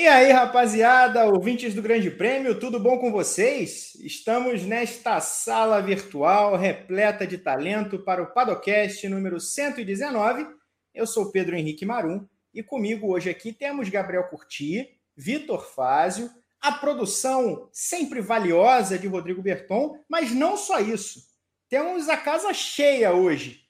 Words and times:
E 0.00 0.08
aí, 0.08 0.32
rapaziada, 0.32 1.26
ouvintes 1.26 1.74
do 1.74 1.82
Grande 1.82 2.10
Prêmio, 2.10 2.58
tudo 2.58 2.80
bom 2.80 2.96
com 2.96 3.12
vocês? 3.12 3.94
Estamos 3.96 4.62
nesta 4.62 5.20
sala 5.20 5.78
virtual 5.82 6.56
repleta 6.56 7.26
de 7.26 7.36
talento 7.36 7.98
para 7.98 8.22
o 8.22 8.32
Padocast 8.32 9.06
número 9.10 9.38
119. 9.38 10.46
Eu 10.94 11.06
sou 11.06 11.30
Pedro 11.30 11.54
Henrique 11.54 11.84
Marum 11.84 12.26
e 12.54 12.62
comigo 12.62 13.12
hoje 13.12 13.28
aqui 13.28 13.52
temos 13.52 13.90
Gabriel 13.90 14.26
Curti, 14.30 14.88
Vitor 15.14 15.70
Fázio, 15.70 16.30
a 16.62 16.72
produção 16.72 17.68
sempre 17.70 18.22
valiosa 18.22 18.98
de 18.98 19.06
Rodrigo 19.06 19.42
Berton, 19.42 20.02
mas 20.08 20.30
não 20.30 20.56
só 20.56 20.80
isso. 20.80 21.20
Temos 21.68 22.08
a 22.08 22.16
casa 22.16 22.54
cheia 22.54 23.12
hoje. 23.12 23.66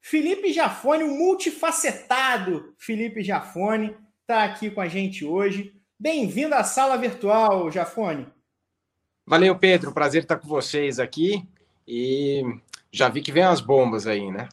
Felipe 0.00 0.52
Jafone, 0.52 1.04
o 1.04 1.14
multifacetado 1.14 2.74
Felipe 2.76 3.22
Jafone, 3.22 3.96
está 4.28 4.44
aqui 4.44 4.70
com 4.70 4.82
a 4.82 4.88
gente 4.88 5.24
hoje. 5.24 5.74
Bem-vindo 5.98 6.54
à 6.54 6.62
sala 6.62 6.98
virtual, 6.98 7.70
Jafone. 7.70 8.26
Valeu, 9.26 9.58
Pedro. 9.58 9.90
Prazer 9.90 10.24
estar 10.24 10.36
com 10.36 10.46
vocês 10.46 11.00
aqui. 11.00 11.48
E 11.86 12.42
já 12.92 13.08
vi 13.08 13.22
que 13.22 13.32
vem 13.32 13.44
as 13.44 13.62
bombas 13.62 14.06
aí, 14.06 14.30
né? 14.30 14.50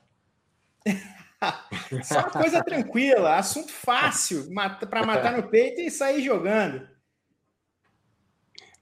Só 2.04 2.20
uma 2.20 2.30
coisa 2.30 2.64
tranquila, 2.64 3.36
assunto 3.36 3.70
fácil 3.70 4.48
para 4.90 5.06
matar 5.06 5.36
no 5.36 5.50
peito 5.50 5.82
e 5.82 5.92
sair 5.92 6.24
jogando. 6.24 6.88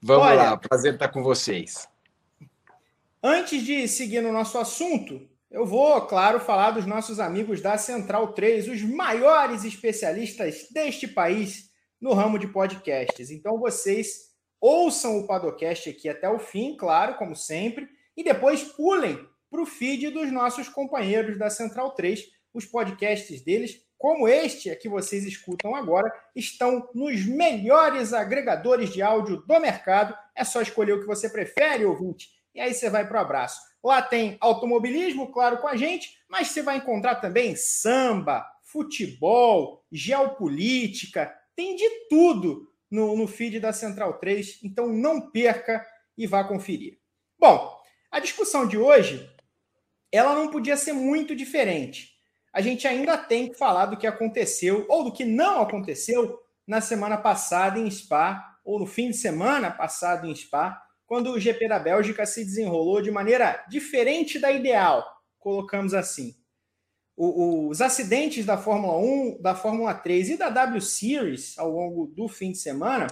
Vamos 0.00 0.28
Olha, 0.28 0.50
lá, 0.50 0.56
prazer 0.56 0.94
estar 0.94 1.08
com 1.08 1.24
vocês. 1.24 1.88
Antes 3.20 3.64
de 3.64 3.88
seguir 3.88 4.20
no 4.20 4.30
nosso 4.30 4.56
assunto, 4.58 5.28
eu 5.54 5.64
vou, 5.64 6.00
claro, 6.02 6.40
falar 6.40 6.72
dos 6.72 6.84
nossos 6.84 7.20
amigos 7.20 7.60
da 7.60 7.78
Central 7.78 8.32
3, 8.32 8.66
os 8.66 8.82
maiores 8.82 9.62
especialistas 9.62 10.66
deste 10.72 11.06
país 11.06 11.70
no 12.00 12.12
ramo 12.12 12.40
de 12.40 12.48
podcasts. 12.48 13.30
Então 13.30 13.56
vocês 13.60 14.32
ouçam 14.60 15.16
o 15.16 15.28
Padocast 15.28 15.88
aqui 15.88 16.08
até 16.08 16.28
o 16.28 16.40
fim, 16.40 16.76
claro, 16.76 17.14
como 17.14 17.36
sempre, 17.36 17.88
e 18.16 18.24
depois 18.24 18.64
pulem 18.64 19.16
para 19.48 19.62
o 19.62 19.66
feed 19.66 20.10
dos 20.10 20.32
nossos 20.32 20.68
companheiros 20.68 21.38
da 21.38 21.48
Central 21.48 21.92
3. 21.92 22.24
Os 22.52 22.66
podcasts 22.66 23.40
deles, 23.40 23.80
como 23.96 24.26
este 24.26 24.74
que 24.74 24.88
vocês 24.88 25.24
escutam 25.24 25.76
agora, 25.76 26.12
estão 26.34 26.90
nos 26.92 27.24
melhores 27.24 28.12
agregadores 28.12 28.92
de 28.92 29.02
áudio 29.02 29.36
do 29.36 29.60
mercado. 29.60 30.18
É 30.34 30.42
só 30.42 30.60
escolher 30.60 30.94
o 30.94 31.00
que 31.00 31.06
você 31.06 31.30
prefere, 31.30 31.84
ouvinte, 31.84 32.28
e 32.52 32.60
aí 32.60 32.74
você 32.74 32.90
vai 32.90 33.06
para 33.06 33.18
o 33.18 33.22
abraço. 33.22 33.73
Lá 33.84 34.00
tem 34.00 34.38
automobilismo, 34.40 35.30
claro, 35.30 35.58
com 35.58 35.68
a 35.68 35.76
gente, 35.76 36.18
mas 36.26 36.48
você 36.48 36.62
vai 36.62 36.78
encontrar 36.78 37.16
também 37.16 37.54
samba, 37.54 38.46
futebol, 38.62 39.84
geopolítica, 39.92 41.30
tem 41.54 41.76
de 41.76 41.88
tudo 42.08 42.72
no, 42.90 43.14
no 43.14 43.28
feed 43.28 43.60
da 43.60 43.74
Central 43.74 44.14
3, 44.14 44.60
então 44.64 44.88
não 44.88 45.30
perca 45.30 45.86
e 46.16 46.26
vá 46.26 46.42
conferir. 46.42 46.98
Bom, 47.38 47.78
a 48.10 48.18
discussão 48.20 48.66
de 48.66 48.78
hoje 48.78 49.30
ela 50.10 50.34
não 50.34 50.48
podia 50.48 50.76
ser 50.76 50.92
muito 50.92 51.34
diferente. 51.36 52.14
A 52.52 52.60
gente 52.60 52.86
ainda 52.86 53.18
tem 53.18 53.48
que 53.48 53.58
falar 53.58 53.86
do 53.86 53.96
que 53.96 54.06
aconteceu 54.06 54.86
ou 54.88 55.04
do 55.04 55.12
que 55.12 55.24
não 55.24 55.60
aconteceu 55.60 56.40
na 56.66 56.80
semana 56.80 57.18
passada 57.18 57.78
em 57.78 57.90
Spa, 57.90 58.58
ou 58.64 58.78
no 58.78 58.86
fim 58.86 59.10
de 59.10 59.16
semana 59.16 59.70
passado 59.70 60.26
em 60.26 60.34
Spa, 60.34 60.80
quando 61.06 61.30
o 61.30 61.40
GP 61.40 61.68
da 61.68 61.78
Bélgica 61.78 62.24
se 62.26 62.44
desenrolou 62.44 63.00
de 63.02 63.10
maneira 63.10 63.64
diferente 63.68 64.38
da 64.38 64.50
ideal, 64.50 65.04
colocamos 65.38 65.94
assim 65.94 66.34
o, 67.16 67.68
os 67.68 67.80
acidentes 67.80 68.44
da 68.44 68.58
Fórmula 68.58 68.98
1, 68.98 69.40
da 69.40 69.54
Fórmula 69.54 69.94
3 69.94 70.30
e 70.30 70.36
da 70.36 70.48
W 70.48 70.80
Series 70.80 71.56
ao 71.58 71.70
longo 71.70 72.06
do 72.08 72.28
fim 72.28 72.52
de 72.52 72.58
semana 72.58 73.06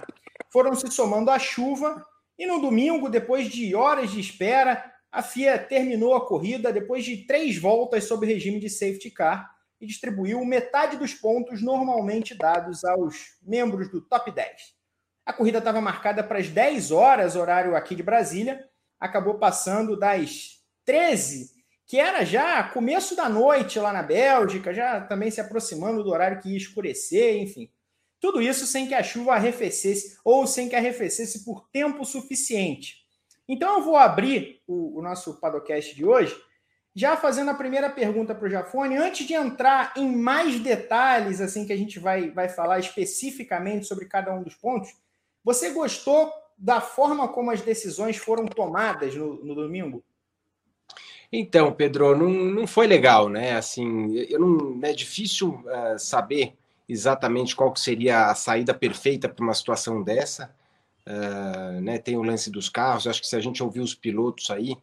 foram 0.49 0.75
se 0.75 0.89
somando 0.91 1.31
à 1.31 1.39
chuva 1.39 2.05
e 2.37 2.45
no 2.45 2.59
domingo, 2.59 3.09
depois 3.09 3.47
de 3.47 3.75
horas 3.75 4.11
de 4.11 4.19
espera, 4.19 4.91
a 5.11 5.21
FIA 5.21 5.57
terminou 5.57 6.15
a 6.15 6.25
corrida 6.25 6.73
depois 6.73 7.05
de 7.05 7.25
três 7.25 7.57
voltas 7.57 8.05
sob 8.05 8.25
regime 8.25 8.59
de 8.59 8.69
safety 8.69 9.11
car 9.11 9.49
e 9.79 9.85
distribuiu 9.85 10.43
metade 10.43 10.97
dos 10.97 11.13
pontos 11.13 11.61
normalmente 11.61 12.35
dados 12.35 12.83
aos 12.83 13.37
membros 13.41 13.89
do 13.89 14.01
top 14.01 14.31
10. 14.31 14.51
A 15.25 15.33
corrida 15.33 15.59
estava 15.59 15.79
marcada 15.79 16.23
para 16.23 16.39
as 16.39 16.49
10 16.49 16.91
horas, 16.91 17.35
horário 17.35 17.75
aqui 17.75 17.95
de 17.95 18.03
Brasília, 18.03 18.67
acabou 18.99 19.35
passando 19.35 19.97
das 19.97 20.59
13 20.85 21.53
que 21.85 21.99
era 21.99 22.25
já 22.25 22.63
começo 22.63 23.15
da 23.15 23.29
noite 23.29 23.79
lá 23.79 23.91
na 23.91 24.01
Bélgica, 24.01 24.73
já 24.73 25.01
também 25.01 25.29
se 25.29 25.41
aproximando 25.41 26.03
do 26.03 26.09
horário 26.09 26.41
que 26.41 26.49
ia 26.49 26.57
escurecer, 26.57 27.37
enfim. 27.37 27.69
Tudo 28.19 28.41
isso 28.41 28.65
sem 28.65 28.87
que 28.87 28.93
a 28.93 29.03
chuva 29.03 29.33
arrefecesse 29.33 30.17
ou 30.23 30.47
sem 30.47 30.69
que 30.69 30.75
arrefecesse 30.75 31.43
por 31.43 31.67
tempo 31.69 32.05
suficiente. 32.05 33.03
Então 33.47 33.77
eu 33.77 33.83
vou 33.83 33.97
abrir 33.97 34.61
o, 34.65 34.97
o 34.97 35.01
nosso 35.01 35.39
Padocast 35.39 35.93
de 35.93 36.05
hoje, 36.05 36.35
já 36.95 37.17
fazendo 37.17 37.51
a 37.51 37.55
primeira 37.55 37.89
pergunta 37.89 38.33
para 38.33 38.47
o 38.47 38.49
Jafone, 38.49 38.97
antes 38.97 39.27
de 39.27 39.33
entrar 39.33 39.93
em 39.97 40.15
mais 40.15 40.59
detalhes, 40.59 41.41
assim 41.41 41.65
que 41.65 41.73
a 41.73 41.77
gente 41.77 41.99
vai, 41.99 42.31
vai 42.31 42.47
falar 42.47 42.79
especificamente 42.79 43.85
sobre 43.85 44.05
cada 44.05 44.33
um 44.33 44.41
dos 44.41 44.55
pontos. 44.55 44.89
Você 45.43 45.71
gostou 45.71 46.31
da 46.57 46.79
forma 46.79 47.27
como 47.27 47.51
as 47.51 47.61
decisões 47.61 48.17
foram 48.17 48.45
tomadas 48.45 49.15
no, 49.15 49.43
no 49.43 49.55
domingo? 49.55 50.03
Então, 51.35 51.73
Pedro, 51.73 52.15
não, 52.15 52.29
não 52.29 52.67
foi 52.67 52.85
legal, 52.85 53.27
né? 53.27 53.55
Assim, 53.55 54.15
eu 54.15 54.39
não, 54.39 54.79
é 54.83 54.93
difícil 54.93 55.49
uh, 55.65 55.97
saber 55.97 56.55
exatamente 56.87 57.55
qual 57.55 57.75
seria 57.75 58.27
a 58.27 58.35
saída 58.35 58.71
perfeita 58.71 59.27
para 59.27 59.43
uma 59.43 59.55
situação 59.55 60.03
dessa. 60.03 60.53
Uh, 61.07 61.81
né? 61.81 61.97
Tem 61.97 62.15
o 62.15 62.21
lance 62.21 62.51
dos 62.51 62.69
carros. 62.69 63.07
Acho 63.07 63.19
que 63.19 63.27
se 63.27 63.35
a 63.35 63.39
gente 63.39 63.63
ouvir 63.63 63.79
os 63.79 63.95
pilotos 63.95 64.51
aí, 64.51 64.73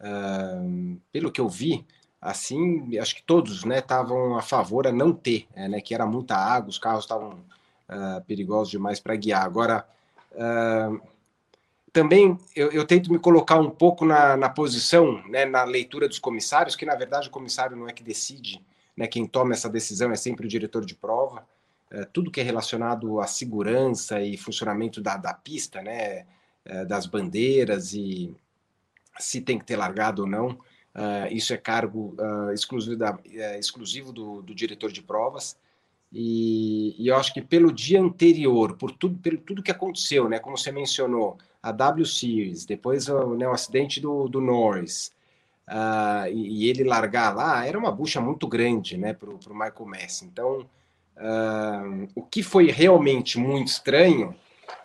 uh, 0.00 1.00
pelo 1.12 1.30
que 1.30 1.40
eu 1.40 1.48
vi, 1.48 1.86
assim, 2.20 2.98
acho 2.98 3.14
que 3.14 3.22
todos, 3.22 3.64
né, 3.64 3.78
estavam 3.78 4.36
a 4.36 4.42
favor 4.42 4.88
a 4.88 4.92
não 4.92 5.12
ter, 5.12 5.46
é, 5.54 5.68
né? 5.68 5.80
Que 5.80 5.94
era 5.94 6.04
muita 6.04 6.34
água, 6.34 6.70
os 6.70 6.78
carros 6.78 7.04
estavam 7.04 7.38
perigosos 8.26 8.70
demais 8.70 9.00
para 9.00 9.16
guiar. 9.16 9.44
Agora 9.44 9.84
também 11.92 12.38
eu, 12.54 12.70
eu, 12.70 12.86
tento 12.86 13.12
me 13.12 13.18
colocar 13.18 13.58
um 13.58 13.70
pouco 13.70 14.04
na, 14.04 14.36
na 14.36 14.48
posição, 14.48 15.26
né, 15.28 15.44
na 15.44 15.64
leitura 15.64 16.08
dos 16.08 16.18
comissários, 16.18 16.76
que 16.76 16.86
na 16.86 16.94
verdade 16.94 17.28
o 17.28 17.32
comissário 17.32 17.76
não 17.76 17.88
é 17.88 17.92
que 17.92 18.02
decide, 18.02 18.64
né, 18.96 19.06
quem 19.06 19.26
toma 19.26 19.52
essa 19.52 19.68
decisão 19.68 20.12
é 20.12 20.16
sempre 20.16 20.46
o 20.46 20.48
diretor 20.48 20.84
de 20.84 20.94
prova. 20.94 21.46
É, 21.90 22.04
tudo 22.04 22.30
que 22.30 22.40
é 22.40 22.44
relacionado 22.44 23.20
à 23.20 23.26
segurança 23.26 24.20
e 24.22 24.36
funcionamento 24.36 25.00
da, 25.00 25.16
da 25.16 25.34
pista, 25.34 25.82
né, 25.82 26.26
é, 26.64 26.84
das 26.84 27.06
bandeiras 27.06 27.92
e 27.92 28.32
se 29.18 29.40
tem 29.40 29.58
que 29.58 29.64
ter 29.64 29.76
largado 29.76 30.22
ou 30.22 30.28
não, 30.28 30.50
uh, 30.50 31.26
isso 31.30 31.52
é 31.52 31.56
cargo 31.56 32.14
uh, 32.18 32.52
exclusivo, 32.52 32.96
da, 32.96 33.12
uh, 33.14 33.58
exclusivo 33.58 34.12
do, 34.12 34.42
do 34.42 34.54
diretor 34.54 34.90
de 34.90 35.02
provas. 35.02 35.56
E, 36.12 36.96
e, 36.98 37.08
eu 37.08 37.16
acho 37.16 37.32
que 37.32 37.40
pelo 37.40 37.72
dia 37.72 38.00
anterior, 38.00 38.76
por 38.76 38.90
tudo, 38.90 39.18
pelo 39.18 39.38
tudo 39.38 39.62
que 39.62 39.70
aconteceu, 39.70 40.28
né, 40.28 40.38
como 40.40 40.58
você 40.58 40.72
mencionou, 40.72 41.38
a 41.62 41.70
W 41.70 42.04
Series, 42.04 42.64
depois 42.64 43.08
o, 43.08 43.36
né, 43.36 43.46
o 43.46 43.52
acidente 43.52 44.00
do, 44.00 44.28
do 44.28 44.40
Norris, 44.40 45.12
uh, 45.68 46.28
e, 46.32 46.64
e, 46.64 46.68
ele 46.68 46.82
largar 46.84 47.34
lá, 47.34 47.64
era 47.64 47.78
uma 47.78 47.92
bucha 47.92 48.20
muito 48.20 48.48
grande 48.48 48.96
né, 48.96 49.12
para 49.12 49.30
o 49.30 49.38
Michael 49.50 49.86
Messi. 49.86 50.24
Então, 50.24 50.66
uh, 51.16 52.08
o 52.14 52.22
que 52.22 52.42
foi 52.42 52.70
realmente 52.70 53.38
muito 53.38 53.68
estranho 53.68 54.34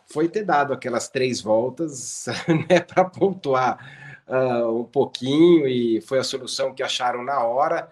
foi 0.06 0.30
ter 0.30 0.44
dado 0.44 0.74
aquelas 0.74 1.09
três 1.09 1.41
voltas 1.41 2.28
né, 2.69 2.80
para 2.81 3.06
pontuar 3.06 4.24
uh, 4.28 4.80
um 4.80 4.84
pouquinho, 4.84 5.68
e 5.68 6.02
foi 6.02 6.19
a 6.19 6.24
solução 6.24 6.74
que 6.74 6.84
acharam 6.84 7.24
na 7.24 7.44
hora. 7.44 7.90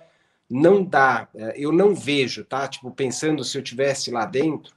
Não 0.55 0.83
dá, 0.83 1.27
eh, 1.33 1.55
eu 1.57 1.71
não 1.71 1.95
vejo, 1.95 2.45
tá? 2.45 2.67
Tipo, 2.67 2.91
pensando 2.91 3.43
se 3.43 3.57
eu 3.57 3.63
tivesse 3.63 4.11
lá 4.11 4.23
dentro, 4.23 4.71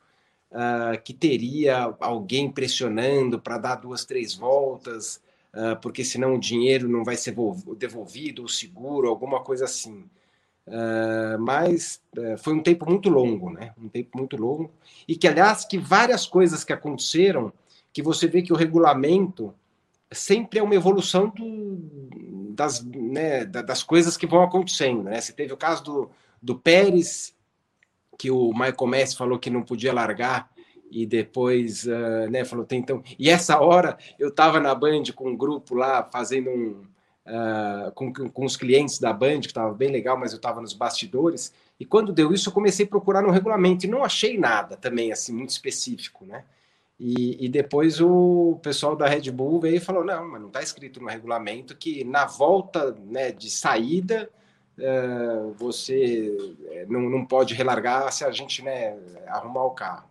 uh, 0.51 0.99
que 1.05 1.13
teria 1.13 1.95
alguém 2.01 2.51
pressionando 2.51 3.39
para 3.39 3.59
dar 3.59 3.75
duas, 3.75 4.07
três 4.07 4.35
voltas, 4.35 5.21
uh, 5.53 5.79
porque 5.83 6.03
senão 6.03 6.35
o 6.35 6.41
dinheiro 6.41 6.89
não 6.89 7.05
vai 7.05 7.15
ser 7.15 7.35
devolvido, 7.77 8.43
o 8.43 8.49
seguro, 8.49 9.09
alguma 9.09 9.41
coisa 9.41 9.67
assim. 9.67 10.05
Uh, 10.67 11.39
mas 11.39 12.01
uh, 12.17 12.39
foi 12.39 12.55
um 12.55 12.63
tempo 12.63 12.89
muito 12.89 13.11
longo, 13.11 13.51
né? 13.51 13.75
Um 13.79 13.91
tempo 13.91 14.17
muito 14.17 14.35
longo. 14.35 14.73
E 15.07 15.15
que, 15.15 15.29
aliás, 15.29 15.67
que 15.67 15.77
várias 15.77 16.25
coisas 16.25 16.65
que 16.65 16.73
aconteceram, 16.73 17.53
que 17.93 18.03
você 18.03 18.27
vê 18.27 18.41
que 18.41 18.53
o 18.53 18.57
regulamento 18.57 19.55
sempre 20.11 20.59
é 20.59 20.63
uma 20.63 20.75
evolução 20.75 21.29
do, 21.29 21.79
das, 22.57 22.83
né, 22.83 23.45
das 23.45 23.83
coisas 23.83 24.17
que 24.17 24.27
vão 24.27 24.43
acontecendo, 24.43 25.05
né? 25.05 25.21
Você 25.21 25.33
teve 25.33 25.53
o 25.53 25.57
caso 25.57 25.85
do, 25.85 26.11
do 26.43 26.57
Pérez, 26.57 27.35
que 28.19 28.31
o 28.31 28.51
Michael 28.53 28.87
Messi 28.87 29.17
falou 29.17 29.39
que 29.39 29.51
não 29.51 29.63
podia 29.63 29.93
largar 29.93 30.51
e 30.91 31.05
depois 31.05 31.85
uh, 31.85 32.31
né, 32.31 32.45
falou 32.45 32.65
tem 32.65 32.79
então 32.79 33.03
e 33.19 33.29
essa 33.29 33.61
hora 33.61 33.99
eu 34.19 34.29
estava 34.29 34.61
na 34.61 34.75
Band 34.75 35.03
com 35.15 35.31
um 35.31 35.37
grupo 35.37 35.75
lá 35.75 36.03
fazendo 36.11 36.49
um 36.49 36.87
uh, 37.27 37.93
com, 37.93 38.13
com 38.13 38.45
os 38.45 38.57
clientes 38.57 38.99
da 38.99 39.13
Band, 39.13 39.41
que 39.41 39.47
estava 39.49 39.73
bem 39.75 39.91
legal, 39.91 40.17
mas 40.17 40.33
eu 40.33 40.37
estava 40.37 40.61
nos 40.61 40.73
bastidores. 40.73 41.53
E 41.79 41.85
quando 41.85 42.13
deu 42.13 42.33
isso, 42.33 42.49
eu 42.49 42.53
comecei 42.53 42.87
a 42.87 42.89
procurar 42.89 43.23
no 43.23 43.31
regulamento 43.31 43.85
e 43.85 43.89
não 43.89 44.05
achei 44.05 44.39
nada 44.39 44.77
também 44.77 45.13
assim 45.13 45.33
muito 45.33 45.51
específico, 45.51 46.25
né? 46.25 46.45
E, 46.99 47.45
e, 47.45 47.49
depois 47.49 48.01
o 48.01 48.59
pessoal 48.63 48.97
da 48.97 49.07
Red 49.07 49.31
Bull 49.31 49.61
veio 49.61 49.77
e 49.77 49.81
falou: 49.81 50.03
não, 50.03 50.27
mas 50.27 50.41
não 50.41 50.49
está 50.49 50.63
escrito 50.63 51.01
no 51.01 51.09
regulamento 51.09 51.77
que 51.77 52.03
na 52.05 52.25
volta 52.25 52.97
né, 53.05 53.31
de 53.33 53.51
saída 53.51 54.31
uh, 54.79 55.53
você 55.59 56.35
eh, 56.71 56.87
não, 56.89 57.03
não 57.03 57.27
pode 57.27 57.53
relargar 57.53 58.11
se 58.13 58.25
a 58.25 58.31
gente 58.31 58.63
né, 58.63 58.97
arrumar 59.27 59.65
o 59.65 59.73
carro. 59.73 60.09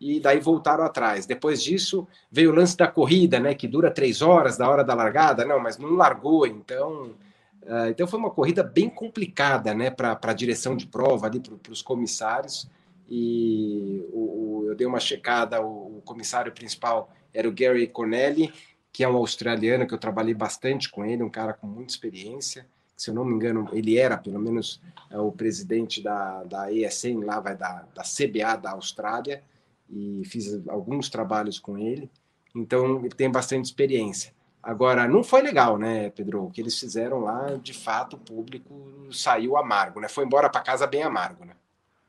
E 0.00 0.18
daí 0.18 0.40
voltaram 0.40 0.84
atrás. 0.84 1.24
Depois 1.24 1.62
disso 1.62 2.06
veio 2.32 2.50
o 2.50 2.54
lance 2.54 2.76
da 2.76 2.88
corrida, 2.88 3.38
né, 3.38 3.54
que 3.54 3.68
dura 3.68 3.88
três 3.88 4.20
horas 4.20 4.56
da 4.56 4.68
hora 4.68 4.82
da 4.82 4.92
largada, 4.92 5.44
não, 5.44 5.60
mas 5.60 5.78
não 5.78 5.90
largou, 5.90 6.48
então. 6.48 7.14
Uh, 7.62 7.88
então 7.90 8.08
foi 8.08 8.18
uma 8.18 8.30
corrida 8.30 8.64
bem 8.64 8.90
complicada 8.90 9.72
né, 9.72 9.88
para 9.88 10.18
a 10.20 10.32
direção 10.32 10.76
de 10.76 10.86
prova, 10.88 11.30
para 11.30 11.72
os 11.72 11.80
comissários 11.80 12.68
e 13.08 14.06
o, 14.12 14.18
o, 14.18 14.64
eu 14.68 14.74
dei 14.74 14.86
uma 14.86 15.00
checada, 15.00 15.62
o, 15.62 15.93
comissário 16.04 16.52
principal 16.52 17.12
era 17.32 17.48
o 17.48 17.52
Gary 17.52 17.86
Cornelli, 17.86 18.52
que 18.92 19.02
é 19.02 19.08
um 19.08 19.16
australiano 19.16 19.86
que 19.86 19.94
eu 19.94 19.98
trabalhei 19.98 20.34
bastante 20.34 20.88
com 20.88 21.04
ele, 21.04 21.22
um 21.22 21.30
cara 21.30 21.52
com 21.52 21.66
muita 21.66 21.92
experiência, 21.92 22.66
se 22.96 23.10
eu 23.10 23.14
não 23.14 23.24
me 23.24 23.34
engano, 23.34 23.68
ele 23.72 23.98
era 23.98 24.16
pelo 24.16 24.38
menos 24.38 24.80
é, 25.10 25.18
o 25.18 25.32
presidente 25.32 26.00
da, 26.00 26.44
da 26.44 26.72
ESN, 26.72 27.24
lá 27.24 27.40
vai 27.40 27.56
da, 27.56 27.86
da 27.94 28.02
CBA 28.02 28.56
da 28.56 28.70
Austrália, 28.70 29.42
e 29.90 30.22
fiz 30.24 30.66
alguns 30.68 31.08
trabalhos 31.08 31.58
com 31.58 31.76
ele, 31.76 32.10
então 32.54 33.00
ele 33.00 33.10
tem 33.10 33.30
bastante 33.30 33.64
experiência. 33.64 34.32
Agora, 34.62 35.06
não 35.06 35.22
foi 35.22 35.42
legal, 35.42 35.76
né, 35.76 36.08
Pedro? 36.10 36.44
O 36.44 36.50
que 36.50 36.60
eles 36.60 36.78
fizeram 36.78 37.20
lá, 37.20 37.54
de 37.56 37.74
fato, 37.74 38.16
o 38.16 38.18
público 38.18 39.08
saiu 39.12 39.58
amargo, 39.58 40.00
né? 40.00 40.08
Foi 40.08 40.24
embora 40.24 40.48
para 40.48 40.62
casa 40.62 40.86
bem 40.86 41.02
amargo, 41.02 41.44
né? 41.44 41.54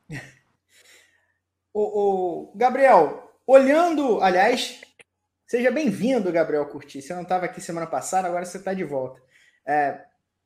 o, 1.73 2.51
o 2.51 2.51
Gabriel, 2.55 3.24
olhando, 3.45 4.21
aliás, 4.21 4.81
seja 5.45 5.69
bem-vindo, 5.69 6.31
Gabriel 6.31 6.67
Curti. 6.67 7.01
Você 7.01 7.13
não 7.13 7.21
estava 7.21 7.45
aqui 7.45 7.61
semana 7.61 7.87
passada, 7.87 8.27
agora 8.27 8.45
você 8.45 8.57
está 8.57 8.73
de 8.73 8.83
volta. 8.83 9.21
É, 9.67 10.03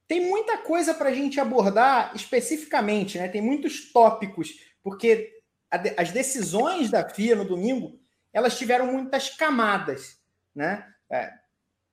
tem 0.08 0.28
muita 0.28 0.58
coisa 0.58 0.94
para 0.94 1.10
a 1.10 1.14
gente 1.14 1.40
abordar 1.40 2.12
especificamente, 2.16 3.18
né? 3.18 3.28
Tem 3.28 3.42
muitos 3.42 3.92
tópicos, 3.92 4.50
porque 4.84 5.32
a, 5.72 6.02
as 6.02 6.12
decisões 6.12 6.90
da 6.90 7.08
FIA 7.08 7.36
no 7.36 7.46
domingo 7.46 8.00
elas 8.34 8.58
tiveram 8.58 8.88
muitas 8.88 9.30
camadas, 9.30 10.18
né? 10.54 10.86
É, 11.12 11.32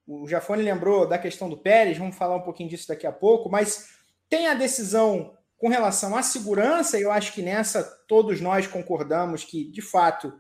o 0.07 0.29
Jafone 0.29 0.63
lembrou 0.63 1.07
da 1.07 1.19
questão 1.19 1.49
do 1.49 1.57
Pérez, 1.57 1.99
vamos 1.99 2.17
falar 2.17 2.37
um 2.37 2.43
pouquinho 2.43 2.69
disso 2.69 2.89
daqui 2.89 3.07
a 3.07 3.13
pouco, 3.13 3.51
mas 3.51 3.97
tem 4.29 4.47
a 4.47 4.55
decisão 4.55 5.37
com 5.57 5.69
relação 5.69 6.17
à 6.17 6.23
segurança, 6.23 6.99
eu 6.99 7.11
acho 7.11 7.33
que 7.33 7.43
nessa 7.43 7.83
todos 8.07 8.41
nós 8.41 8.67
concordamos 8.67 9.43
que, 9.43 9.65
de 9.71 9.81
fato, 9.81 10.33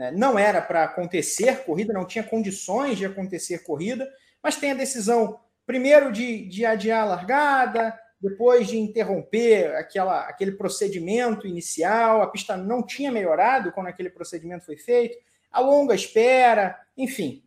né, 0.00 0.10
não 0.10 0.38
era 0.38 0.62
para 0.62 0.84
acontecer 0.84 1.62
corrida, 1.62 1.92
não 1.92 2.06
tinha 2.06 2.24
condições 2.24 2.96
de 2.96 3.04
acontecer 3.04 3.58
corrida, 3.58 4.10
mas 4.42 4.56
tem 4.56 4.70
a 4.70 4.74
decisão, 4.74 5.38
primeiro, 5.66 6.10
de, 6.10 6.48
de 6.48 6.64
adiar 6.64 7.02
a 7.02 7.04
largada, 7.04 8.00
depois 8.18 8.66
de 8.66 8.78
interromper 8.78 9.76
aquela, 9.76 10.22
aquele 10.22 10.52
procedimento 10.52 11.46
inicial, 11.46 12.22
a 12.22 12.28
pista 12.28 12.56
não 12.56 12.82
tinha 12.82 13.12
melhorado 13.12 13.72
quando 13.72 13.88
aquele 13.88 14.08
procedimento 14.08 14.64
foi 14.64 14.78
feito, 14.78 15.18
a 15.52 15.60
longa 15.60 15.94
espera, 15.94 16.80
enfim, 16.96 17.44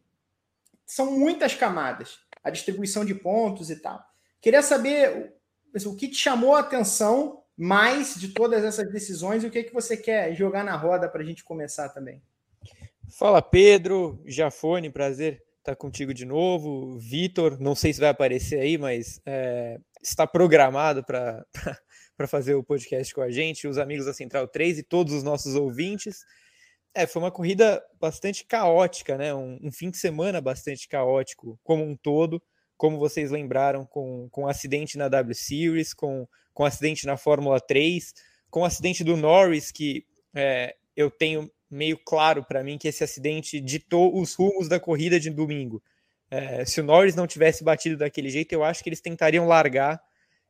são 0.85 1.17
muitas 1.17 1.55
camadas, 1.55 2.19
a 2.43 2.51
distribuição 2.51 3.03
de 3.03 3.15
pontos 3.15 3.71
e 3.71 3.77
tal. 3.77 3.99
Queria 4.39 4.61
saber 4.61 5.33
o 5.87 5.95
que 5.95 6.07
te 6.07 6.17
chamou 6.17 6.55
a 6.55 6.59
atenção 6.59 7.41
mais 7.57 8.13
de 8.13 8.27
todas 8.27 8.63
essas 8.63 8.91
decisões 8.91 9.43
e 9.43 9.47
o 9.47 9.49
que, 9.49 9.57
é 9.57 9.63
que 9.63 9.73
você 9.73 9.97
quer 9.97 10.35
jogar 10.35 10.63
na 10.63 10.75
roda 10.75 11.09
para 11.09 11.23
a 11.23 11.25
gente 11.25 11.43
começar 11.43 11.89
também? 11.89 12.21
Fala 13.17 13.41
Pedro, 13.41 14.19
Jafone, 14.25 14.89
prazer 14.89 15.43
estar 15.59 15.75
contigo 15.75 16.13
de 16.13 16.25
novo. 16.25 16.97
Vitor, 16.97 17.59
não 17.59 17.75
sei 17.75 17.93
se 17.93 17.99
vai 17.99 18.09
aparecer 18.09 18.59
aí, 18.59 18.77
mas 18.77 19.21
é, 19.25 19.77
está 20.01 20.25
programado 20.25 21.03
para 21.03 21.45
fazer 22.27 22.55
o 22.55 22.63
podcast 22.63 23.13
com 23.13 23.21
a 23.21 23.29
gente, 23.29 23.67
os 23.67 23.77
amigos 23.77 24.07
da 24.07 24.13
Central 24.13 24.47
3 24.47 24.79
e 24.79 24.83
todos 24.83 25.13
os 25.13 25.21
nossos 25.21 25.55
ouvintes. 25.55 26.25
É, 26.93 27.05
foi 27.05 27.21
uma 27.21 27.31
corrida 27.31 27.83
bastante 27.99 28.45
caótica, 28.45 29.15
né? 29.15 29.33
Um, 29.33 29.59
um 29.61 29.71
fim 29.71 29.91
de 29.91 29.97
semana 29.97 30.41
bastante 30.41 30.87
caótico 30.87 31.59
como 31.63 31.83
um 31.83 31.95
todo 31.95 32.41
como 32.75 32.97
vocês 32.97 33.31
lembraram, 33.31 33.85
com, 33.85 34.27
com 34.29 34.47
acidente 34.47 34.97
na 34.97 35.07
W 35.07 35.33
Series, 35.33 35.93
com, 35.93 36.27
com 36.53 36.65
acidente 36.65 37.05
na 37.05 37.15
Fórmula 37.15 37.61
3, 37.61 38.13
com 38.49 38.65
acidente 38.65 39.03
do 39.03 39.15
Norris, 39.15 39.71
que 39.71 40.05
é, 40.35 40.75
eu 40.95 41.09
tenho 41.09 41.49
meio 41.73 41.97
claro 41.97 42.43
para 42.43 42.63
mim 42.63 42.77
que 42.77 42.87
esse 42.87 43.03
acidente 43.03 43.59
ditou 43.59 44.19
os 44.19 44.33
rumos 44.33 44.67
da 44.67 44.79
corrida 44.79 45.19
de 45.19 45.29
domingo. 45.29 45.81
É, 46.29 46.65
se 46.65 46.81
o 46.81 46.83
Norris 46.83 47.15
não 47.15 47.27
tivesse 47.27 47.63
batido 47.63 47.97
daquele 47.97 48.29
jeito, 48.29 48.53
eu 48.53 48.63
acho 48.63 48.83
que 48.83 48.89
eles 48.89 49.01
tentariam 49.01 49.47
largar 49.47 50.01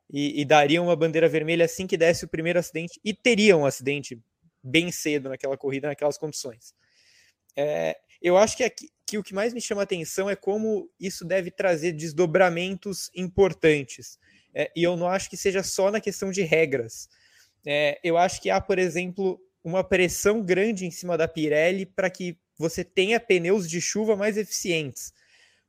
e, 0.09 0.41
e 0.41 0.45
dariam 0.45 0.85
uma 0.85 0.95
bandeira 0.95 1.27
vermelha 1.27 1.65
assim 1.65 1.87
que 1.87 1.97
desse 1.97 2.25
o 2.25 2.27
primeiro 2.27 2.59
acidente 2.59 2.99
e 3.03 3.13
teriam 3.13 3.61
um 3.61 3.65
acidente 3.65 4.19
bem 4.63 4.91
cedo 4.91 5.29
naquela 5.29 5.57
corrida, 5.57 5.87
naquelas 5.87 6.17
condições. 6.17 6.73
É, 7.55 7.97
eu 8.21 8.37
acho 8.37 8.55
que, 8.55 8.63
aqui, 8.63 8.89
que 9.05 9.17
o 9.17 9.23
que 9.23 9.33
mais 9.33 9.53
me 9.53 9.59
chama 9.59 9.81
atenção 9.81 10.29
é 10.29 10.35
como 10.35 10.89
isso 10.99 11.25
deve 11.25 11.51
trazer 11.51 11.91
desdobramentos 11.91 13.09
importantes. 13.13 14.17
É, 14.53 14.71
e 14.75 14.83
eu 14.83 14.95
não 14.95 15.07
acho 15.07 15.29
que 15.29 15.35
seja 15.35 15.63
só 15.63 15.91
na 15.91 15.99
questão 15.99 16.31
de 16.31 16.43
regras. 16.43 17.09
É, 17.65 17.99
eu 18.03 18.17
acho 18.17 18.41
que 18.41 18.49
há, 18.49 18.61
por 18.61 18.79
exemplo, 18.79 19.39
uma 19.63 19.83
pressão 19.83 20.41
grande 20.41 20.85
em 20.85 20.91
cima 20.91 21.17
da 21.17 21.27
Pirelli 21.27 21.85
para 21.85 22.09
que 22.09 22.37
você 22.57 22.83
tenha 22.83 23.19
pneus 23.19 23.69
de 23.69 23.81
chuva 23.81 24.15
mais 24.15 24.37
eficientes. 24.37 25.13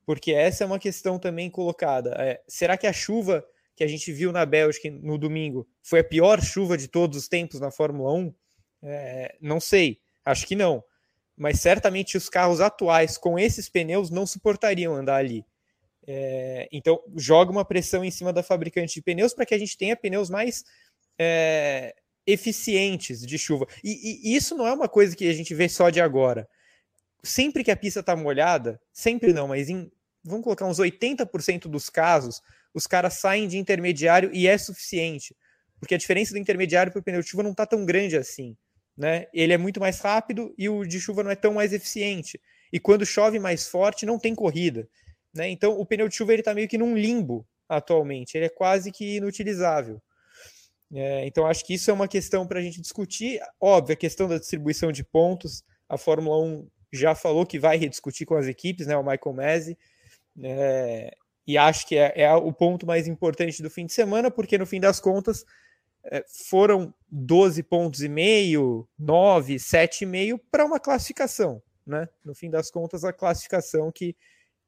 Porque 0.05 0.32
essa 0.32 0.64
é 0.64 0.67
uma 0.67 0.79
questão 0.79 1.19
também 1.19 1.49
colocada. 1.49 2.14
É, 2.19 2.43
será 2.46 2.76
que 2.76 2.87
a 2.87 2.93
chuva 2.93 3.44
que 3.75 3.82
a 3.82 3.88
gente 3.88 4.12
viu 4.12 4.31
na 4.32 4.44
Bélgica 4.44 4.91
no 4.91 5.17
domingo 5.17 5.67
foi 5.82 6.00
a 6.00 6.05
pior 6.05 6.43
chuva 6.43 6.76
de 6.76 6.88
todos 6.88 7.17
os 7.19 7.29
tempos 7.29 7.61
na 7.61 7.70
Fórmula 7.70 8.12
1? 8.12 8.35
É, 8.82 9.37
não 9.41 9.61
sei, 9.61 10.00
acho 10.25 10.46
que 10.46 10.55
não 10.55 10.85
mas 11.37 11.61
certamente 11.61 12.17
os 12.17 12.29
carros 12.29 12.61
atuais 12.61 13.19
com 13.19 13.38
esses 13.38 13.69
pneus 13.69 14.11
não 14.11 14.26
suportariam 14.26 14.94
andar 14.94 15.17
ali. 15.17 15.44
É, 16.06 16.69
então, 16.70 17.02
joga 17.17 17.50
uma 17.50 17.64
pressão 17.64 18.05
em 18.05 18.11
cima 18.11 18.32
da 18.32 18.43
fabricante 18.43 18.94
de 18.94 19.02
pneus 19.02 19.35
para 19.35 19.46
que 19.46 19.55
a 19.55 19.58
gente 19.58 19.76
tenha 19.76 19.96
pneus 19.96 20.31
mais 20.31 20.64
é, 21.19 21.94
eficientes 22.26 23.25
de 23.26 23.38
chuva. 23.38 23.67
E, 23.82 24.31
e, 24.32 24.37
isso 24.37 24.56
não 24.56 24.67
é 24.67 24.72
uma 24.72 24.89
coisa 24.89 25.15
que 25.15 25.29
a 25.29 25.32
gente 25.32 25.55
vê 25.55 25.69
só 25.69 25.91
de 25.91 26.01
agora. 26.01 26.49
Sempre 27.22 27.65
que 27.65 27.70
a 27.70 27.77
pista 27.77 28.01
está 28.01 28.15
molhada, 28.15 28.81
sempre 28.93 29.32
não, 29.32 29.49
mas 29.49 29.69
em, 29.69 29.91
vamos 30.22 30.44
colocar 30.44 30.67
uns 30.67 30.79
80% 30.79 31.69
dos 31.69 31.89
casos, 31.89 32.43
os 32.72 32.87
caras 32.87 33.15
saem 33.15 33.49
de 33.49 33.58
intermediário 33.58 34.31
e 34.32 34.46
é 34.46 34.56
suficiente. 34.58 35.34
Porque 35.79 35.94
a 35.94 35.99
diferença 35.99 36.32
do 36.32 36.39
intermediário 36.39 36.93
para 36.93 37.01
o 37.01 37.03
pneu 37.03 37.20
de 37.20 37.29
chuva 37.29 37.43
não 37.43 37.53
está 37.53 37.67
tão 37.67 37.84
grande 37.84 38.17
assim 38.17 38.56
né? 38.96 39.27
Ele 39.32 39.53
é 39.53 39.58
muito 39.58 39.81
mais 39.81 40.01
rápido 40.01 40.55
e 40.56 40.69
o 40.69 40.84
de 40.84 41.01
chuva 41.01 41.22
não 41.22 41.31
é 41.31 41.37
tão 41.37 41.55
mais 41.55 41.72
eficiente. 41.72 42.41
E 42.72 42.79
quando 42.79 43.05
chove 43.05 43.39
mais 43.39 43.69
forte, 43.69 44.06
não 44.06 44.19
tem 44.19 44.34
corrida, 44.34 44.89
né? 45.32 45.49
Então 45.49 45.79
o 45.79 45.84
pneu 45.84 46.08
de 46.08 46.15
chuva 46.15 46.32
ele 46.32 46.41
está 46.41 46.55
meio 46.55 46.69
que 46.69 46.79
num 46.79 46.96
limbo 46.96 47.46
atualmente. 47.69 48.37
Ele 48.37 48.46
é 48.46 48.51
quase 48.51 48.93
que 48.93 49.17
inutilizável. 49.17 50.01
É, 50.94 51.27
então 51.27 51.44
acho 51.44 51.65
que 51.65 51.74
isso 51.74 51.91
é 51.91 51.94
uma 51.94 52.06
questão 52.06 52.46
para 52.46 52.60
a 52.60 52.63
gente 52.63 52.81
discutir. 52.81 53.41
Óbvio, 53.60 53.94
a 53.94 53.96
questão 53.96 54.29
da 54.29 54.39
distribuição 54.39 54.93
de 54.93 55.03
pontos. 55.03 55.65
A 55.89 55.98
Fórmula 55.98 56.41
1 56.43 56.69
já 56.93 57.15
falou 57.15 57.44
que 57.44 57.58
vai 57.58 57.77
rediscutir 57.77 58.27
com 58.27 58.36
as 58.36 58.46
equipes, 58.46 58.86
né? 58.86 58.96
O 58.96 59.03
Michael 59.03 59.34
Masi. 59.34 59.79
É, 60.43 61.17
e 61.46 61.58
acho 61.58 61.86
que 61.86 61.96
é, 61.96 62.13
é 62.15 62.32
o 62.32 62.53
ponto 62.53 62.86
mais 62.86 63.08
importante 63.08 63.63
do 63.63 63.69
fim 63.69 63.86
de 63.86 63.93
semana, 63.93 64.31
porque 64.31 64.56
no 64.56 64.67
fim 64.67 64.81
das 64.81 65.01
contas 65.01 65.44
é, 66.05 66.24
foram 66.48 66.94
12 67.10 67.63
pontos 67.65 68.03
e 68.03 68.08
meio, 68.08 68.89
9, 68.98 69.56
7,5 69.56 70.41
para 70.51 70.65
uma 70.65 70.79
classificação, 70.79 71.63
né? 71.86 72.08
No 72.24 72.34
fim 72.34 72.51
das 72.51 72.70
contas, 72.70 73.05
a 73.05 73.13
classificação 73.13 73.91
que, 73.91 74.17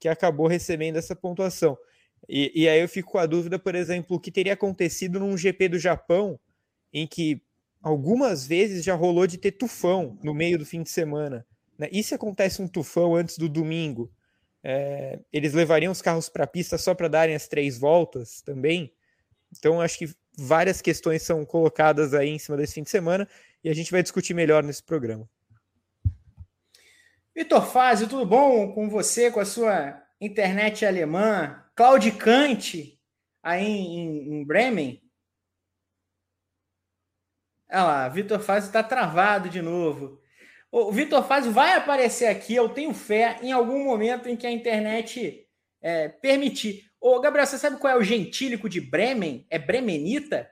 que 0.00 0.08
acabou 0.08 0.48
recebendo 0.48 0.96
essa 0.96 1.14
pontuação. 1.14 1.78
E, 2.28 2.62
e 2.62 2.68
aí 2.68 2.80
eu 2.80 2.88
fico 2.88 3.12
com 3.12 3.18
a 3.18 3.26
dúvida, 3.26 3.58
por 3.58 3.74
exemplo, 3.74 4.16
o 4.16 4.20
que 4.20 4.30
teria 4.30 4.54
acontecido 4.54 5.20
num 5.20 5.36
GP 5.36 5.68
do 5.68 5.78
Japão, 5.78 6.38
em 6.92 7.06
que 7.06 7.42
algumas 7.82 8.46
vezes 8.46 8.84
já 8.84 8.94
rolou 8.94 9.26
de 9.26 9.38
ter 9.38 9.52
tufão 9.52 10.18
no 10.22 10.34
meio 10.34 10.58
do 10.58 10.66
fim 10.66 10.82
de 10.82 10.90
semana. 10.90 11.46
Né? 11.78 11.88
E 11.92 12.02
se 12.02 12.14
acontece 12.14 12.60
um 12.60 12.68
tufão 12.68 13.14
antes 13.14 13.38
do 13.38 13.48
domingo? 13.48 14.10
É, 14.62 15.20
eles 15.32 15.52
levariam 15.52 15.92
os 15.92 16.02
carros 16.02 16.28
para 16.28 16.44
a 16.44 16.48
pista 16.48 16.76
só 16.76 16.94
para 16.94 17.06
darem 17.06 17.36
as 17.36 17.46
três 17.46 17.78
voltas 17.78 18.40
também? 18.42 18.92
Então, 19.56 19.80
acho 19.80 19.98
que 19.98 20.12
várias 20.36 20.82
questões 20.82 21.22
são 21.22 21.44
colocadas 21.44 22.12
aí 22.12 22.30
em 22.30 22.38
cima 22.38 22.56
desse 22.56 22.74
fim 22.74 22.82
de 22.82 22.90
semana 22.90 23.28
e 23.62 23.70
a 23.70 23.74
gente 23.74 23.92
vai 23.92 24.02
discutir 24.02 24.34
melhor 24.34 24.64
nesse 24.64 24.82
programa. 24.82 25.28
Vitor 27.34 27.66
Fazio, 27.66 28.08
tudo 28.08 28.24
bom 28.26 28.72
com 28.72 28.88
você, 28.88 29.30
com 29.30 29.40
a 29.40 29.44
sua 29.44 30.02
internet 30.20 30.84
alemã? 30.84 31.62
Claudicante 31.76 32.98
aí 33.42 33.64
em, 33.64 34.40
em 34.40 34.44
Bremen. 34.44 35.00
Olha 37.70 37.82
lá, 37.84 38.08
Vitor 38.08 38.40
Fazio 38.40 38.68
está 38.68 38.82
travado 38.82 39.48
de 39.48 39.60
novo. 39.60 40.20
O 40.72 40.90
Vitor 40.90 41.22
Fazio 41.24 41.52
vai 41.52 41.74
aparecer 41.74 42.26
aqui, 42.26 42.54
eu 42.54 42.68
tenho 42.68 42.92
fé, 42.92 43.38
em 43.42 43.52
algum 43.52 43.84
momento 43.84 44.28
em 44.28 44.36
que 44.36 44.46
a 44.46 44.50
internet 44.50 45.46
é, 45.80 46.08
permitir. 46.08 46.90
Ô, 47.00 47.20
Gabriel, 47.20 47.46
você 47.46 47.58
sabe 47.58 47.78
qual 47.78 47.92
é 47.92 47.96
o 47.96 48.02
gentílico 48.02 48.68
de 48.68 48.80
Bremen? 48.80 49.46
É 49.50 49.58
Bremenita? 49.58 50.50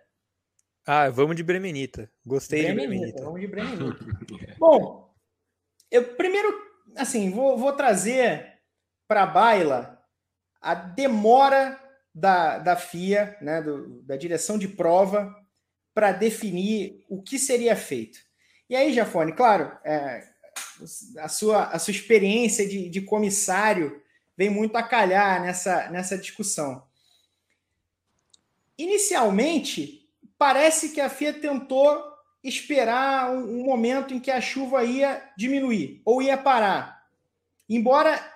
Ah, 0.86 1.08
vamos 1.08 1.34
de 1.34 1.42
Bremenita. 1.42 2.10
Gostei 2.24 2.62
Bremenita, 2.62 2.82
de 2.82 2.98
Bremenita. 2.98 3.24
Vamos 3.24 3.40
de 3.40 3.46
Bremenita. 3.46 4.04
Bom, 4.58 5.12
eu 5.90 6.14
primeiro, 6.14 6.48
assim, 6.96 7.30
vou, 7.30 7.56
vou 7.56 7.72
trazer 7.72 8.60
para 9.08 9.22
a 9.22 9.26
baila 9.26 9.93
a 10.64 10.74
demora 10.74 11.78
da, 12.14 12.58
da 12.58 12.74
FIA, 12.74 13.36
né, 13.42 13.60
do, 13.60 14.02
da 14.02 14.16
direção 14.16 14.56
de 14.56 14.66
prova, 14.66 15.34
para 15.92 16.10
definir 16.10 17.04
o 17.08 17.22
que 17.22 17.38
seria 17.38 17.76
feito. 17.76 18.18
E 18.68 18.74
aí, 18.74 18.92
Jafone, 18.94 19.32
claro, 19.32 19.70
é, 19.84 20.26
a, 21.18 21.28
sua, 21.28 21.64
a 21.64 21.78
sua 21.78 21.92
experiência 21.92 22.66
de, 22.66 22.88
de 22.88 23.02
comissário 23.02 24.00
vem 24.36 24.48
muito 24.48 24.74
a 24.76 24.82
calhar 24.82 25.42
nessa, 25.42 25.90
nessa 25.90 26.16
discussão. 26.16 26.82
Inicialmente, 28.78 30.08
parece 30.38 30.90
que 30.90 31.00
a 31.00 31.10
FIA 31.10 31.34
tentou 31.34 32.02
esperar 32.42 33.30
um, 33.30 33.60
um, 33.60 33.64
momento 33.64 34.14
em 34.14 34.18
que 34.18 34.30
a 34.30 34.40
chuva 34.40 34.82
ia 34.82 35.30
diminuir 35.36 36.00
ou 36.04 36.22
ia 36.22 36.38
parar. 36.38 37.06
Embora 37.68 38.33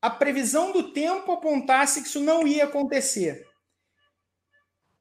a 0.00 0.10
previsão 0.10 0.72
do 0.72 0.92
tempo 0.92 1.32
apontasse 1.32 2.02
que 2.02 2.08
isso 2.08 2.20
não 2.20 2.46
ia 2.46 2.64
acontecer. 2.64 3.46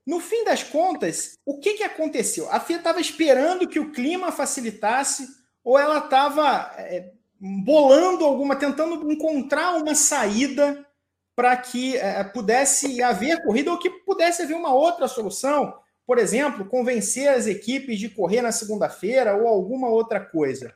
No 0.06 0.20
fim 0.20 0.44
das 0.44 0.62
contas, 0.64 1.34
o 1.46 1.60
que, 1.60 1.74
que 1.74 1.84
aconteceu? 1.84 2.50
A 2.52 2.60
FIA 2.60 2.78
estava 2.78 3.02
esperando 3.02 3.68
que 3.68 3.80
o 3.80 3.92
clima 3.92 4.32
facilitasse 4.32 5.28
ou 5.64 5.80
ela 5.80 5.98
estava 5.98 6.72
é, 6.78 7.12
bolando 7.40 8.24
alguma, 8.24 8.56
tentando 8.56 9.12
encontrar 9.12 9.76
uma 9.76 9.96
saída 9.96 10.86
para 11.36 11.58
que 11.58 11.98
é, 11.98 12.24
pudesse 12.24 13.02
haver 13.02 13.44
corrida 13.44 13.72
ou 13.72 13.80
que 13.80 13.90
pudesse 13.90 14.44
haver 14.44 14.56
uma 14.56 14.74
outra 14.74 15.08
solução? 15.08 15.74
Por 16.06 16.20
exemplo, 16.20 16.66
convencer 16.66 17.30
as 17.30 17.48
equipes 17.48 18.00
de 18.00 18.10
correr 18.10 18.42
na 18.42 18.52
segunda-feira 18.52 19.36
ou 19.36 19.48
alguma 19.48 19.90
outra 19.90 20.20
coisa? 20.20 20.76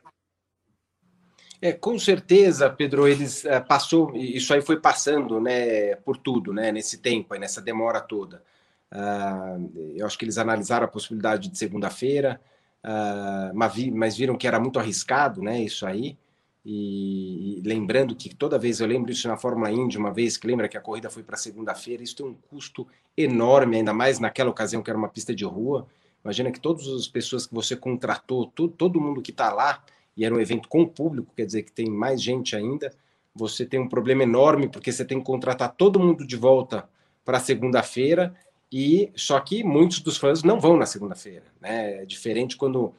É, 1.62 1.72
com 1.72 1.98
certeza, 1.98 2.70
Pedro, 2.70 3.06
eles 3.06 3.44
uh, 3.44 3.62
passou, 3.68 4.16
isso 4.16 4.54
aí 4.54 4.62
foi 4.62 4.80
passando, 4.80 5.38
né, 5.38 5.94
por 5.96 6.16
tudo, 6.16 6.54
né, 6.54 6.72
nesse 6.72 6.98
tempo, 6.98 7.34
nessa 7.34 7.60
demora 7.60 8.00
toda. 8.00 8.42
Uh, 8.90 9.92
eu 9.94 10.06
acho 10.06 10.18
que 10.18 10.24
eles 10.24 10.38
analisaram 10.38 10.86
a 10.86 10.88
possibilidade 10.88 11.48
de 11.48 11.58
segunda-feira, 11.58 12.40
uh, 12.82 13.54
mas, 13.54 13.74
vi, 13.74 13.90
mas, 13.90 14.16
viram 14.16 14.36
que 14.36 14.46
era 14.46 14.58
muito 14.58 14.78
arriscado, 14.78 15.42
né? 15.42 15.60
Isso 15.60 15.86
aí. 15.86 16.18
E, 16.64 17.58
e, 17.58 17.62
lembrando 17.62 18.14
que 18.14 18.34
toda 18.34 18.58
vez 18.58 18.80
eu 18.80 18.86
lembro 18.86 19.10
isso 19.10 19.28
na 19.28 19.36
Fórmula 19.36 19.70
Indy, 19.70 19.96
uma 19.96 20.12
vez 20.12 20.36
que 20.36 20.46
lembra 20.46 20.68
que 20.68 20.76
a 20.76 20.80
corrida 20.80 21.08
foi 21.08 21.22
para 21.22 21.36
segunda-feira, 21.36 22.02
isso 22.02 22.16
tem 22.16 22.26
um 22.26 22.34
custo 22.34 22.86
enorme, 23.16 23.76
ainda 23.76 23.94
mais 23.94 24.18
naquela 24.18 24.50
ocasião 24.50 24.82
que 24.82 24.90
era 24.90 24.98
uma 24.98 25.08
pista 25.08 25.34
de 25.34 25.44
rua. 25.44 25.86
Imagina 26.22 26.50
que 26.50 26.60
todas 26.60 26.86
as 26.88 27.08
pessoas 27.08 27.46
que 27.46 27.54
você 27.54 27.74
contratou, 27.76 28.46
todo 28.46 29.00
mundo 29.00 29.22
que 29.22 29.30
está 29.30 29.52
lá, 29.52 29.82
e 30.20 30.24
era 30.26 30.34
um 30.34 30.40
evento 30.40 30.68
com 30.68 30.84
público, 30.84 31.32
quer 31.34 31.46
dizer 31.46 31.62
que 31.62 31.72
tem 31.72 31.88
mais 31.88 32.20
gente 32.22 32.54
ainda, 32.54 32.92
você 33.34 33.64
tem 33.64 33.80
um 33.80 33.88
problema 33.88 34.22
enorme, 34.22 34.68
porque 34.68 34.92
você 34.92 35.02
tem 35.02 35.18
que 35.18 35.24
contratar 35.24 35.74
todo 35.74 35.98
mundo 35.98 36.26
de 36.26 36.36
volta 36.36 36.86
para 37.24 37.40
segunda-feira 37.40 38.36
e 38.70 39.10
só 39.16 39.40
que 39.40 39.64
muitos 39.64 40.00
dos 40.00 40.18
fãs 40.18 40.42
não 40.42 40.60
vão 40.60 40.76
na 40.76 40.84
segunda-feira, 40.84 41.44
né? 41.58 42.02
É 42.02 42.04
diferente 42.04 42.54
quando 42.54 42.84
uh, 42.84 42.94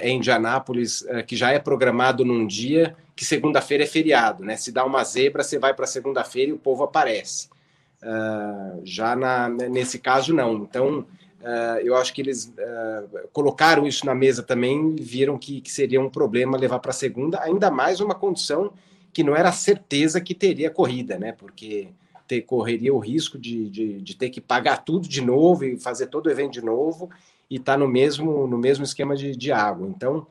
é 0.00 0.08
em 0.08 0.16
Indianápolis, 0.16 1.02
uh, 1.02 1.24
que 1.24 1.36
já 1.36 1.52
é 1.52 1.60
programado 1.60 2.24
num 2.24 2.44
dia 2.44 2.96
que 3.14 3.24
segunda-feira 3.24 3.84
é 3.84 3.86
feriado, 3.86 4.44
né? 4.44 4.56
Se 4.56 4.72
dá 4.72 4.84
uma 4.84 5.04
zebra, 5.04 5.44
você 5.44 5.60
vai 5.60 5.72
para 5.72 5.86
segunda-feira 5.86 6.50
e 6.50 6.54
o 6.54 6.58
povo 6.58 6.82
aparece. 6.82 7.48
Uh, 8.02 8.80
já 8.82 9.14
na, 9.14 9.48
nesse 9.48 10.00
caso, 10.00 10.34
não. 10.34 10.56
Então, 10.56 11.06
eu 11.82 11.94
acho 11.96 12.12
que 12.12 12.20
eles 12.20 12.52
colocaram 13.32 13.86
isso 13.86 14.04
na 14.04 14.14
mesa 14.14 14.42
também 14.42 14.96
e 14.98 15.02
viram 15.02 15.38
que, 15.38 15.60
que 15.60 15.70
seria 15.70 16.00
um 16.00 16.10
problema 16.10 16.58
levar 16.58 16.78
para 16.78 16.92
segunda, 16.92 17.40
ainda 17.42 17.70
mais 17.70 18.00
uma 18.00 18.14
condição 18.14 18.72
que 19.12 19.22
não 19.22 19.34
era 19.34 19.50
certeza 19.52 20.20
que 20.20 20.34
teria 20.34 20.70
corrida, 20.70 21.18
né? 21.18 21.32
Porque 21.32 21.88
ter, 22.26 22.42
correria 22.42 22.92
o 22.92 22.98
risco 22.98 23.38
de, 23.38 23.68
de, 23.70 24.00
de, 24.00 24.16
ter 24.16 24.30
que 24.30 24.40
pagar 24.40 24.84
tudo 24.84 25.08
de 25.08 25.20
novo 25.20 25.64
e 25.64 25.78
fazer 25.78 26.08
todo 26.08 26.26
o 26.26 26.30
evento 26.30 26.52
de 26.52 26.62
novo 26.62 27.08
e 27.48 27.56
estar 27.56 27.72
tá 27.72 27.78
no 27.78 27.88
mesmo, 27.88 28.46
no 28.46 28.58
mesmo 28.58 28.84
esquema 28.84 29.16
de, 29.16 29.36
de 29.36 29.52
água. 29.52 29.88
Então, 29.88 30.26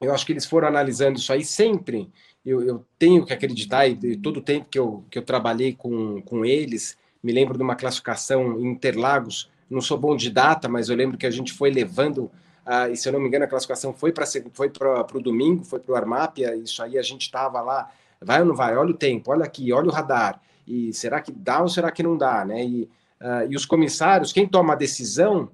eu 0.00 0.12
acho 0.12 0.26
que 0.26 0.32
eles 0.32 0.44
foram 0.44 0.68
analisando 0.68 1.18
isso 1.18 1.32
aí 1.32 1.44
sempre. 1.44 2.10
Eu, 2.44 2.62
eu 2.62 2.84
tenho 2.98 3.24
que 3.24 3.32
acreditar, 3.32 3.86
e 3.86 4.16
todo 4.16 4.38
o 4.38 4.42
tempo 4.42 4.66
que 4.68 4.78
eu, 4.78 5.04
que 5.10 5.18
eu 5.18 5.22
trabalhei 5.22 5.72
com, 5.72 6.20
com 6.22 6.44
eles, 6.44 6.98
me 7.22 7.32
lembro 7.32 7.56
de 7.56 7.62
uma 7.62 7.76
classificação 7.76 8.60
em 8.60 8.66
Interlagos. 8.66 9.50
Não 9.74 9.80
sou 9.80 9.98
bom 9.98 10.16
de 10.16 10.30
data, 10.30 10.68
mas 10.68 10.88
eu 10.88 10.96
lembro 10.96 11.18
que 11.18 11.26
a 11.26 11.30
gente 11.30 11.52
foi 11.52 11.70
levando 11.70 12.30
ah, 12.66 12.88
e 12.88 12.96
se 12.96 13.08
eu 13.08 13.12
não 13.12 13.20
me 13.20 13.28
engano, 13.28 13.44
a 13.44 13.48
classificação 13.48 13.92
foi 13.92 14.10
para 14.10 14.24
foi 14.52 14.72
o 15.14 15.20
domingo, 15.20 15.64
foi 15.64 15.80
para 15.80 15.92
o 15.92 15.96
Armápia, 15.96 16.56
isso 16.56 16.82
aí 16.82 16.98
a 16.98 17.02
gente 17.02 17.22
estava 17.22 17.60
lá, 17.60 17.90
vai 18.20 18.40
ou 18.40 18.46
não 18.46 18.54
vai? 18.54 18.76
Olha 18.76 18.90
o 18.90 18.96
tempo, 18.96 19.30
olha 19.30 19.44
aqui, 19.44 19.72
olha 19.72 19.88
o 19.88 19.92
radar 19.92 20.40
e 20.66 20.92
será 20.94 21.20
que 21.20 21.30
dá 21.30 21.60
ou 21.60 21.68
será 21.68 21.90
que 21.90 22.02
não 22.02 22.16
dá, 22.16 22.44
né? 22.44 22.64
E, 22.64 22.82
uh, 23.20 23.50
e 23.50 23.54
os 23.54 23.66
comissários, 23.66 24.32
quem 24.32 24.48
toma 24.48 24.72
a 24.72 24.76
decisão 24.76 25.50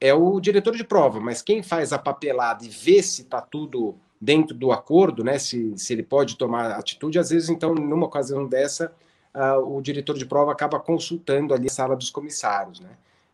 é 0.00 0.12
o 0.12 0.38
diretor 0.38 0.76
de 0.76 0.84
prova, 0.84 1.18
mas 1.18 1.40
quem 1.40 1.62
faz 1.62 1.92
a 1.92 1.98
papelada 1.98 2.64
e 2.64 2.68
vê 2.68 3.02
se 3.02 3.22
está 3.22 3.40
tudo 3.40 3.96
dentro 4.20 4.54
do 4.54 4.70
acordo, 4.70 5.24
né? 5.24 5.38
Se, 5.38 5.72
se 5.78 5.94
ele 5.94 6.02
pode 6.02 6.36
tomar 6.36 6.72
atitude, 6.72 7.18
às 7.18 7.30
vezes, 7.30 7.48
então, 7.48 7.74
numa 7.74 8.06
ocasião 8.06 8.46
dessa, 8.46 8.92
uh, 9.34 9.76
o 9.76 9.80
diretor 9.80 10.16
de 10.18 10.26
prova 10.26 10.52
acaba 10.52 10.78
consultando 10.78 11.54
ali 11.54 11.68
a 11.68 11.70
sala 11.70 11.96
dos 11.96 12.10
comissários, 12.10 12.80
né? 12.80 12.90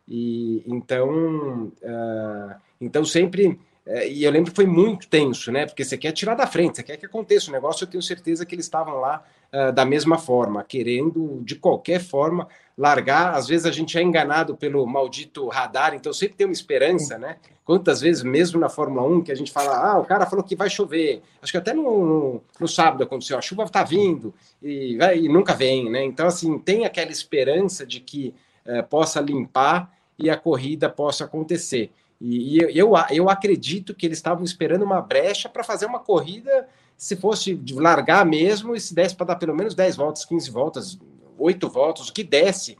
E 0.07 0.63
então, 0.67 1.73
uh, 1.83 2.55
então 2.81 3.05
sempre 3.05 3.59
é, 3.87 4.09
e 4.09 4.25
eu 4.25 4.31
lembro 4.31 4.51
que 4.51 4.57
foi 4.57 4.67
muito 4.67 5.09
tenso, 5.09 5.53
né? 5.53 5.67
Porque 5.67 5.85
você 5.85 5.99
quer 5.99 6.13
tirar 6.13 6.35
da 6.35 6.47
frente, 6.47 6.77
você 6.77 6.83
quer 6.83 6.97
que 6.97 7.05
aconteça 7.05 7.51
o 7.51 7.53
negócio. 7.53 7.85
Eu 7.85 7.89
tenho 7.89 8.03
certeza 8.03 8.47
que 8.47 8.55
eles 8.55 8.65
estavam 8.65 8.99
lá 8.99 9.23
uh, 9.53 9.73
da 9.73 9.85
mesma 9.85 10.17
forma, 10.17 10.65
querendo 10.65 11.43
de 11.45 11.55
qualquer 11.55 12.01
forma 12.01 12.49
largar. 12.79 13.35
Às 13.35 13.47
vezes 13.47 13.67
a 13.67 13.71
gente 13.71 13.99
é 13.99 14.03
enganado 14.03 14.57
pelo 14.57 14.87
maldito 14.87 15.49
radar, 15.49 15.95
então 15.95 16.15
sempre 16.15 16.37
tem 16.37 16.47
uma 16.47 16.53
esperança, 16.53 17.19
né? 17.19 17.37
Quantas 17.63 18.01
vezes, 18.01 18.23
mesmo 18.23 18.59
na 18.59 18.71
Fórmula 18.71 19.07
1, 19.07 19.23
que 19.23 19.33
a 19.33 19.35
gente 19.35 19.53
fala, 19.53 19.93
ah, 19.93 19.99
o 19.99 20.05
cara 20.05 20.27
falou 20.27 20.45
que 20.45 20.57
vai 20.57 20.71
chover. 20.71 21.23
Acho 21.43 21.53
que 21.53 21.59
até 21.59 21.75
no, 21.75 21.83
no, 21.83 22.43
no 22.61 22.69
sábado 22.69 23.05
aconteceu, 23.05 23.39
a 23.39 23.43
chuva 23.43 23.65
está 23.65 23.83
vindo 23.83 24.35
e, 24.63 24.99
e, 25.17 25.29
nunca 25.29 25.55
vem, 25.55 25.91
né? 25.91 26.03
Então, 26.05 26.27
assim, 26.27 26.59
tem 26.59 26.87
aquela 26.87 27.11
esperança 27.11 27.87
de 27.87 28.01
que 28.01 28.35
uh, 28.67 28.83
possa 28.89 29.21
limpar 29.21 29.93
e 30.19 30.31
a 30.31 30.37
corrida 30.37 30.89
possa 30.89 31.25
acontecer. 31.25 31.91
E, 32.21 32.59
e 32.59 32.79
eu, 32.79 32.93
eu 33.11 33.29
acredito 33.29 33.95
que 33.95 34.07
eles 34.07 34.19
estavam 34.19 34.45
esperando 34.45 34.83
uma 34.83 35.01
brecha 35.01 35.49
para 35.49 35.65
fazer 35.65 35.87
uma 35.87 35.99
corrida, 35.99 36.69
se 36.97 37.17
fosse 37.17 37.55
de 37.55 37.75
largar 37.75 38.25
mesmo, 38.25 38.75
e 38.75 38.81
se 38.81 38.95
desse 38.95 39.15
para 39.15 39.27
dar 39.27 39.37
pelo 39.37 39.55
menos 39.55 39.75
10 39.75 39.97
voltas, 39.97 40.25
15 40.25 40.51
voltas, 40.51 40.99
8 41.39 41.69
voltas, 41.69 42.09
o 42.09 42.13
que 42.13 42.25
desse. 42.25 42.73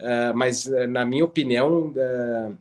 Uh, 0.00 0.34
mas, 0.34 0.66
uh, 0.66 0.86
na 0.86 1.04
minha 1.04 1.24
opinião, 1.24 1.92
uh, 1.96 2.56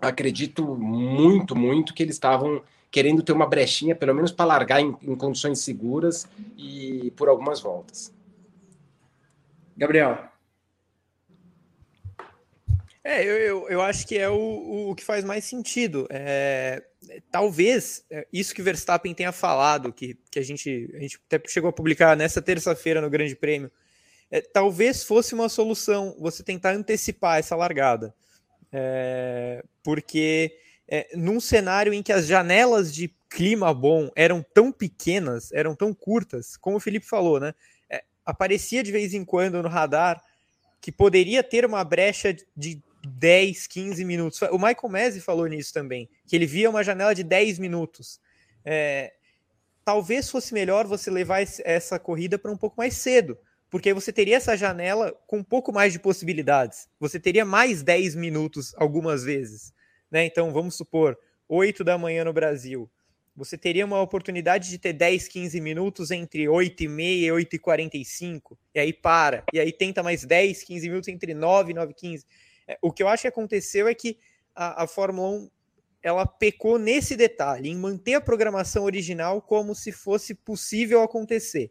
acredito 0.00 0.64
muito, 0.76 1.56
muito 1.56 1.94
que 1.94 2.02
eles 2.02 2.16
estavam 2.16 2.62
querendo 2.90 3.22
ter 3.22 3.32
uma 3.32 3.46
brechinha, 3.46 3.94
pelo 3.94 4.14
menos 4.14 4.30
para 4.30 4.44
largar 4.44 4.80
em, 4.80 4.94
em 5.02 5.14
condições 5.14 5.60
seguras 5.60 6.28
e 6.58 7.12
por 7.16 7.28
algumas 7.28 7.60
voltas. 7.60 8.12
Gabriel. 9.76 10.31
É, 13.04 13.24
eu, 13.24 13.36
eu, 13.36 13.68
eu, 13.68 13.82
acho 13.82 14.06
que 14.06 14.16
é 14.16 14.28
o, 14.28 14.90
o 14.90 14.94
que 14.94 15.02
faz 15.04 15.24
mais 15.24 15.44
sentido. 15.44 16.06
É, 16.08 16.82
talvez 17.32 18.04
é, 18.08 18.26
isso 18.32 18.54
que 18.54 18.62
Verstappen 18.62 19.12
tenha 19.12 19.32
falado, 19.32 19.92
que, 19.92 20.16
que 20.30 20.38
a, 20.38 20.42
gente, 20.42 20.88
a 20.94 21.00
gente 21.00 21.18
até 21.26 21.42
chegou 21.48 21.68
a 21.68 21.72
publicar 21.72 22.16
nessa 22.16 22.40
terça-feira 22.40 23.00
no 23.00 23.10
Grande 23.10 23.34
Prêmio, 23.34 23.72
é, 24.30 24.40
talvez 24.40 25.02
fosse 25.02 25.34
uma 25.34 25.48
solução 25.48 26.16
você 26.18 26.44
tentar 26.44 26.74
antecipar 26.74 27.38
essa 27.38 27.56
largada. 27.56 28.14
É, 28.72 29.64
porque 29.82 30.56
é, 30.88 31.08
num 31.14 31.40
cenário 31.40 31.92
em 31.92 32.02
que 32.02 32.12
as 32.12 32.26
janelas 32.26 32.94
de 32.94 33.12
clima 33.28 33.74
bom 33.74 34.10
eram 34.14 34.44
tão 34.54 34.70
pequenas, 34.70 35.50
eram 35.52 35.74
tão 35.74 35.92
curtas, 35.92 36.56
como 36.56 36.76
o 36.76 36.80
Felipe 36.80 37.06
falou, 37.06 37.40
né? 37.40 37.52
É, 37.90 38.04
aparecia 38.24 38.82
de 38.82 38.92
vez 38.92 39.12
em 39.12 39.24
quando 39.24 39.60
no 39.60 39.68
radar 39.68 40.22
que 40.80 40.92
poderia 40.92 41.42
ter 41.42 41.64
uma 41.64 41.82
brecha 41.84 42.34
de 42.56 42.82
10, 43.06 43.66
15 43.66 44.04
minutos. 44.04 44.40
O 44.42 44.58
Michael 44.58 44.88
Messi 44.88 45.20
falou 45.20 45.46
nisso 45.46 45.72
também, 45.72 46.08
que 46.26 46.36
ele 46.36 46.46
via 46.46 46.70
uma 46.70 46.84
janela 46.84 47.14
de 47.14 47.22
10 47.22 47.58
minutos. 47.58 48.20
É, 48.64 49.12
talvez 49.84 50.30
fosse 50.30 50.54
melhor 50.54 50.86
você 50.86 51.10
levar 51.10 51.44
essa 51.64 51.98
corrida 51.98 52.38
para 52.38 52.50
um 52.50 52.56
pouco 52.56 52.76
mais 52.76 52.94
cedo, 52.94 53.38
porque 53.68 53.92
você 53.92 54.12
teria 54.12 54.36
essa 54.36 54.56
janela 54.56 55.12
com 55.26 55.38
um 55.38 55.44
pouco 55.44 55.72
mais 55.72 55.92
de 55.92 55.98
possibilidades. 55.98 56.88
Você 57.00 57.18
teria 57.18 57.44
mais 57.44 57.82
10 57.82 58.14
minutos 58.14 58.74
algumas 58.76 59.24
vezes. 59.24 59.72
Né? 60.10 60.24
Então, 60.26 60.52
vamos 60.52 60.76
supor, 60.76 61.18
8 61.48 61.82
da 61.82 61.96
manhã 61.96 62.24
no 62.24 62.32
Brasil. 62.32 62.90
Você 63.34 63.56
teria 63.56 63.86
uma 63.86 64.00
oportunidade 64.00 64.68
de 64.68 64.78
ter 64.78 64.92
10, 64.92 65.26
15 65.26 65.58
minutos 65.58 66.10
entre 66.10 66.46
8 66.46 66.84
e 66.84 66.88
meia 66.88 67.26
e 67.26 67.32
8 67.32 67.56
e 67.56 67.58
45, 67.58 68.58
e 68.74 68.78
aí 68.78 68.92
para, 68.92 69.42
e 69.54 69.58
aí 69.58 69.72
tenta 69.72 70.02
mais 70.02 70.22
10, 70.22 70.62
15 70.62 70.88
minutos 70.88 71.08
entre 71.08 71.32
9 71.32 71.70
e 71.70 71.74
9 71.74 71.92
e 71.92 71.94
15. 71.94 72.26
É, 72.66 72.78
o 72.80 72.92
que 72.92 73.02
eu 73.02 73.08
acho 73.08 73.22
que 73.22 73.28
aconteceu 73.28 73.88
é 73.88 73.94
que 73.94 74.18
a, 74.54 74.84
a 74.84 74.86
Fórmula 74.86 75.28
1 75.28 75.50
ela 76.02 76.26
pecou 76.26 76.78
nesse 76.78 77.16
detalhe, 77.16 77.68
em 77.68 77.76
manter 77.76 78.14
a 78.14 78.20
programação 78.20 78.84
original 78.84 79.40
como 79.40 79.74
se 79.74 79.92
fosse 79.92 80.34
possível 80.34 81.02
acontecer. 81.02 81.70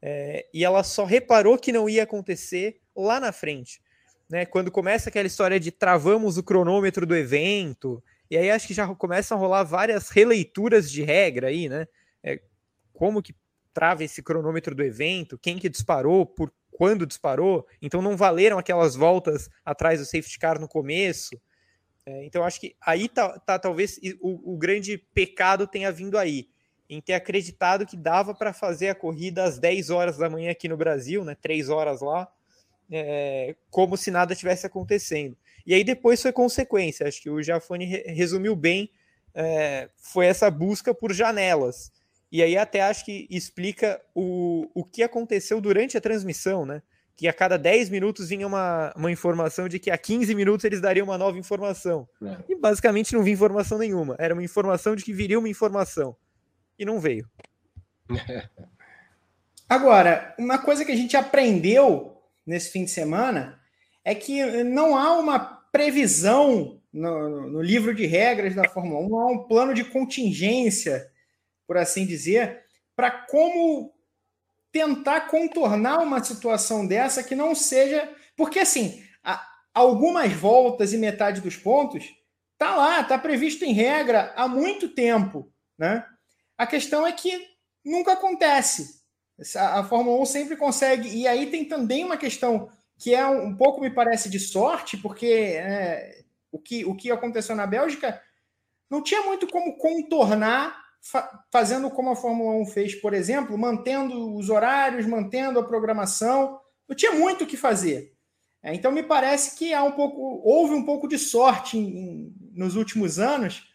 É, 0.00 0.46
e 0.52 0.64
ela 0.64 0.82
só 0.82 1.04
reparou 1.04 1.56
que 1.56 1.72
não 1.72 1.88
ia 1.88 2.02
acontecer 2.02 2.80
lá 2.94 3.18
na 3.18 3.32
frente. 3.32 3.80
Né? 4.28 4.44
Quando 4.44 4.70
começa 4.70 5.08
aquela 5.08 5.26
história 5.26 5.58
de 5.58 5.70
travamos 5.70 6.36
o 6.36 6.42
cronômetro 6.42 7.06
do 7.06 7.16
evento, 7.16 8.02
e 8.30 8.36
aí 8.36 8.50
acho 8.50 8.66
que 8.66 8.74
já 8.74 8.86
começam 8.94 9.36
a 9.36 9.40
rolar 9.40 9.62
várias 9.62 10.08
releituras 10.08 10.90
de 10.90 11.02
regra 11.02 11.48
aí, 11.48 11.68
né? 11.68 11.86
É, 12.22 12.40
como 12.92 13.22
que 13.22 13.34
trava 13.72 14.04
esse 14.04 14.22
cronômetro 14.22 14.74
do 14.74 14.82
evento, 14.82 15.38
quem 15.38 15.58
que 15.58 15.68
disparou, 15.68 16.26
por 16.26 16.52
quando 16.70 17.06
disparou, 17.06 17.66
então 17.80 18.00
não 18.00 18.16
valeram 18.16 18.58
aquelas 18.58 18.96
voltas 18.96 19.48
atrás 19.64 20.00
do 20.00 20.06
safety 20.06 20.38
car 20.38 20.58
no 20.58 20.66
começo. 20.66 21.40
É, 22.04 22.24
então 22.24 22.42
acho 22.42 22.58
que 22.58 22.74
aí 22.80 23.08
tá, 23.08 23.38
tá 23.38 23.58
talvez 23.58 24.00
o, 24.20 24.54
o, 24.54 24.56
grande 24.56 24.98
pecado 24.98 25.66
tenha 25.66 25.92
vindo 25.92 26.18
aí, 26.18 26.48
em 26.88 27.00
ter 27.00 27.12
acreditado 27.12 27.86
que 27.86 27.96
dava 27.96 28.34
para 28.34 28.52
fazer 28.52 28.88
a 28.88 28.94
corrida 28.94 29.44
às 29.44 29.58
10 29.58 29.90
horas 29.90 30.16
da 30.16 30.28
manhã 30.28 30.50
aqui 30.50 30.68
no 30.68 30.76
Brasil, 30.76 31.24
né, 31.24 31.36
3 31.40 31.68
horas 31.68 32.00
lá, 32.00 32.26
é, 32.90 33.54
como 33.70 33.96
se 33.96 34.10
nada 34.10 34.34
tivesse 34.34 34.66
acontecendo. 34.66 35.36
E 35.64 35.74
aí 35.74 35.84
depois 35.84 36.20
foi 36.20 36.32
consequência, 36.32 37.06
acho 37.06 37.22
que 37.22 37.30
o 37.30 37.42
Jafone 37.42 37.84
resumiu 38.06 38.56
bem, 38.56 38.90
é, 39.34 39.88
foi 39.96 40.26
essa 40.26 40.50
busca 40.50 40.92
por 40.92 41.12
janelas. 41.12 41.92
E 42.32 42.42
aí 42.42 42.56
até 42.56 42.80
acho 42.80 43.04
que 43.04 43.28
explica 43.30 44.00
o, 44.14 44.66
o 44.74 44.82
que 44.82 45.02
aconteceu 45.02 45.60
durante 45.60 45.98
a 45.98 46.00
transmissão, 46.00 46.64
né? 46.64 46.82
Que 47.14 47.28
a 47.28 47.32
cada 47.32 47.58
10 47.58 47.90
minutos 47.90 48.30
vinha 48.30 48.46
uma, 48.46 48.90
uma 48.96 49.12
informação 49.12 49.68
de 49.68 49.78
que 49.78 49.90
a 49.90 49.98
15 49.98 50.34
minutos 50.34 50.64
eles 50.64 50.80
dariam 50.80 51.04
uma 51.04 51.18
nova 51.18 51.38
informação. 51.38 52.08
É. 52.24 52.38
E 52.48 52.56
basicamente 52.56 53.12
não 53.12 53.22
vinha 53.22 53.34
informação 53.34 53.76
nenhuma. 53.76 54.16
Era 54.18 54.32
uma 54.32 54.42
informação 54.42 54.96
de 54.96 55.04
que 55.04 55.12
viria 55.12 55.38
uma 55.38 55.48
informação. 55.48 56.16
E 56.78 56.86
não 56.86 56.98
veio. 56.98 57.28
Agora, 59.68 60.34
uma 60.38 60.56
coisa 60.56 60.86
que 60.86 60.92
a 60.92 60.96
gente 60.96 61.18
aprendeu 61.18 62.16
nesse 62.46 62.70
fim 62.70 62.86
de 62.86 62.90
semana 62.90 63.60
é 64.02 64.14
que 64.14 64.64
não 64.64 64.96
há 64.96 65.18
uma 65.18 65.38
previsão 65.70 66.80
no, 66.90 67.50
no 67.50 67.60
livro 67.60 67.94
de 67.94 68.06
regras 68.06 68.54
da 68.54 68.66
Fórmula 68.68 69.00
1, 69.00 69.08
não 69.10 69.20
há 69.20 69.26
um 69.26 69.44
plano 69.44 69.74
de 69.74 69.84
contingência 69.84 71.11
por 71.72 71.78
assim 71.78 72.04
dizer, 72.04 72.66
para 72.94 73.10
como 73.10 73.94
tentar 74.70 75.22
contornar 75.22 76.00
uma 76.00 76.22
situação 76.22 76.86
dessa 76.86 77.22
que 77.22 77.34
não 77.34 77.54
seja. 77.54 78.14
Porque, 78.36 78.58
assim, 78.58 79.02
algumas 79.72 80.30
voltas 80.34 80.92
e 80.92 80.98
metade 80.98 81.40
dos 81.40 81.56
pontos 81.56 82.14
tá 82.58 82.76
lá, 82.76 83.02
tá 83.02 83.16
previsto 83.16 83.64
em 83.64 83.72
regra 83.72 84.34
há 84.36 84.46
muito 84.46 84.86
tempo, 84.90 85.50
né? 85.78 86.04
A 86.58 86.66
questão 86.66 87.06
é 87.06 87.12
que 87.12 87.42
nunca 87.82 88.12
acontece. 88.12 89.00
A 89.56 89.82
Fórmula 89.82 90.20
1 90.20 90.26
sempre 90.26 90.56
consegue. 90.58 91.08
E 91.08 91.26
aí 91.26 91.46
tem 91.46 91.64
também 91.64 92.04
uma 92.04 92.18
questão 92.18 92.70
que 92.98 93.14
é 93.14 93.26
um, 93.26 93.56
pouco, 93.56 93.80
me 93.80 93.88
parece, 93.88 94.28
de 94.28 94.38
sorte, 94.38 94.98
porque 94.98 95.56
é, 95.56 96.22
o, 96.50 96.58
que, 96.58 96.84
o 96.84 96.94
que 96.94 97.10
aconteceu 97.10 97.56
na 97.56 97.66
Bélgica 97.66 98.22
não 98.90 99.02
tinha 99.02 99.22
muito 99.22 99.46
como 99.46 99.78
contornar 99.78 100.81
fa 101.02 101.44
fazendo 101.50 101.90
como 101.90 102.10
a 102.10 102.16
Fórmula 102.16 102.54
1 102.62 102.66
fez, 102.66 102.94
por 102.94 103.12
exemplo, 103.12 103.58
mantendo 103.58 104.34
os 104.34 104.48
horários, 104.48 105.04
mantendo 105.04 105.58
a 105.58 105.64
programação. 105.64 106.60
Não 106.88 106.96
tinha 106.96 107.12
muito 107.12 107.44
o 107.44 107.46
que 107.46 107.56
fazer. 107.56 108.14
É, 108.62 108.72
então, 108.72 108.92
me 108.92 109.02
parece 109.02 109.58
que 109.58 109.74
há 109.74 109.82
um 109.82 109.92
pouco, 109.92 110.40
houve 110.44 110.72
um 110.72 110.84
pouco 110.84 111.08
de 111.08 111.18
sorte 111.18 111.76
em, 111.76 111.88
em, 111.88 112.34
nos 112.52 112.76
últimos 112.76 113.18
anos 113.18 113.68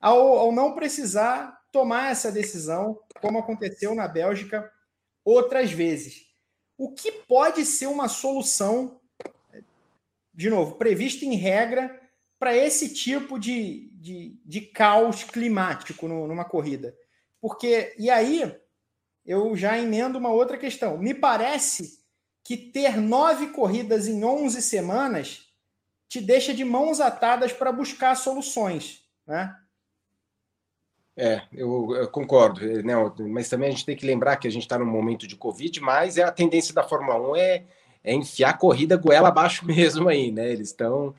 ao, 0.00 0.38
ao 0.38 0.52
não 0.52 0.74
precisar 0.74 1.56
tomar 1.70 2.10
essa 2.10 2.30
decisão, 2.30 3.00
como 3.20 3.38
aconteceu 3.38 3.94
na 3.94 4.08
Bélgica 4.08 4.70
outras 5.24 5.70
vezes. 5.70 6.26
O 6.76 6.92
que 6.92 7.10
pode 7.10 7.64
ser 7.64 7.86
uma 7.86 8.08
solução, 8.08 9.00
de 10.32 10.50
novo, 10.50 10.74
prevista 10.74 11.24
em 11.24 11.36
regra, 11.36 12.00
para 12.44 12.54
esse 12.54 12.92
tipo 12.92 13.38
de, 13.38 13.88
de, 13.94 14.38
de 14.44 14.60
caos 14.60 15.24
climático 15.24 16.06
no, 16.06 16.26
numa 16.26 16.44
corrida. 16.44 16.94
Porque, 17.40 17.94
e 17.98 18.10
aí, 18.10 18.54
eu 19.24 19.56
já 19.56 19.78
emendo 19.78 20.18
uma 20.18 20.28
outra 20.28 20.58
questão. 20.58 20.98
Me 20.98 21.14
parece 21.14 22.00
que 22.44 22.54
ter 22.54 22.98
nove 22.98 23.46
corridas 23.46 24.06
em 24.06 24.22
11 24.22 24.60
semanas 24.60 25.48
te 26.06 26.20
deixa 26.20 26.52
de 26.52 26.66
mãos 26.66 27.00
atadas 27.00 27.50
para 27.50 27.72
buscar 27.72 28.14
soluções, 28.14 29.02
né? 29.26 29.56
É, 31.16 31.40
eu, 31.50 31.96
eu, 31.96 32.08
concordo, 32.10 32.60
né? 32.82 32.92
Mas 33.20 33.48
também 33.48 33.68
a 33.68 33.72
gente 33.72 33.86
tem 33.86 33.96
que 33.96 34.04
lembrar 34.04 34.36
que 34.36 34.46
a 34.46 34.50
gente 34.50 34.64
está 34.64 34.78
num 34.78 34.84
momento 34.84 35.26
de 35.26 35.34
Covid, 35.34 35.80
mas 35.80 36.18
é 36.18 36.24
a 36.24 36.30
tendência 36.30 36.74
da 36.74 36.82
Fórmula 36.82 37.18
1 37.30 37.36
é, 37.36 37.64
é 38.04 38.12
enfiar 38.12 38.50
a 38.50 38.58
corrida 38.58 38.98
goela 38.98 39.28
abaixo 39.28 39.64
mesmo 39.64 40.10
aí, 40.10 40.30
né? 40.30 40.52
Eles 40.52 40.68
estão 40.68 41.14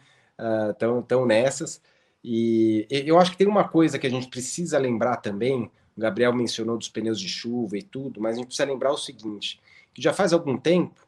estão 0.72 1.00
uh, 1.00 1.04
tão 1.04 1.26
nessas. 1.26 1.82
E 2.24 2.88
eu 2.90 3.20
acho 3.20 3.32
que 3.32 3.38
tem 3.38 3.48
uma 3.48 3.68
coisa 3.68 4.00
que 4.00 4.08
a 4.08 4.10
gente 4.10 4.28
precisa 4.28 4.80
lembrar 4.80 5.18
também. 5.18 5.70
O 5.96 6.02
Gabriel 6.02 6.34
mencionou 6.34 6.78
dos 6.78 6.90
pneus 6.90 7.20
de 7.20 7.30
chuva 7.30 7.78
e 7.78 7.84
tudo, 7.84 8.20
mas 8.20 8.34
a 8.34 8.38
gente 8.38 8.48
precisa 8.48 8.68
lembrar 8.68 8.92
o 8.92 8.98
seguinte: 8.98 9.62
que 9.94 10.02
já 10.02 10.12
faz 10.12 10.34
algum 10.34 10.58
tempo 10.58 11.06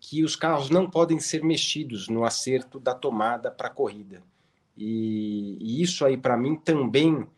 que 0.00 0.24
os 0.24 0.36
carros 0.36 0.68
não 0.68 0.88
podem 0.90 1.18
ser 1.18 1.42
mexidos 1.44 2.08
no 2.08 2.24
acerto 2.24 2.78
da 2.78 2.94
tomada 2.94 3.50
para 3.50 3.68
a 3.68 3.70
corrida. 3.70 4.22
E, 4.76 5.56
e, 5.60 5.82
isso 5.82 6.04
aí, 6.04 6.16
para 6.16 6.36
mim, 6.36 6.54
também 6.56 7.14
uh, 7.14 7.28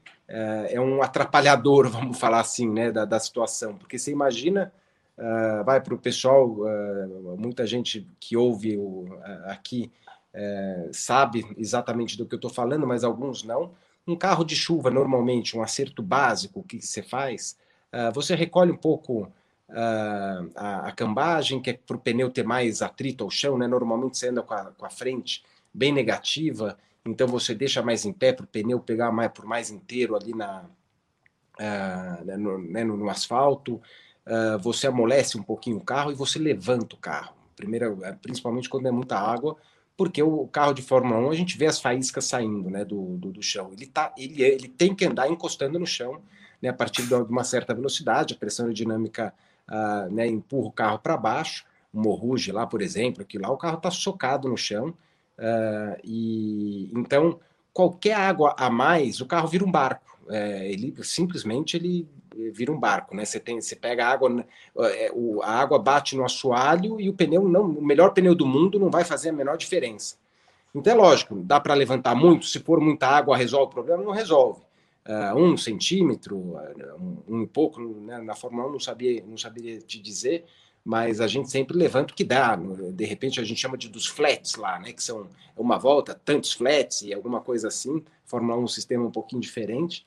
é 0.69 0.81
um 0.81 1.03
atrapalhador, 1.03 1.89
vamos 1.93 2.19
falar 2.19 2.41
assim, 2.41 2.69
né, 2.69 2.91
da, 2.91 3.05
da 3.05 3.21
situação. 3.21 3.77
Porque 3.77 3.99
você 3.99 4.11
imagina, 4.11 4.73
uh, 5.17 5.65
vai 5.65 5.81
para 5.81 5.95
o 5.95 5.99
pessoal, 5.99 6.49
uh, 6.49 7.37
muita 7.39 7.67
gente 7.67 8.07
que 8.19 8.37
ouve 8.37 8.77
o, 8.77 9.07
aqui 9.45 9.91
é, 10.33 10.91
sabe 10.93 11.47
exatamente 11.57 12.17
do 12.17 12.27
que 12.27 12.35
eu 12.35 12.39
estou 12.39 12.51
falando, 12.51 12.87
mas 12.87 13.05
alguns 13.05 13.43
não. 13.43 13.73
Um 14.07 14.17
carro 14.17 14.45
de 14.45 14.57
chuva, 14.57 14.91
normalmente, 14.91 15.57
um 15.57 15.63
acerto 15.63 16.03
básico 16.03 16.63
que 16.63 16.81
você 16.81 17.03
faz, 17.03 17.59
uh, 17.93 18.13
você 18.15 18.35
recolhe 18.35 18.73
um 18.73 18.77
pouco 18.77 19.25
uh, 19.69 20.51
a, 20.55 20.89
a, 20.89 20.93
cambagem, 20.93 21.61
que 21.61 21.71
é 21.71 21.73
para 21.75 21.97
o 21.97 22.01
pneu 22.01 22.31
ter 22.31 22.45
mais 22.45 22.81
atrito 22.81 23.25
ao 23.25 23.31
chão, 23.31 23.59
né? 23.59 23.67
Normalmente 23.67 24.17
você 24.17 24.29
anda 24.29 24.43
com 24.43 24.55
a, 24.55 24.65
com 24.73 24.87
a 24.87 24.91
frente 24.91 25.45
bem 25.75 25.93
negativa, 25.93 26.79
então 27.05 27.27
você 27.27 27.55
deixa 27.55 27.83
mais 27.83 28.07
em 28.07 28.13
pé 28.13 28.33
para 28.33 28.45
o 28.45 28.49
pneu 28.49 28.81
pegar 28.81 29.13
mais, 29.13 29.31
por 29.31 29.45
mais 29.45 29.71
inteiro 29.71 30.17
ali 30.17 30.35
na, 30.35 30.65
uh, 31.61 32.39
no, 32.39 32.59
né, 32.59 32.85
no, 32.85 32.97
no, 32.97 33.11
asfalto. 33.11 33.81
você 34.61 34.87
amolece 34.87 35.39
um 35.39 35.43
pouquinho 35.43 35.79
o 35.79 35.85
carro 35.85 36.11
e 36.13 36.15
você 36.15 36.39
levanta 36.39 36.95
o 36.95 36.99
carro. 36.99 37.35
Primeiro, 37.57 37.99
principalmente 38.23 38.69
quando 38.69 38.87
é 38.87 38.91
muita 38.91 39.19
água, 39.19 39.57
porque 39.99 40.23
o 40.23 40.47
carro 40.47 40.73
de 40.73 40.81
Fórmula 40.81 41.19
1 41.19 41.31
a 41.31 41.35
gente 41.35 41.59
vê 41.59 41.67
as 41.67 41.81
faíscas 41.81 42.25
saindo 42.25 42.71
né, 42.71 42.85
do, 42.85 43.17
do, 43.17 43.33
do 43.33 43.43
chão. 43.43 43.73
Ele, 43.73 43.85
tá, 43.85 44.15
ele, 44.17 44.41
ele 44.41 44.69
tem 44.69 44.95
que 44.95 45.05
andar 45.05 45.29
encostando 45.29 45.77
no 45.77 45.87
chão 45.87 46.23
né, 46.63 46.69
a 46.69 46.73
partir 46.73 47.05
de 47.05 47.15
uma 47.15 47.43
certa 47.43 47.75
velocidade, 47.75 48.33
a 48.33 48.37
pressão 48.37 48.67
aerodinâmica 48.67 49.35
uh, 49.69 50.15
né, 50.15 50.29
empurra 50.29 50.69
o 50.69 50.73
carro 50.73 50.99
para 51.01 51.17
baixo. 51.17 51.67
O 51.93 52.01
Morruge 52.01 52.53
lá, 52.53 52.65
por 52.65 52.81
exemplo, 52.81 53.25
que 53.25 53.39
lá 53.39 53.51
o 53.51 53.57
carro 53.57 53.79
está 53.79 53.91
socado 53.91 54.49
no 54.49 54.57
chão. 54.57 54.95
Uh, 55.37 55.99
e 56.05 56.93
então 56.95 57.41
qualquer 57.73 58.15
água 58.15 58.55
a 58.57 58.71
mais, 58.71 59.21
o 59.21 59.27
carro 59.27 59.49
vira 59.49 59.65
um 59.65 59.71
barco. 59.71 60.17
É, 60.31 60.71
ele 60.71 60.95
simplesmente 61.03 61.77
ele 61.77 62.07
vira 62.53 62.73
um 62.73 62.79
barco, 62.79 63.15
né? 63.15 63.25
Você 63.25 63.41
tem, 63.41 63.61
você 63.61 63.75
pega 63.75 64.07
a 64.07 64.11
água, 64.11 64.45
é, 64.79 65.13
a 65.43 65.53
água 65.53 65.79
bate 65.79 66.17
no 66.17 66.25
assoalho 66.25 67.01
e 67.01 67.09
o 67.09 67.15
pneu 67.15 67.49
não, 67.49 67.65
o 67.65 67.85
melhor 67.85 68.13
pneu 68.13 68.35
do 68.35 68.47
mundo 68.47 68.79
não 68.79 68.91
vai 68.91 69.05
fazer 69.05 69.31
a 69.31 69.33
menor 69.33 69.57
diferença. 69.57 70.17
Então 70.75 70.93
é 70.93 70.97
lógico, 70.97 71.35
dá 71.37 71.59
para 71.59 71.75
levantar 71.75 72.15
muito, 72.15 72.47
se 72.47 72.61
for 72.61 72.81
muita 72.81 73.09
água 73.09 73.37
resolve 73.37 73.67
o 73.67 73.75
problema, 73.75 74.03
não 74.03 74.13
resolve. 74.13 74.61
Uh, 75.07 75.39
um 75.39 75.57
centímetro, 75.57 76.37
um, 77.01 77.41
um 77.41 77.47
pouco, 77.47 77.81
né? 77.81 78.19
na 78.19 78.35
Fórmula 78.35 78.69
1 78.69 78.73
não 78.73 78.81
sabia, 78.81 79.25
não 79.27 79.39
sabia 79.39 79.79
te 79.79 79.99
dizer, 79.99 80.45
mas 80.85 81.21
a 81.21 81.27
gente 81.27 81.51
sempre 81.51 81.77
levanta 81.77 82.13
o 82.13 82.17
que 82.17 82.25
dá. 82.25 82.55
De 82.57 83.05
repente 83.07 83.41
a 83.41 83.45
gente 83.45 83.59
chama 83.59 83.79
de 83.79 83.89
dos 83.89 84.07
flats 84.07 84.55
lá, 84.57 84.79
né? 84.79 84.93
Que 84.93 85.03
são 85.03 85.27
uma 85.57 85.79
volta, 85.79 86.15
tantos 86.15 86.53
flats 86.53 87.03
e 87.03 87.13
alguma 87.13 87.41
coisa 87.41 87.69
assim. 87.69 88.05
Fórmula 88.27 88.57
1 88.59 88.61
é 88.61 88.65
um 88.65 88.69
sistema 88.69 89.05
um 89.07 89.11
pouquinho 89.11 89.41
diferente 89.41 90.05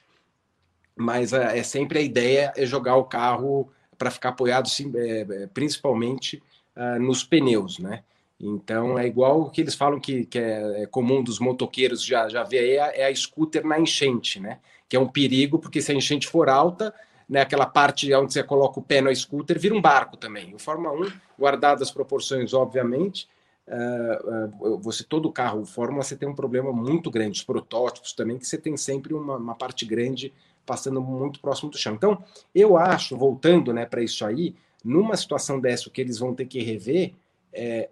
mas 0.95 1.33
é, 1.33 1.59
é 1.59 1.63
sempre 1.63 1.99
a 1.99 2.01
ideia 2.01 2.53
é 2.55 2.65
jogar 2.65 2.95
o 2.95 3.05
carro 3.05 3.71
para 3.97 4.11
ficar 4.11 4.29
apoiado 4.29 4.67
sim, 4.67 4.91
é, 4.95 5.21
é, 5.21 5.47
principalmente 5.47 6.41
uh, 6.75 6.99
nos 6.99 7.23
pneus, 7.23 7.77
né? 7.77 8.03
Então 8.39 8.97
é 8.97 9.05
igual 9.05 9.41
o 9.41 9.49
que 9.51 9.61
eles 9.61 9.75
falam 9.75 9.99
que, 9.99 10.25
que 10.25 10.39
é, 10.39 10.81
é, 10.81 10.85
comum 10.87 11.23
dos 11.23 11.37
motoqueiros 11.37 12.03
já, 12.03 12.27
já 12.27 12.43
ver 12.43 12.57
aí, 12.59 12.99
é, 12.99 13.05
a 13.05 13.15
scooter 13.15 13.63
na 13.63 13.79
enchente, 13.79 14.39
né? 14.39 14.59
Que 14.89 14.95
é 14.95 14.99
um 14.99 15.07
perigo, 15.07 15.59
porque 15.59 15.81
se 15.81 15.91
a 15.91 15.95
enchente 15.95 16.27
for 16.27 16.49
alta, 16.49 16.91
né, 17.29 17.41
aquela 17.41 17.65
parte 17.65 18.11
onde 18.13 18.33
você 18.33 18.43
coloca 18.43 18.79
o 18.79 18.83
pé 18.83 18.99
no 18.99 19.15
scooter 19.15 19.59
vira 19.59 19.75
um 19.75 19.81
barco 19.81 20.17
também. 20.17 20.53
O 20.53 20.59
Fórmula 20.59 20.93
1, 21.07 21.11
guardadas 21.39 21.83
as 21.83 21.91
proporções, 21.91 22.53
obviamente, 22.53 23.27
uh, 23.67 24.73
uh, 24.73 24.79
você 24.79 25.03
todo 25.03 25.31
carro 25.31 25.63
Fórmula 25.63 26.03
você 26.03 26.15
tem 26.17 26.27
um 26.27 26.35
problema 26.35 26.73
muito 26.73 27.11
grande, 27.11 27.37
os 27.37 27.45
protótipos 27.45 28.13
também, 28.13 28.37
que 28.39 28.47
você 28.47 28.57
tem 28.57 28.75
sempre 28.75 29.13
uma, 29.13 29.37
uma 29.37 29.55
parte 29.55 29.85
grande 29.85 30.33
passando 30.65 31.01
muito 31.01 31.39
próximo 31.39 31.69
do 31.69 31.77
chão. 31.77 31.93
Então, 31.93 32.23
eu 32.53 32.77
acho, 32.77 33.17
voltando 33.17 33.73
né, 33.73 33.85
para 33.85 34.01
isso 34.01 34.25
aí, 34.25 34.55
numa 34.83 35.15
situação 35.15 35.59
dessa, 35.59 35.87
o 35.87 35.91
que 35.91 36.01
eles 36.01 36.19
vão 36.19 36.33
ter 36.33 36.45
que 36.45 36.61
rever 36.61 37.13
é 37.53 37.89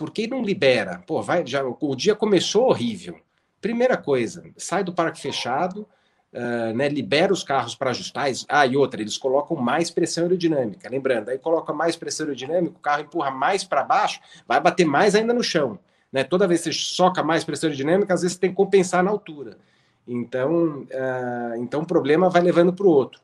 por 0.00 0.10
que 0.10 0.26
não 0.26 0.42
libera? 0.42 1.02
Pô, 1.06 1.20
vai, 1.20 1.46
já, 1.46 1.62
o 1.62 1.94
dia 1.94 2.14
começou 2.14 2.68
horrível. 2.70 3.20
Primeira 3.60 3.98
coisa, 3.98 4.42
sai 4.56 4.82
do 4.82 4.94
parque 4.94 5.20
fechado, 5.20 5.86
uh, 6.32 6.74
né, 6.74 6.88
libera 6.88 7.30
os 7.30 7.42
carros 7.42 7.74
para 7.74 7.90
ajustar. 7.90 8.28
Ah, 8.48 8.64
e 8.64 8.78
outra, 8.78 9.02
eles 9.02 9.18
colocam 9.18 9.58
mais 9.58 9.90
pressão 9.90 10.24
aerodinâmica. 10.24 10.88
Lembrando, 10.88 11.28
aí 11.28 11.38
coloca 11.38 11.74
mais 11.74 11.96
pressão 11.96 12.24
aerodinâmica, 12.24 12.78
o 12.78 12.80
carro 12.80 13.02
empurra 13.02 13.30
mais 13.30 13.62
para 13.62 13.84
baixo, 13.84 14.20
vai 14.48 14.58
bater 14.58 14.86
mais 14.86 15.14
ainda 15.14 15.34
no 15.34 15.44
chão. 15.44 15.78
Né? 16.10 16.24
Toda 16.24 16.48
vez 16.48 16.62
que 16.62 16.72
você 16.72 16.78
soca 16.78 17.22
mais 17.22 17.44
pressão 17.44 17.68
aerodinâmica, 17.68 18.14
às 18.14 18.22
vezes 18.22 18.36
você 18.36 18.40
tem 18.40 18.50
que 18.50 18.56
compensar 18.56 19.04
na 19.04 19.10
altura. 19.10 19.58
Então, 20.06 20.80
uh, 20.82 21.56
então 21.58 21.82
o 21.82 21.86
problema 21.86 22.28
vai 22.28 22.42
levando 22.42 22.72
para 22.72 22.86
o 22.86 22.90
outro. 22.90 23.20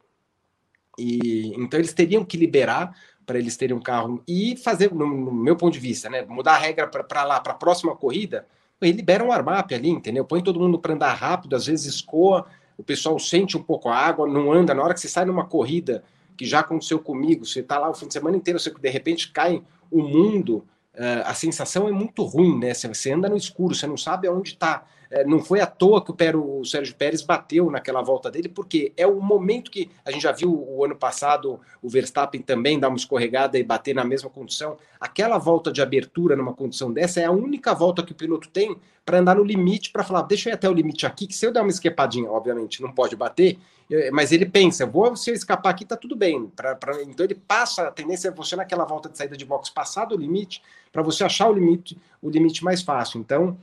E, 0.98 1.52
então 1.56 1.78
eles 1.78 1.92
teriam 1.92 2.24
que 2.24 2.36
liberar 2.36 2.96
para 3.26 3.38
eles 3.38 3.56
terem 3.56 3.76
um 3.76 3.80
carro 3.80 4.22
e 4.26 4.56
fazer, 4.56 4.94
no, 4.94 5.06
no 5.06 5.32
meu 5.32 5.56
ponto 5.56 5.72
de 5.72 5.80
vista, 5.80 6.08
né, 6.08 6.24
mudar 6.26 6.52
a 6.54 6.58
regra 6.58 6.86
para 6.86 7.24
lá, 7.24 7.40
para 7.40 7.52
a 7.52 7.56
próxima 7.56 7.94
corrida, 7.96 8.46
e 8.80 8.92
libera 8.92 9.24
um 9.24 9.32
armap 9.32 9.72
ali, 9.72 9.88
entendeu? 9.88 10.24
Põe 10.24 10.42
todo 10.42 10.60
mundo 10.60 10.78
para 10.78 10.94
andar 10.94 11.12
rápido, 11.14 11.56
às 11.56 11.66
vezes 11.66 11.86
escoa, 11.86 12.46
o 12.76 12.84
pessoal 12.84 13.18
sente 13.18 13.56
um 13.56 13.62
pouco 13.62 13.88
a 13.88 13.96
água, 13.96 14.28
não 14.28 14.52
anda. 14.52 14.74
Na 14.74 14.82
hora 14.82 14.94
que 14.94 15.00
você 15.00 15.08
sai 15.08 15.24
numa 15.24 15.46
corrida, 15.46 16.04
que 16.36 16.44
já 16.44 16.60
aconteceu 16.60 16.98
comigo, 16.98 17.44
você 17.44 17.60
está 17.60 17.78
lá 17.78 17.88
o 17.88 17.94
fim 17.94 18.06
de 18.06 18.12
semana 18.12 18.36
inteiro, 18.36 18.60
você 18.60 18.70
de 18.70 18.90
repente 18.90 19.32
cai 19.32 19.62
o 19.90 20.02
mundo, 20.02 20.64
uh, 20.94 21.24
a 21.24 21.32
sensação 21.32 21.88
é 21.88 21.92
muito 21.92 22.22
ruim, 22.22 22.58
né? 22.58 22.74
Você, 22.74 22.86
você 22.86 23.12
anda 23.12 23.28
no 23.28 23.36
escuro, 23.36 23.74
você 23.74 23.86
não 23.86 23.96
sabe 23.96 24.28
aonde 24.28 24.50
está 24.50 24.84
não 25.26 25.40
foi 25.40 25.60
à 25.60 25.66
toa 25.66 26.04
que 26.04 26.10
o, 26.10 26.60
o 26.60 26.64
Sérgio 26.64 26.94
Pérez 26.94 27.22
bateu 27.22 27.70
naquela 27.70 28.02
volta 28.02 28.30
dele, 28.30 28.48
porque 28.48 28.92
é 28.96 29.06
o 29.06 29.20
momento 29.20 29.70
que 29.70 29.90
a 30.04 30.10
gente 30.10 30.22
já 30.22 30.32
viu 30.32 30.52
o 30.52 30.84
ano 30.84 30.96
passado 30.96 31.60
o 31.82 31.88
Verstappen 31.88 32.42
também 32.42 32.78
dar 32.78 32.88
uma 32.88 32.96
escorregada 32.96 33.58
e 33.58 33.62
bater 33.62 33.94
na 33.94 34.04
mesma 34.04 34.28
condição. 34.28 34.76
Aquela 35.00 35.38
volta 35.38 35.70
de 35.70 35.80
abertura 35.80 36.34
numa 36.34 36.52
condição 36.52 36.92
dessa 36.92 37.20
é 37.20 37.24
a 37.24 37.30
única 37.30 37.74
volta 37.74 38.02
que 38.02 38.12
o 38.12 38.16
piloto 38.16 38.48
tem 38.48 38.76
para 39.04 39.18
andar 39.18 39.36
no 39.36 39.44
limite, 39.44 39.92
para 39.92 40.02
falar, 40.02 40.22
deixa 40.22 40.48
eu 40.48 40.52
ir 40.52 40.54
até 40.54 40.68
o 40.68 40.72
limite 40.72 41.06
aqui, 41.06 41.28
que 41.28 41.34
se 41.34 41.46
eu 41.46 41.52
der 41.52 41.60
uma 41.60 41.70
esquepadinha, 41.70 42.28
obviamente, 42.28 42.82
não 42.82 42.90
pode 42.90 43.14
bater, 43.14 43.56
mas 44.12 44.32
ele 44.32 44.44
pensa, 44.44 44.84
vou 44.84 45.14
se 45.14 45.30
eu 45.30 45.34
escapar 45.34 45.70
aqui, 45.70 45.84
tá 45.84 45.96
tudo 45.96 46.16
bem. 46.16 46.48
Pra, 46.48 46.74
pra, 46.74 47.00
então 47.04 47.24
ele 47.24 47.36
passa, 47.36 47.86
a 47.86 47.92
tendência 47.92 48.28
é 48.28 48.30
você 48.32 48.56
naquela 48.56 48.84
volta 48.84 49.08
de 49.08 49.16
saída 49.16 49.36
de 49.36 49.44
box 49.44 49.70
passar 49.70 50.06
do 50.06 50.16
limite, 50.16 50.60
para 50.90 51.02
você 51.02 51.22
achar 51.22 51.48
o 51.48 51.52
limite, 51.52 51.96
o 52.20 52.28
limite 52.28 52.64
mais 52.64 52.82
fácil. 52.82 53.20
Então, 53.20 53.56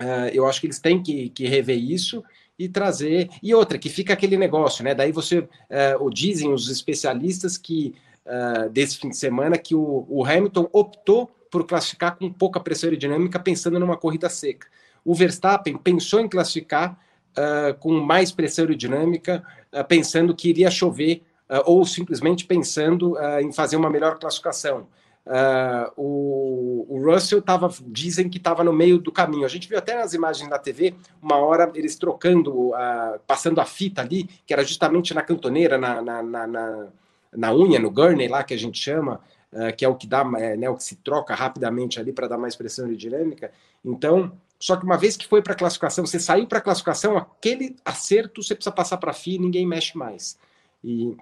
Uh, 0.00 0.28
eu 0.32 0.46
acho 0.46 0.60
que 0.60 0.66
eles 0.66 0.80
têm 0.80 1.02
que, 1.02 1.28
que, 1.28 1.46
rever 1.46 1.78
isso 1.78 2.22
e 2.58 2.68
trazer. 2.68 3.30
E 3.42 3.54
outra, 3.54 3.78
que 3.78 3.88
fica 3.88 4.12
aquele 4.12 4.36
negócio, 4.36 4.84
né? 4.84 4.94
Daí 4.94 5.12
você, 5.12 5.38
uh, 5.40 6.10
dizem 6.12 6.52
os 6.52 6.68
especialistas 6.68 7.56
que 7.56 7.94
uh, 8.26 8.68
desse 8.70 8.98
fim 8.98 9.08
de 9.08 9.16
semana 9.16 9.56
que 9.56 9.74
o, 9.74 10.06
o, 10.08 10.24
Hamilton 10.24 10.68
optou 10.72 11.30
por 11.50 11.64
classificar 11.64 12.16
com 12.16 12.32
pouca 12.32 12.58
pressão 12.58 12.88
aerodinâmica, 12.88 13.38
pensando 13.38 13.78
numa 13.78 13.96
corrida 13.96 14.28
seca. 14.28 14.66
O 15.04 15.14
Verstappen 15.14 15.76
pensou 15.76 16.20
em 16.20 16.28
classificar 16.28 16.98
uh, 17.38 17.74
com 17.78 17.92
mais 18.00 18.32
pressão 18.32 18.64
aerodinâmica, 18.64 19.44
pensando 19.88 20.34
que 20.34 20.48
iria 20.48 20.70
chover, 20.70 21.22
ou 21.66 21.84
simplesmente 21.84 22.44
pensando 22.44 23.16
em 23.40 23.52
fazer 23.52 23.76
uma 23.76 23.90
melhor 23.90 24.20
classificação. 24.20 24.86
Uh, 25.26 25.90
o, 25.96 26.86
o, 26.86 27.02
Russell 27.02 27.40
tava, 27.40 27.72
dizem 27.86 28.28
que 28.28 28.36
estava 28.36 28.62
no 28.62 28.72
meio 28.72 28.98
do 28.98 29.10
caminho. 29.10 29.46
A 29.46 29.48
gente 29.48 29.68
viu 29.68 29.78
até 29.78 29.94
nas 29.94 30.12
imagens 30.12 30.48
da 30.50 30.58
TV, 30.58 30.94
uma 31.22 31.36
hora 31.36 31.70
eles 31.74 31.96
trocando, 31.96 32.70
uh, 32.70 33.18
passando 33.26 33.60
a 33.60 33.64
fita 33.64 34.02
ali, 34.02 34.24
que 34.46 34.52
era 34.52 34.62
justamente 34.62 35.14
na 35.14 35.22
cantoneira, 35.22 35.78
na, 35.78 36.02
na, 36.02 36.22
na, 36.22 36.88
na, 37.32 37.54
unha, 37.54 37.78
no 37.78 37.90
gurney 37.90 38.28
lá 38.28 38.44
que 38.44 38.52
a 38.52 38.58
gente 38.58 38.78
chama, 38.78 39.18
uh, 39.52 39.74
que 39.74 39.84
é 39.84 39.88
o 39.88 39.94
que 39.94 40.06
dá, 40.06 40.30
é, 40.36 40.56
né, 40.58 40.68
o 40.68 40.76
que 40.76 40.84
se 40.84 40.96
troca 40.96 41.34
rapidamente 41.34 41.98
ali 41.98 42.12
para 42.12 42.28
dar 42.28 42.36
mais 42.36 42.54
pressão 42.54 42.84
aerodinâmica. 42.84 43.50
Então, 43.82 44.30
só 44.60 44.76
que 44.76 44.84
uma 44.84 44.98
vez 44.98 45.16
que 45.16 45.26
foi 45.26 45.40
para 45.40 45.54
a 45.54 45.56
classificação, 45.56 46.06
você 46.06 46.20
saiu 46.20 46.46
para 46.46 46.58
a 46.58 46.62
classificação, 46.62 47.16
aquele 47.16 47.76
acerto 47.82 48.42
você 48.42 48.54
precisa 48.54 48.74
passar 48.74 48.98
para 48.98 49.10
a 49.10 49.14
FIA 49.14 49.36
e 49.36 49.38
ninguém 49.38 49.66
mexe 49.66 49.96
mais. 49.96 50.38
E 50.82 51.16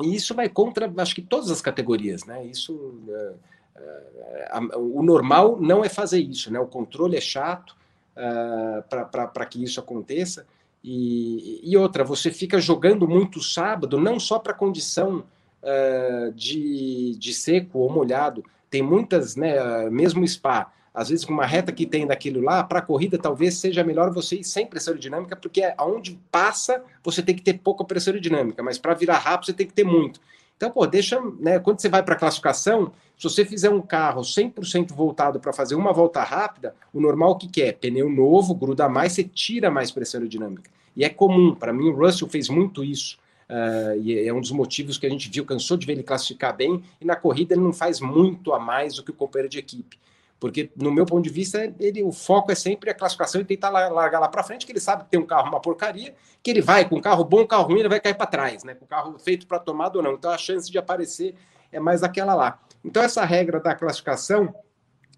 e 0.00 0.14
isso 0.14 0.34
vai 0.34 0.48
contra, 0.48 0.92
acho 0.98 1.14
que 1.14 1.22
todas 1.22 1.50
as 1.50 1.60
categorias, 1.60 2.24
né? 2.24 2.44
Isso, 2.46 2.94
é, 3.08 3.34
é, 3.76 4.76
o 4.76 5.02
normal 5.02 5.58
não 5.60 5.84
é 5.84 5.88
fazer 5.88 6.20
isso, 6.20 6.52
né? 6.52 6.60
O 6.60 6.66
controle 6.66 7.16
é 7.16 7.20
chato 7.20 7.76
uh, 8.16 8.82
para 8.88 9.46
que 9.46 9.62
isso 9.62 9.80
aconteça. 9.80 10.46
E, 10.82 11.60
e, 11.62 11.76
outra, 11.76 12.04
você 12.04 12.30
fica 12.30 12.60
jogando 12.60 13.08
muito 13.08 13.42
sábado, 13.42 13.98
não 13.98 14.20
só 14.20 14.38
para 14.38 14.54
condição 14.54 15.24
uh, 15.62 16.32
de, 16.32 17.16
de 17.18 17.34
seco 17.34 17.80
ou 17.80 17.92
molhado. 17.92 18.44
Tem 18.70 18.82
muitas, 18.82 19.34
né? 19.34 19.88
Mesmo 19.90 20.26
spa, 20.26 20.72
às 20.92 21.08
vezes 21.08 21.24
com 21.24 21.32
uma 21.32 21.46
reta 21.46 21.72
que 21.72 21.86
tem 21.86 22.06
daquilo 22.06 22.40
lá, 22.40 22.62
para 22.64 22.80
a 22.80 22.82
corrida 22.82 23.18
talvez 23.18 23.58
seja 23.58 23.84
melhor 23.84 24.12
você 24.12 24.36
ir 24.36 24.44
sem 24.44 24.66
pressão 24.66 24.92
aerodinâmica, 24.92 25.36
porque 25.36 25.72
aonde 25.76 26.18
passa 26.30 26.82
você 27.02 27.22
tem 27.22 27.34
que 27.34 27.42
ter 27.42 27.54
pouca 27.54 27.84
pressão 27.84 28.12
aerodinâmica, 28.12 28.62
mas 28.62 28.78
para 28.78 28.94
virar 28.94 29.18
rápido 29.18 29.46
você 29.46 29.52
tem 29.52 29.66
que 29.66 29.74
ter 29.74 29.84
muito. 29.84 30.20
Então, 30.58 30.72
pô, 30.72 30.84
deixa, 30.88 31.20
né, 31.38 31.60
quando 31.60 31.80
você 31.80 31.88
vai 31.88 32.02
para 32.02 32.16
a 32.16 32.18
classificação, 32.18 32.90
se 33.16 33.22
você 33.22 33.44
fizer 33.44 33.70
um 33.70 33.80
carro 33.80 34.22
100% 34.22 34.92
voltado 34.92 35.38
para 35.38 35.52
fazer 35.52 35.76
uma 35.76 35.92
volta 35.92 36.20
rápida, 36.22 36.74
o 36.92 37.00
normal 37.00 37.30
o 37.30 37.36
que, 37.36 37.48
que 37.48 37.62
é? 37.62 37.72
Pneu 37.72 38.10
novo, 38.10 38.54
gruda 38.54 38.88
mais, 38.88 39.12
você 39.12 39.22
tira 39.22 39.70
mais 39.70 39.92
pressão 39.92 40.18
aerodinâmica. 40.18 40.68
E 40.96 41.04
é 41.04 41.08
comum, 41.08 41.54
para 41.54 41.72
mim 41.72 41.88
o 41.90 41.96
Russell 41.96 42.28
fez 42.28 42.48
muito 42.48 42.82
isso. 42.82 43.18
Uh, 43.48 44.00
e 44.02 44.26
é 44.26 44.34
um 44.34 44.40
dos 44.40 44.50
motivos 44.50 44.98
que 44.98 45.06
a 45.06 45.08
gente 45.08 45.30
viu, 45.30 45.44
cansou 45.44 45.76
de 45.76 45.86
ver 45.86 45.92
ele 45.92 46.02
classificar 46.02 46.54
bem, 46.54 46.82
e 47.00 47.04
na 47.04 47.14
corrida 47.14 47.54
ele 47.54 47.62
não 47.62 47.72
faz 47.72 48.00
muito 48.00 48.52
a 48.52 48.58
mais 48.58 48.96
do 48.96 49.04
que 49.04 49.12
o 49.12 49.14
companheiro 49.14 49.48
de 49.48 49.58
equipe. 49.58 49.96
Porque, 50.40 50.70
no 50.76 50.92
meu 50.92 51.04
ponto 51.04 51.24
de 51.24 51.30
vista, 51.30 51.74
ele, 51.80 52.02
o 52.02 52.12
foco 52.12 52.52
é 52.52 52.54
sempre 52.54 52.90
a 52.90 52.94
classificação 52.94 53.40
e 53.40 53.44
tentar 53.44 53.70
largar 53.70 54.20
lá 54.20 54.28
para 54.28 54.44
frente, 54.44 54.64
que 54.64 54.70
ele 54.70 54.80
sabe 54.80 55.04
que 55.04 55.10
tem 55.10 55.18
um 55.18 55.26
carro 55.26 55.48
uma 55.48 55.60
porcaria, 55.60 56.14
que 56.42 56.50
ele 56.50 56.60
vai 56.60 56.88
com 56.88 56.96
um 56.96 57.00
carro 57.00 57.24
bom, 57.24 57.40
um 57.40 57.46
carro 57.46 57.64
ruim, 57.64 57.80
ele 57.80 57.88
vai 57.88 57.98
cair 57.98 58.14
para 58.14 58.26
trás, 58.26 58.62
né? 58.62 58.74
Com 58.74 58.84
o 58.84 58.88
carro 58.88 59.18
feito 59.18 59.46
para 59.46 59.58
tomada 59.58 59.98
ou 59.98 60.02
não. 60.02 60.12
Então 60.12 60.30
a 60.30 60.38
chance 60.38 60.70
de 60.70 60.78
aparecer 60.78 61.34
é 61.72 61.80
mais 61.80 62.02
aquela 62.02 62.34
lá. 62.34 62.60
Então, 62.84 63.02
essa 63.02 63.24
regra 63.24 63.60
da 63.60 63.74
classificação, 63.74 64.54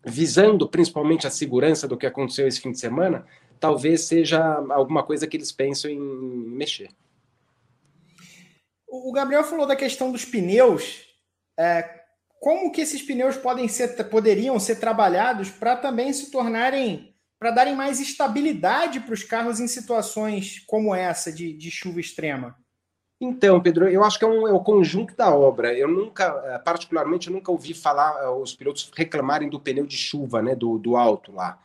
visando 0.05 0.69
principalmente 0.69 1.27
a 1.27 1.31
segurança 1.31 1.87
do 1.87 1.97
que 1.97 2.07
aconteceu 2.07 2.49
esse 2.49 2.61
fim 2.61 2.73
de 2.73 2.81
semana, 2.81 3.27
talvez 3.59 4.03
seja 4.03 4.43
alguma 4.71 5.03
coisa 5.03 5.27
que 5.27 5.37
eles 5.37 5.53
pensam 5.53 5.91
em 5.91 5.99
mexer. 5.99 6.91
O 8.89 9.13
Gabriel 9.13 9.45
falou 9.45 9.67
da 9.67 9.77
questão 9.77 10.11
dos 10.11 10.25
pneus. 10.25 11.07
É, 11.59 12.00
como 12.41 12.73
que 12.73 12.81
esses 12.81 13.03
pneus 13.03 13.37
podem 13.37 13.69
ser, 13.69 13.89
poderiam 14.09 14.59
ser 14.59 14.77
trabalhados 14.77 15.51
para 15.51 15.77
também 15.77 16.11
se 16.13 16.31
tornarem, 16.31 17.15
para 17.39 17.51
darem 17.51 17.77
mais 17.77 18.01
estabilidade 18.01 18.99
para 18.99 19.13
os 19.13 19.23
carros 19.23 19.61
em 19.61 19.69
situações 19.69 20.65
como 20.67 20.95
essa 20.95 21.31
de, 21.31 21.53
de 21.53 21.71
chuva 21.71 22.01
extrema? 22.01 22.57
Então, 23.21 23.61
Pedro, 23.61 23.87
eu 23.87 24.03
acho 24.03 24.19
que 24.19 24.25
é, 24.25 24.29
um, 24.29 24.49
é 24.49 24.53
o 24.53 24.61
conjunto 24.61 25.15
da 25.15 25.33
obra. 25.35 25.75
Eu 25.75 25.87
nunca, 25.87 26.43
eh, 26.47 26.59
particularmente, 26.59 27.29
eu 27.29 27.35
nunca 27.35 27.53
ouvi 27.53 27.75
falar 27.75 28.19
eh, 28.25 28.29
os 28.31 28.55
pilotos 28.55 28.91
reclamarem 28.97 29.51
do 29.51 29.61
pneu 29.61 29.87
de 29.87 29.99
chuva, 29.99 30.41
né, 30.41 30.57
do, 30.57 30.79
do 30.79 30.97
alto 30.97 31.31
lá. 31.31 31.59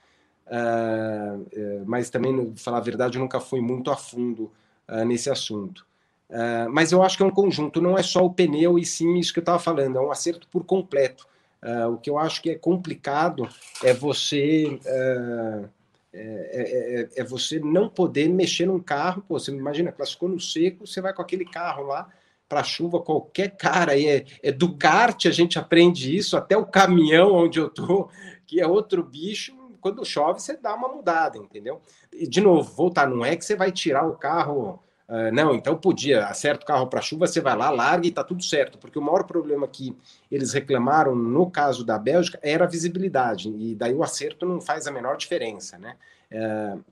Uh, 0.48 1.84
mas 1.88 2.10
também, 2.10 2.54
falar 2.56 2.78
a 2.78 2.82
verdade, 2.82 3.18
eu 3.18 3.22
nunca 3.22 3.40
fui 3.40 3.62
muito 3.62 3.90
a 3.90 3.96
fundo 3.96 4.52
uh, 4.88 5.04
nesse 5.06 5.30
assunto. 5.30 5.88
Uh, 6.30 6.70
mas 6.72 6.92
eu 6.92 7.04
acho 7.04 7.18
que 7.18 7.24
é 7.24 7.26
um 7.26 7.32
conjunto, 7.32 7.82
não 7.82 7.98
é 7.98 8.04
só 8.04 8.26
o 8.26 8.34
pneu 8.34 8.80
e 8.80 8.86
sim 8.86 9.16
isso 9.18 9.32
que 9.32 9.40
eu 9.40 9.44
estava 9.44 9.60
falando, 9.60 9.98
é 9.98 10.02
um 10.02 10.12
acerto 10.12 10.48
por 10.48 10.66
completo. 10.66 11.28
Uh, 11.64 11.94
o 11.94 11.98
que 11.98 12.10
eu 12.10 12.18
acho 12.18 12.42
que 12.42 12.50
é 12.50 12.56
complicado 12.56 13.48
é 13.84 13.94
você 13.94 14.80
uh, 14.86 15.70
é, 16.18 17.10
é, 17.18 17.22
é, 17.22 17.24
você 17.26 17.60
não 17.60 17.90
poder 17.90 18.30
mexer 18.30 18.66
num 18.66 18.80
carro. 18.80 19.22
Pô, 19.28 19.38
você 19.38 19.52
imagina, 19.52 19.92
classificou 19.92 20.30
no 20.30 20.40
seco, 20.40 20.88
você 20.88 21.02
vai 21.02 21.14
com 21.14 21.22
aquele 21.22 21.44
carro 21.44 21.84
lá 21.84 22.08
para 22.48 22.64
chuva, 22.64 23.02
qualquer 23.02 23.58
cara 23.58 23.94
aí 23.94 24.08
é, 24.08 24.26
é 24.42 24.52
do 24.52 24.78
kart, 24.78 25.26
a 25.26 25.32
gente 25.32 25.60
aprende 25.60 26.16
isso, 26.16 26.38
até 26.38 26.56
o 26.56 26.66
caminhão 26.66 27.34
onde 27.34 27.60
eu 27.60 27.70
tô, 27.70 28.08
que 28.46 28.62
é 28.62 28.68
outro 28.68 29.04
bicho. 29.04 29.54
Quando 29.82 30.06
chove, 30.06 30.40
você 30.40 30.56
dá 30.56 30.74
uma 30.74 30.88
mudada, 30.88 31.38
entendeu? 31.38 31.82
E 32.14 32.26
de 32.26 32.40
novo, 32.40 32.72
voltar, 32.74 33.10
não 33.10 33.26
é 33.26 33.36
que 33.36 33.44
você 33.44 33.56
vai 33.56 33.72
tirar 33.72 34.08
o 34.08 34.16
carro 34.16 34.80
Uh, 35.08 35.32
não, 35.32 35.54
então 35.54 35.78
podia, 35.78 36.26
acerta 36.26 36.64
o 36.64 36.68
carro 36.68 36.88
para 36.88 37.00
chuva, 37.00 37.28
você 37.28 37.40
vai 37.40 37.56
lá, 37.56 37.70
larga 37.70 38.08
e 38.08 38.10
está 38.10 38.24
tudo 38.24 38.44
certo, 38.44 38.80
porque 38.80 38.98
o 38.98 39.02
maior 39.02 39.24
problema 39.24 39.68
que 39.68 39.96
eles 40.32 40.52
reclamaram 40.52 41.16
no 41.16 41.50
caso 41.50 41.86
da 41.86 41.98
Bélgica 42.00 42.40
era 42.42 42.66
a 42.66 42.68
visibilidade, 42.68 43.50
e 43.50 43.76
daí 43.76 43.94
o 43.94 44.02
acerto 44.02 44.48
não 44.48 44.60
faz 44.60 44.88
a 44.88 44.92
menor 44.92 45.16
diferença, 45.16 45.78
né? 45.78 45.96
Uh, 46.32 46.84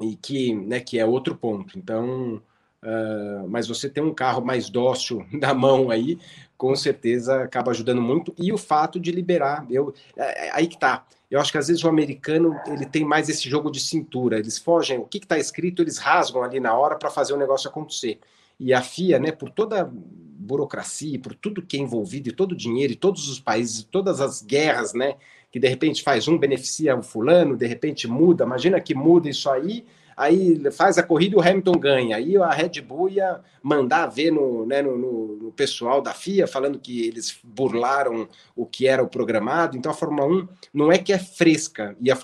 e 0.00 0.16
que, 0.16 0.54
né, 0.54 0.80
que 0.80 0.98
é 0.98 1.04
outro 1.04 1.34
ponto. 1.34 1.76
Então, 1.76 2.40
uh, 2.82 3.48
mas 3.48 3.66
você 3.66 3.88
tem 3.88 4.02
um 4.02 4.14
carro 4.14 4.44
mais 4.44 4.70
dócil 4.70 5.26
na 5.32 5.52
mão 5.52 5.90
aí, 5.90 6.18
com 6.56 6.76
certeza 6.76 7.42
acaba 7.42 7.72
ajudando 7.72 8.00
muito, 8.00 8.32
e 8.38 8.52
o 8.52 8.58
fato 8.58 9.00
de 9.00 9.10
liberar, 9.10 9.66
eu, 9.68 9.92
é, 10.16 10.46
é 10.46 10.50
aí 10.52 10.68
que 10.68 10.78
tá. 10.78 11.04
Eu 11.32 11.40
acho 11.40 11.50
que 11.50 11.56
às 11.56 11.68
vezes 11.68 11.82
o 11.82 11.88
americano 11.88 12.60
ele 12.66 12.84
tem 12.84 13.06
mais 13.06 13.26
esse 13.30 13.48
jogo 13.48 13.70
de 13.70 13.80
cintura. 13.80 14.38
Eles 14.38 14.58
fogem, 14.58 14.98
o 14.98 15.06
que 15.06 15.16
está 15.16 15.38
escrito, 15.38 15.80
eles 15.80 15.96
rasgam 15.96 16.42
ali 16.42 16.60
na 16.60 16.74
hora 16.74 16.94
para 16.94 17.08
fazer 17.08 17.32
o 17.32 17.38
negócio 17.38 17.70
acontecer. 17.70 18.20
E 18.60 18.74
a 18.74 18.82
FIA, 18.82 19.18
né, 19.18 19.32
por 19.32 19.48
toda 19.48 19.90
burocracia, 19.90 21.18
por 21.18 21.34
tudo 21.34 21.62
que 21.62 21.78
é 21.78 21.80
envolvido, 21.80 22.28
e 22.28 22.32
todo 22.32 22.52
o 22.52 22.56
dinheiro, 22.56 22.92
e 22.92 22.96
todos 22.96 23.30
os 23.30 23.40
países, 23.40 23.82
todas 23.82 24.20
as 24.20 24.42
guerras, 24.42 24.92
né, 24.92 25.14
que 25.50 25.58
de 25.58 25.66
repente 25.66 26.02
faz 26.02 26.28
um 26.28 26.36
beneficia 26.36 26.94
o 26.94 27.02
fulano, 27.02 27.56
de 27.56 27.66
repente 27.66 28.06
muda. 28.06 28.44
Imagina 28.44 28.78
que 28.78 28.94
muda 28.94 29.30
isso 29.30 29.48
aí, 29.48 29.86
aí 30.16 30.60
faz 30.70 30.98
a 30.98 31.02
corrida 31.02 31.34
e 31.34 31.38
o 31.38 31.42
Hamilton 31.42 31.78
ganha. 31.78 32.16
Aí 32.16 32.36
a 32.36 32.50
Red 32.50 32.80
Bull 32.80 33.08
ia 33.08 33.40
mandar 33.62 34.06
ver 34.06 34.30
no, 34.30 34.66
né, 34.66 34.82
no, 34.82 34.96
no, 34.96 35.52
pessoal 35.52 36.00
da 36.00 36.12
FIA 36.12 36.46
falando 36.46 36.78
que 36.78 37.06
eles 37.06 37.38
burlaram 37.42 38.28
o 38.56 38.66
que 38.66 38.86
era 38.86 39.02
o 39.02 39.08
programado. 39.08 39.76
Então 39.76 39.92
a 39.92 39.94
Fórmula 39.94 40.26
1 40.26 40.48
não 40.72 40.90
é 40.90 40.98
que 40.98 41.12
é 41.12 41.18
fresca, 41.18 41.96
e 42.00 42.10
a 42.10 42.16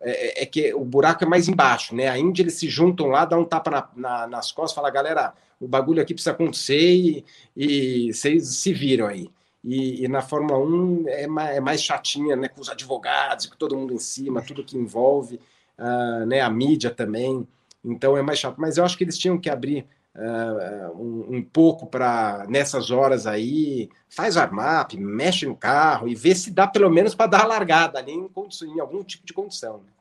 é, 0.00 0.40
é, 0.40 0.42
é, 0.42 0.46
que 0.46 0.72
o 0.74 0.84
buraco 0.84 1.24
é 1.24 1.26
mais 1.26 1.48
embaixo, 1.48 1.94
né? 1.94 2.08
A 2.08 2.18
eles 2.18 2.54
se 2.54 2.68
juntam 2.68 3.08
lá, 3.08 3.24
dá 3.24 3.36
um 3.36 3.44
tapa 3.44 3.70
na, 3.70 3.88
na, 3.96 4.26
nas 4.28 4.52
costas, 4.52 4.74
fala, 4.74 4.90
galera, 4.90 5.34
o 5.60 5.66
bagulho 5.66 6.00
aqui 6.00 6.14
precisa 6.14 6.30
acontecer 6.30 6.80
e, 6.80 7.24
e 7.56 8.12
vocês 8.12 8.46
se 8.56 8.72
viram 8.72 9.06
aí. 9.06 9.28
E, 9.64 10.04
e, 10.04 10.08
na 10.08 10.22
Fórmula 10.22 10.58
1 10.58 11.08
é 11.08 11.26
mais, 11.26 11.56
é 11.56 11.60
mais 11.60 11.82
chatinha, 11.82 12.36
né? 12.36 12.48
Com 12.48 12.60
os 12.60 12.68
advogados, 12.68 13.46
com 13.46 13.56
todo 13.56 13.76
mundo 13.76 13.92
em 13.92 13.98
cima, 13.98 14.40
tudo 14.40 14.64
que 14.64 14.76
envolve 14.78 15.40
uh, 15.78 16.26
né, 16.26 16.40
a 16.40 16.50
mídia 16.50 16.90
também, 16.90 17.46
então 17.84 18.16
é 18.16 18.22
mais 18.22 18.38
chato. 18.38 18.56
Mas 18.58 18.76
eu 18.76 18.84
acho 18.84 18.96
que 18.96 19.04
eles 19.04 19.18
tinham 19.18 19.38
que 19.38 19.48
abrir 19.48 19.86
uh, 20.14 21.00
um, 21.00 21.36
um, 21.36 21.42
pouco 21.42 21.86
para, 21.86 22.44
nessas 22.48 22.90
horas 22.90 23.26
aí, 23.26 23.88
faz 24.08 24.36
o 24.36 24.40
armap, 24.40 24.92
mexe 24.94 25.46
no 25.46 25.56
carro 25.56 26.08
e 26.08 26.14
vê 26.14 26.34
se 26.34 26.50
dá 26.50 26.66
pelo 26.66 26.90
menos 26.90 27.14
para 27.14 27.30
dar 27.30 27.42
a 27.42 27.46
largada 27.46 27.98
ali 27.98 28.12
em, 28.12 28.28
condição, 28.28 28.68
em 28.68 28.80
algum 28.80 29.02
tipo 29.02 29.24
de 29.24 29.32
condição. 29.32 29.78
Né? 29.78 29.92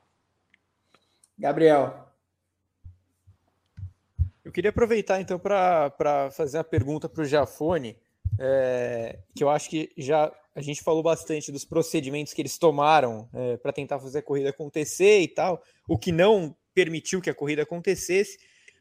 Gabriel. 1.38 2.06
Eu 4.44 4.52
queria 4.52 4.70
aproveitar 4.70 5.20
então 5.20 5.38
para 5.38 6.32
fazer 6.32 6.58
uma 6.58 6.64
pergunta 6.64 7.10
para 7.10 7.22
o 7.22 7.26
Jafone, 7.26 7.98
é, 8.40 9.20
que 9.36 9.44
eu 9.44 9.50
acho 9.50 9.70
que 9.70 9.92
já 9.98 10.32
a 10.58 10.62
gente 10.62 10.82
falou 10.82 11.04
bastante 11.04 11.52
dos 11.52 11.64
procedimentos 11.64 12.34
que 12.34 12.42
eles 12.42 12.58
tomaram 12.58 13.30
é, 13.32 13.58
para 13.58 13.72
tentar 13.72 14.00
fazer 14.00 14.18
a 14.18 14.24
corrida 14.24 14.50
acontecer 14.50 15.22
e 15.22 15.28
tal, 15.28 15.62
o 15.88 16.00
que 16.00 16.12
não 16.12 16.58
permitiu 16.74 17.22
que 17.22 17.30
a 17.30 17.36
corrida 17.36 17.62
acontecesse. 17.62 18.40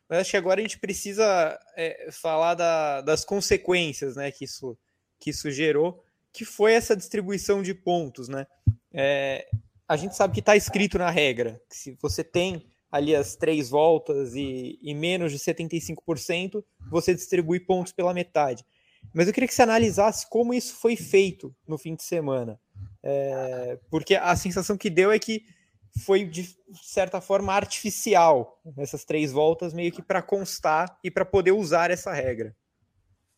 Mas 0.09 0.21
acho 0.21 0.31
que 0.31 0.39
agora 0.39 0.59
a 0.59 0.62
gente 0.62 0.79
precisa 0.79 1.61
é, 1.77 2.09
falar 2.11 2.55
da, 2.55 3.03
das 3.03 3.27
consequências 3.27 4.17
né, 4.17 4.31
que, 4.31 4.47
isso, 4.47 4.75
que 5.21 5.29
isso 5.29 5.51
gerou, 5.51 6.03
que 6.33 6.47
foi 6.47 6.73
essa 6.73 6.97
distribuição 6.97 7.62
de 7.62 7.75
pontos. 7.75 8.27
Né? 8.27 8.47
É, 8.95 9.47
a 9.87 9.99
gente 9.99 10.17
sabe 10.17 10.33
que 10.33 10.41
está 10.41 10.57
escrito 10.57 10.97
na 10.97 11.11
regra 11.11 11.61
que 11.69 11.77
se 11.77 11.99
você 12.01 12.25
tem 12.25 12.65
ali 12.91 13.15
as 13.15 13.37
três 13.37 13.69
voltas 13.69 14.35
e, 14.35 14.79
e 14.81 14.95
menos 14.95 15.31
de 15.31 15.39
75%, 15.39 16.65
você 16.91 17.15
distribui 17.15 17.61
pontos 17.61 17.93
pela 17.93 18.15
metade. 18.15 18.65
Mas 19.14 19.27
eu 19.27 19.33
queria 19.33 19.49
que 19.49 19.55
você 19.55 19.62
analisasse 19.62 20.29
como 20.29 20.55
isso 20.55 20.75
foi 20.77 20.97
feito 20.97 21.55
no 21.66 21.79
fim 21.79 21.95
de 21.95 22.03
semana. 22.03 22.59
É, 23.03 23.79
porque 23.90 24.14
a 24.14 24.35
sensação 24.37 24.77
que 24.77 24.90
deu 24.90 25.12
é 25.12 25.19
que 25.19 25.45
foi, 26.05 26.25
de 26.25 26.55
certa 26.83 27.21
forma, 27.21 27.53
artificial 27.53 28.61
essas 28.77 29.05
três 29.05 29.33
voltas, 29.33 29.73
meio 29.73 29.92
que 29.92 30.03
para 30.03 30.21
constar 30.21 30.99
e 31.03 31.11
para 31.11 31.25
poder 31.25 31.53
usar 31.53 31.90
essa 31.90 32.12
regra. 32.12 32.55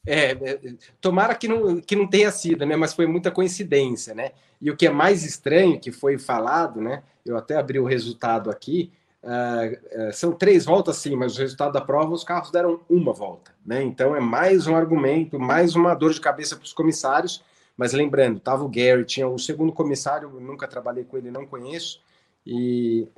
É, 0.06 0.30
é, 0.30 0.58
tomara 1.00 1.34
que 1.34 1.46
não, 1.46 1.80
que 1.80 1.94
não 1.94 2.08
tenha 2.08 2.30
sido, 2.30 2.64
né? 2.64 2.76
Mas 2.76 2.94
foi 2.94 3.06
muita 3.06 3.30
coincidência, 3.30 4.14
né? 4.14 4.32
E 4.60 4.70
o 4.70 4.76
que 4.76 4.86
é 4.86 4.90
mais 4.90 5.24
estranho 5.24 5.78
que 5.78 5.92
foi 5.92 6.18
falado, 6.18 6.80
né? 6.80 7.02
Eu 7.24 7.36
até 7.36 7.56
abri 7.56 7.78
o 7.78 7.84
resultado 7.84 8.50
aqui, 8.50 8.90
Uh, 9.22 10.08
uh, 10.08 10.12
são 10.12 10.32
três 10.32 10.64
voltas 10.64 10.96
sim, 10.98 11.16
mas 11.16 11.36
o 11.36 11.40
resultado 11.40 11.72
da 11.72 11.80
prova 11.80 12.14
os 12.14 12.22
carros 12.22 12.52
deram 12.52 12.80
uma 12.88 13.12
volta, 13.12 13.52
né? 13.66 13.82
Então 13.82 14.14
é 14.14 14.20
mais 14.20 14.68
um 14.68 14.76
argumento, 14.76 15.40
mais 15.40 15.74
uma 15.74 15.92
dor 15.94 16.12
de 16.12 16.20
cabeça 16.20 16.54
para 16.54 16.64
os 16.64 16.72
comissários. 16.72 17.42
Mas 17.76 17.92
lembrando, 17.92 18.40
tava 18.40 18.64
o 18.64 18.68
Gary, 18.68 19.04
tinha 19.04 19.28
o 19.28 19.38
segundo 19.38 19.72
comissário, 19.72 20.28
nunca 20.40 20.66
trabalhei 20.66 21.04
com 21.04 21.16
ele, 21.16 21.30
não 21.30 21.46
conheço 21.46 22.00
e 22.46 23.08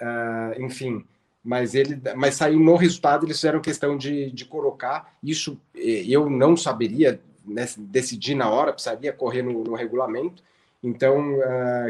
uh, 0.00 0.62
enfim, 0.62 1.04
mas 1.42 1.74
ele, 1.74 2.00
mas 2.16 2.36
saiu 2.36 2.58
no 2.58 2.76
resultado 2.76 3.26
eles 3.26 3.36
fizeram 3.36 3.60
questão 3.60 3.96
de, 3.98 4.30
de 4.30 4.44
colocar 4.46 5.14
isso. 5.22 5.60
Eu 5.74 6.28
não 6.30 6.56
saberia 6.56 7.20
né, 7.44 7.66
decidir 7.78 8.34
na 8.34 8.48
hora, 8.48 8.72
precisaria 8.72 9.12
correr 9.12 9.42
no, 9.42 9.62
no 9.62 9.74
regulamento. 9.74 10.42
Então 10.82 11.38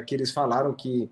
que 0.06 0.14
eles 0.14 0.32
falaram 0.32 0.72
que 0.72 1.08
é, 1.08 1.10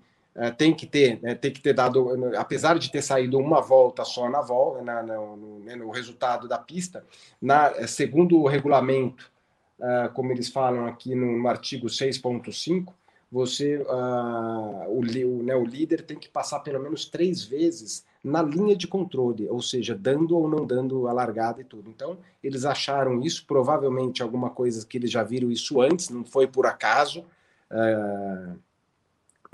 tem 0.57 0.73
que 0.73 0.87
ter, 0.87 1.21
né, 1.21 1.35
tem 1.35 1.51
que 1.51 1.61
ter 1.61 1.73
dado, 1.73 2.35
apesar 2.35 2.79
de 2.79 2.91
ter 2.91 3.03
saído 3.03 3.37
uma 3.37 3.61
volta 3.61 4.03
só 4.03 4.27
na 4.27 4.41
volta, 4.41 4.81
na, 4.81 5.03
no, 5.03 5.59
né, 5.59 5.75
no, 5.75 5.91
resultado 5.91 6.47
da 6.47 6.57
pista, 6.57 7.05
na, 7.39 7.67
é, 7.67 7.85
segundo 7.85 8.39
o 8.39 8.47
regulamento, 8.47 9.31
uh, 9.79 10.11
como 10.13 10.31
eles 10.31 10.49
falam 10.49 10.87
aqui 10.87 11.13
no, 11.13 11.37
no 11.37 11.47
artigo 11.47 11.85
6.5, 11.85 12.91
você, 13.31 13.77
uh, 13.77 14.89
o, 14.89 15.43
né, 15.43 15.55
o 15.55 15.65
líder 15.65 16.03
tem 16.03 16.17
que 16.17 16.29
passar 16.29 16.59
pelo 16.59 16.79
menos 16.79 17.05
três 17.05 17.43
vezes 17.43 18.03
na 18.23 18.41
linha 18.41 18.75
de 18.75 18.87
controle, 18.87 19.47
ou 19.49 19.61
seja, 19.61 19.93
dando 19.93 20.37
ou 20.37 20.47
não 20.47 20.65
dando 20.65 21.07
a 21.07 21.13
largada 21.13 21.61
e 21.61 21.63
tudo. 21.63 21.89
Então, 21.89 22.17
eles 22.43 22.63
acharam 22.63 23.21
isso, 23.21 23.45
provavelmente 23.45 24.23
alguma 24.23 24.49
coisa 24.49 24.85
que 24.85 24.97
eles 24.97 25.11
já 25.11 25.23
viram 25.23 25.51
isso 25.51 25.81
antes, 25.81 26.09
não 26.09 26.23
foi 26.23 26.47
por 26.47 26.65
acaso. 26.65 27.25
Uh, 27.69 28.57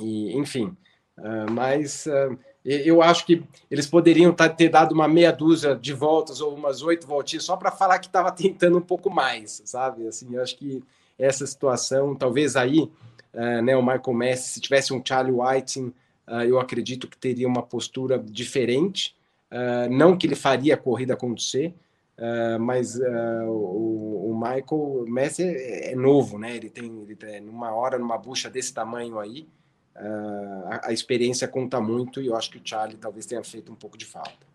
e, 0.01 0.37
enfim, 0.37 0.75
uh, 1.17 1.51
mas 1.51 2.05
uh, 2.05 2.37
eu 2.63 3.01
acho 3.01 3.25
que 3.25 3.43
eles 3.69 3.87
poderiam 3.87 4.33
tá, 4.33 4.49
ter 4.49 4.69
dado 4.69 4.91
uma 4.93 5.07
meia 5.07 5.31
dúzia 5.31 5.75
de 5.75 5.93
voltas 5.93 6.41
ou 6.41 6.53
umas 6.53 6.81
oito 6.81 7.07
voltinhas 7.07 7.43
só 7.43 7.55
para 7.55 7.71
falar 7.71 7.99
que 7.99 8.07
estava 8.07 8.31
tentando 8.33 8.77
um 8.77 8.81
pouco 8.81 9.09
mais, 9.09 9.61
sabe? 9.65 10.07
Assim, 10.07 10.35
eu 10.35 10.41
acho 10.41 10.57
que 10.57 10.83
essa 11.17 11.45
situação, 11.45 12.15
talvez 12.15 12.55
aí, 12.55 12.89
uh, 13.33 13.61
né, 13.61 13.75
o 13.75 13.81
Michael 13.81 14.13
Messi, 14.13 14.49
se 14.49 14.61
tivesse 14.61 14.93
um 14.93 15.01
Charlie 15.03 15.33
Whiting, 15.33 15.93
eu 16.47 16.59
acredito 16.59 17.07
que 17.07 17.17
teria 17.17 17.47
uma 17.47 17.63
postura 17.63 18.19
diferente. 18.19 19.15
não 19.89 20.15
que 20.15 20.27
ele 20.27 20.35
faria 20.35 20.75
a 20.75 20.77
corrida 20.77 21.15
acontecer, 21.15 21.73
Uh, 22.19 22.59
mas 22.59 22.95
uh, 22.97 23.45
o, 23.47 24.31
o, 24.31 24.35
Michael 24.37 25.05
Messi 25.07 25.41
é, 25.41 25.93
é, 25.93 25.95
novo, 25.95 26.37
né? 26.37 26.53
Ele 26.53 26.69
tem, 26.69 26.85
ele 27.01 27.15
tem 27.15 27.39
numa 27.39 27.73
hora, 27.73 27.97
numa 27.97 28.17
bucha 28.17 28.49
desse 28.49 28.73
tamanho 28.73 29.17
aí, 29.17 29.47
uh, 29.95 30.67
a, 30.67 30.87
a, 30.87 30.93
experiência 30.93 31.47
conta 31.47 31.79
muito 31.79 32.21
e 32.21 32.27
eu 32.27 32.35
acho 32.35 32.49
que 32.51 32.57
o 32.57 32.61
Charlie 32.63 32.97
talvez 32.97 33.25
tenha 33.25 33.43
feito 33.43 33.71
um 33.71 33.75
pouco 33.75 33.97
de 33.97 34.05
falta. 34.05 34.47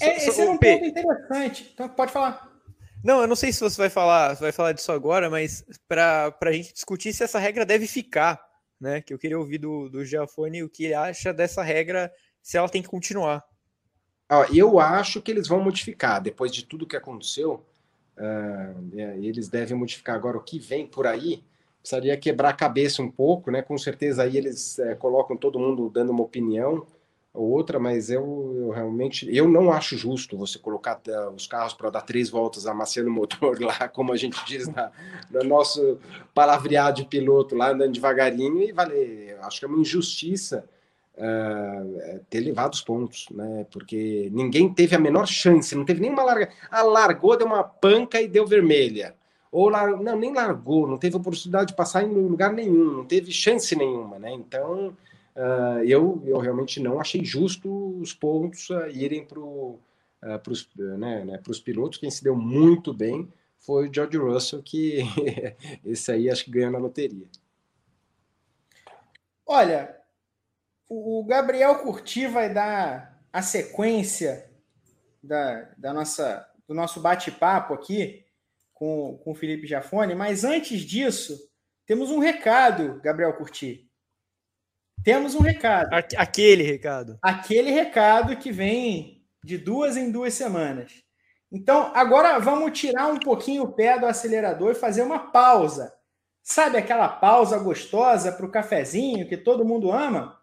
É, 0.00 0.16
esse 0.16 0.40
é 0.40 0.50
um 0.50 0.58
ponto 0.58 0.84
interessante. 0.84 1.70
Então, 1.72 1.88
pode 1.88 2.12
falar. 2.12 2.56
Não, 3.02 3.20
eu 3.20 3.26
não 3.26 3.36
sei 3.36 3.52
se 3.52 3.60
você 3.60 3.76
vai 3.76 3.88
falar, 3.88 4.34
vai 4.34 4.52
falar 4.52 4.72
disso 4.72 4.90
agora, 4.92 5.30
mas 5.30 5.64
para 5.86 6.34
a 6.40 6.52
gente 6.52 6.72
discutir 6.72 7.12
se 7.12 7.22
essa 7.22 7.38
regra 7.38 7.64
deve 7.64 7.86
ficar, 7.86 8.44
né? 8.80 9.00
Que 9.00 9.14
eu 9.14 9.18
queria 9.18 9.38
ouvir 9.38 9.58
do, 9.58 9.88
do 9.88 10.04
Giafone 10.04 10.62
o 10.62 10.68
que 10.68 10.86
ele 10.86 10.94
acha 10.94 11.32
dessa 11.32 11.62
regra, 11.62 12.12
se 12.42 12.56
ela 12.56 12.68
tem 12.68 12.82
que 12.82 12.88
continuar. 12.88 13.44
eu 14.52 14.78
acho 14.80 15.22
que 15.22 15.30
eles 15.30 15.46
vão 15.46 15.62
modificar, 15.62 16.20
depois 16.20 16.52
de 16.52 16.64
tudo 16.64 16.86
que 16.86 16.96
aconteceu, 16.96 17.64
uh, 18.18 18.98
eles 19.22 19.48
devem 19.48 19.76
modificar. 19.76 20.16
Agora, 20.16 20.36
o 20.36 20.42
que 20.42 20.58
vem 20.58 20.86
por 20.86 21.06
aí, 21.06 21.44
precisaria 21.86 22.16
quebrar 22.16 22.48
a 22.48 22.52
cabeça 22.52 23.00
um 23.00 23.08
pouco, 23.08 23.48
né? 23.48 23.62
Com 23.62 23.78
certeza 23.78 24.24
aí 24.24 24.36
eles 24.36 24.76
é, 24.80 24.96
colocam 24.96 25.36
todo 25.36 25.58
mundo 25.58 25.88
dando 25.88 26.10
uma 26.10 26.24
opinião 26.24 26.84
ou 27.32 27.50
outra, 27.50 27.78
mas 27.78 28.10
eu, 28.10 28.54
eu, 28.56 28.70
realmente 28.70 29.28
eu 29.34 29.48
não 29.48 29.70
acho 29.70 29.96
justo 29.96 30.36
você 30.36 30.58
colocar 30.58 31.00
uh, 31.06 31.30
os 31.30 31.46
carros 31.46 31.74
para 31.74 31.90
dar 31.90 32.00
três 32.00 32.28
voltas 32.28 32.66
amaciando 32.66 33.08
o 33.08 33.12
motor 33.12 33.60
lá, 33.62 33.88
como 33.88 34.12
a 34.12 34.16
gente 34.16 34.42
diz 34.46 34.66
na, 34.66 34.90
no 35.30 35.44
nosso 35.44 35.98
palavreado 36.34 37.02
de 37.02 37.08
piloto 37.08 37.54
lá 37.54 37.70
andando 37.70 37.92
devagarinho 37.92 38.62
e 38.62 38.72
valer. 38.72 39.38
Acho 39.42 39.60
que 39.60 39.64
é 39.66 39.68
uma 39.68 39.78
injustiça 39.78 40.64
uh, 41.16 42.18
ter 42.28 42.40
levado 42.40 42.72
os 42.72 42.80
pontos, 42.80 43.28
né? 43.30 43.64
Porque 43.70 44.28
ninguém 44.32 44.72
teve 44.72 44.96
a 44.96 44.98
menor 44.98 45.26
chance, 45.28 45.76
não 45.76 45.84
teve 45.84 46.00
nenhuma 46.00 46.24
larga. 46.24 46.48
Ah, 46.68 46.82
largou, 46.82 47.36
deu 47.36 47.46
uma 47.46 47.62
panca 47.62 48.20
e 48.20 48.26
deu 48.26 48.44
vermelha 48.44 49.14
ou 49.56 49.70
lar... 49.70 49.96
não, 49.96 50.18
nem 50.18 50.34
largou, 50.34 50.86
não 50.86 50.98
teve 50.98 51.16
oportunidade 51.16 51.68
de 51.68 51.74
passar 51.74 52.02
em 52.02 52.12
lugar 52.12 52.52
nenhum, 52.52 52.98
não 52.98 53.06
teve 53.06 53.32
chance 53.32 53.74
nenhuma, 53.74 54.18
né? 54.18 54.30
Então, 54.30 54.94
uh, 55.34 55.82
eu, 55.82 56.22
eu 56.26 56.36
realmente 56.36 56.78
não 56.78 57.00
achei 57.00 57.24
justo 57.24 57.98
os 57.98 58.12
pontos 58.12 58.68
uh, 58.68 58.86
irem 58.88 59.24
para 59.24 59.40
uh, 59.40 59.80
os 60.50 60.68
né, 60.76 61.24
né, 61.24 61.40
pilotos. 61.64 61.98
Quem 61.98 62.10
se 62.10 62.22
deu 62.22 62.36
muito 62.36 62.92
bem 62.92 63.32
foi 63.58 63.88
o 63.88 63.94
George 63.94 64.18
Russell, 64.18 64.62
que 64.62 64.98
esse 65.82 66.12
aí 66.12 66.28
acho 66.28 66.44
que 66.44 66.50
ganhou 66.50 66.72
na 66.72 66.78
loteria. 66.78 67.26
Olha, 69.46 69.96
o 70.86 71.24
Gabriel 71.24 71.76
Curti 71.76 72.26
vai 72.26 72.52
dar 72.52 73.22
a 73.32 73.40
sequência 73.40 74.50
da, 75.22 75.70
da 75.78 75.94
nossa, 75.94 76.46
do 76.68 76.74
nosso 76.74 77.00
bate-papo 77.00 77.72
aqui 77.72 78.25
com, 78.76 79.18
com 79.24 79.32
o 79.32 79.34
Felipe 79.34 79.66
Jafone, 79.66 80.14
mas 80.14 80.44
antes 80.44 80.82
disso, 80.82 81.36
temos 81.86 82.10
um 82.10 82.18
recado, 82.18 83.00
Gabriel 83.02 83.32
Curti. 83.32 83.90
Temos 85.02 85.34
um 85.34 85.40
recado. 85.40 85.88
Aquele 86.16 86.62
recado. 86.62 87.18
Aquele 87.22 87.70
recado 87.70 88.36
que 88.36 88.52
vem 88.52 89.24
de 89.42 89.56
duas 89.56 89.96
em 89.96 90.10
duas 90.10 90.34
semanas. 90.34 90.92
Então, 91.50 91.90
agora 91.94 92.38
vamos 92.38 92.78
tirar 92.78 93.06
um 93.06 93.18
pouquinho 93.18 93.62
o 93.62 93.72
pé 93.72 93.98
do 93.98 94.04
acelerador 94.04 94.72
e 94.72 94.74
fazer 94.74 95.02
uma 95.02 95.30
pausa. 95.30 95.92
Sabe 96.42 96.76
aquela 96.76 97.08
pausa 97.08 97.58
gostosa 97.58 98.30
para 98.30 98.44
o 98.44 98.50
cafezinho 98.50 99.28
que 99.28 99.38
todo 99.38 99.64
mundo 99.64 99.90
ama? 99.90 100.38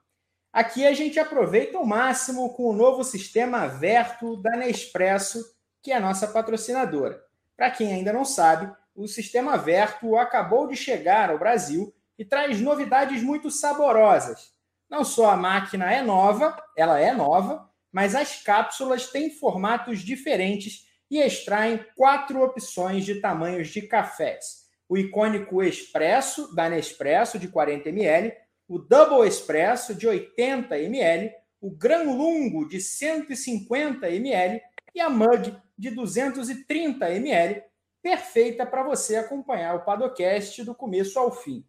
Aqui 0.51 0.87
a 0.87 0.93
gente 0.93 1.19
aproveita 1.19 1.77
o 1.77 1.85
máximo 1.85 2.51
com 2.55 2.63
o 2.63 2.73
novo 2.73 3.03
sistema 3.03 3.67
Verto 3.67 4.37
da 4.37 4.57
Nespresso, 4.57 5.43
que 5.83 5.91
é 5.91 5.97
a 5.97 5.99
nossa 5.99 6.27
patrocinadora. 6.27 7.21
Para 7.55 7.71
quem 7.71 7.93
ainda 7.93 8.11
não 8.11 8.25
sabe, 8.25 8.71
o 8.95 9.07
sistema 9.07 9.57
Verto 9.57 10.15
acabou 10.17 10.67
de 10.67 10.75
chegar 10.75 11.29
ao 11.29 11.39
Brasil 11.39 11.93
e 12.17 12.25
traz 12.25 12.59
novidades 12.61 13.21
muito 13.23 13.49
saborosas. 13.49 14.53
Não 14.89 15.03
só 15.03 15.31
a 15.31 15.37
máquina 15.37 15.91
é 15.91 16.01
nova, 16.01 16.55
ela 16.77 16.99
é 16.99 17.13
nova, 17.13 17.69
mas 17.91 18.15
as 18.15 18.41
cápsulas 18.41 19.07
têm 19.07 19.29
formatos 19.29 19.99
diferentes 19.99 20.87
e 21.09 21.19
extraem 21.19 21.83
quatro 21.95 22.41
opções 22.41 23.05
de 23.05 23.19
tamanhos 23.19 23.69
de 23.69 23.83
cafés. 23.83 24.63
O 24.89 24.97
icônico 24.97 25.63
Expresso, 25.63 26.53
da 26.55 26.69
Nespresso, 26.69 27.39
de 27.39 27.47
40 27.47 27.89
ml, 27.89 28.33
o 28.67 28.79
Double 28.79 29.27
Espresso 29.27 29.93
de 29.93 30.07
80 30.07 30.77
ml, 30.77 31.31
o 31.61 31.71
Gran 31.71 32.03
Lungo 32.03 32.67
de 32.67 32.81
150 32.81 34.09
ml 34.09 34.61
e 34.93 34.99
a 34.99 35.09
Mug 35.09 35.55
de 35.77 35.91
230 35.91 37.09
ml, 37.11 37.63
perfeita 38.01 38.65
para 38.65 38.83
você 38.83 39.15
acompanhar 39.15 39.75
o 39.75 39.83
Padocast 39.83 40.63
do 40.63 40.75
começo 40.75 41.17
ao 41.17 41.31
fim. 41.31 41.65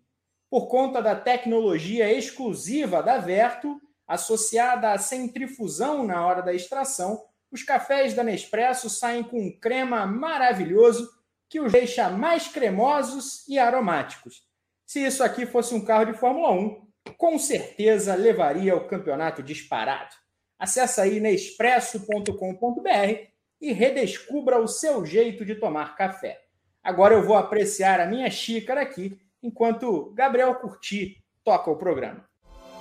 Por 0.51 0.69
conta 0.69 1.01
da 1.01 1.15
tecnologia 1.15 2.13
exclusiva 2.13 3.03
da 3.03 3.19
Verto, 3.19 3.81
associada 4.07 4.93
à 4.93 4.99
centrifusão 4.99 6.05
na 6.05 6.27
hora 6.27 6.43
da 6.43 6.53
extração, 6.53 7.25
os 7.51 7.63
cafés 7.63 8.15
da 8.15 8.25
Nespresso 8.25 8.91
saem 8.91 9.23
com 9.23 9.41
um 9.41 9.59
crema 9.59 10.07
maravilhoso 10.07 11.09
que 11.49 11.61
os 11.61 11.73
deixa 11.73 12.11
mais 12.11 12.49
cremosos 12.49 13.47
e 13.49 13.59
aromáticos. 13.59 14.43
Se 14.87 15.05
isso 15.05 15.23
aqui 15.23 15.47
fosse 15.47 15.75
um 15.75 15.85
carro 15.85 16.07
de 16.07 16.15
Fórmula 16.15 16.51
1, 16.51 16.85
com 17.17 17.39
certeza 17.39 18.15
levaria 18.15 18.77
o 18.77 18.87
campeonato 18.87 19.43
disparado. 19.43 20.15
Acesse 20.59 21.01
aí 21.01 21.21
nespresso.com.br 21.21 23.34
e 23.65 23.73
redescubra 23.73 24.61
o 24.61 24.69
seu 24.69 25.07
jeito 25.07 25.43
de 25.43 25.55
tomar 25.55 25.97
café. 25.97 26.43
Agora 26.83 27.15
eu 27.15 27.23
vou 27.23 27.35
apreciar 27.35 27.99
a 27.99 28.07
minha 28.07 28.31
xícara 28.31 28.83
aqui, 28.83 29.19
enquanto 29.43 30.13
Gabriel 30.15 30.55
Curti 30.57 31.17
toca 31.43 31.71
o 31.71 31.77
programa. 31.77 32.23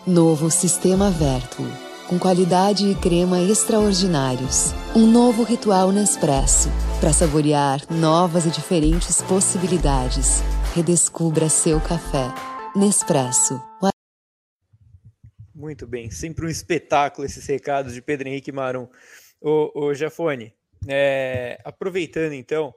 Novo 0.05 0.51
Sistema 0.51 1.09
Vertuo, 1.09 1.65
com 2.09 2.19
qualidade 2.19 2.85
e 2.89 2.95
crema 2.95 3.39
extraordinários. 3.39 4.73
Um 4.93 5.07
novo 5.07 5.43
ritual 5.43 5.89
Nespresso, 5.93 6.67
para 6.99 7.13
saborear 7.13 7.79
novas 7.89 8.45
e 8.45 8.51
diferentes 8.51 9.21
possibilidades. 9.21 10.41
Redescubra 10.75 11.47
seu 11.47 11.79
café. 11.79 12.27
Nespresso. 12.75 13.61
Muito 15.55 15.87
bem, 15.87 16.11
sempre 16.11 16.45
um 16.45 16.49
espetáculo 16.49 17.25
esses 17.25 17.47
recados 17.47 17.93
de 17.93 18.01
Pedro 18.01 18.27
Henrique 18.27 18.51
Marum. 18.51 18.89
Ô, 19.39 19.71
ô 19.73 19.93
Jafone, 19.93 20.53
é, 20.87 21.59
aproveitando 21.63 22.33
então, 22.33 22.73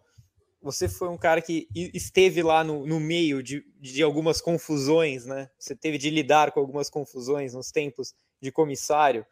você 0.66 0.88
foi 0.88 1.08
um 1.08 1.16
cara 1.16 1.40
que 1.40 1.68
esteve 1.94 2.42
lá 2.42 2.64
no, 2.64 2.86
no 2.86 2.98
meio 2.98 3.42
de, 3.42 3.64
de 3.78 4.02
algumas 4.02 4.40
confusões, 4.40 5.24
né? 5.24 5.48
Você 5.58 5.76
teve 5.76 5.96
de 5.96 6.10
lidar 6.10 6.50
com 6.50 6.58
algumas 6.58 6.90
confusões 6.90 7.54
nos 7.54 7.70
tempos 7.70 8.14
de 8.40 8.50
comissário. 8.50 9.24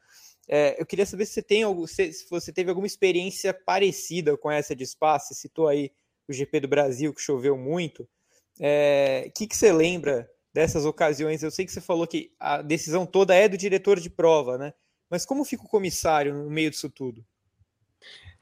É, 0.48 0.80
eu 0.80 0.86
queria 0.86 1.06
saber 1.06 1.26
se 1.26 1.32
você 1.32 1.42
tem 1.42 1.64
se, 1.86 2.12
se, 2.12 2.30
você 2.30 2.52
teve 2.52 2.70
alguma 2.70 2.86
experiência 2.86 3.52
parecida 3.52 4.36
com 4.36 4.50
essa 4.50 4.76
de 4.76 4.84
espaço. 4.84 5.28
Você 5.28 5.34
citou 5.34 5.66
aí 5.66 5.90
o 6.28 6.32
GP 6.32 6.60
do 6.60 6.68
Brasil 6.68 7.12
que 7.12 7.20
choveu 7.20 7.56
muito. 7.56 8.02
O 8.02 8.08
é, 8.60 9.30
que, 9.34 9.46
que 9.46 9.56
você 9.56 9.72
lembra 9.72 10.30
dessas 10.52 10.84
ocasiões? 10.84 11.42
Eu 11.42 11.50
sei 11.50 11.64
que 11.64 11.72
você 11.72 11.80
falou 11.80 12.06
que 12.06 12.32
a 12.38 12.62
decisão 12.62 13.04
toda 13.04 13.34
é 13.34 13.48
do 13.48 13.56
diretor 13.56 13.98
de 13.98 14.10
prova, 14.10 14.56
né? 14.56 14.72
Mas 15.10 15.26
como 15.26 15.44
fica 15.44 15.64
o 15.64 15.68
comissário 15.68 16.34
no 16.34 16.50
meio 16.50 16.70
disso 16.70 16.88
tudo? 16.88 17.24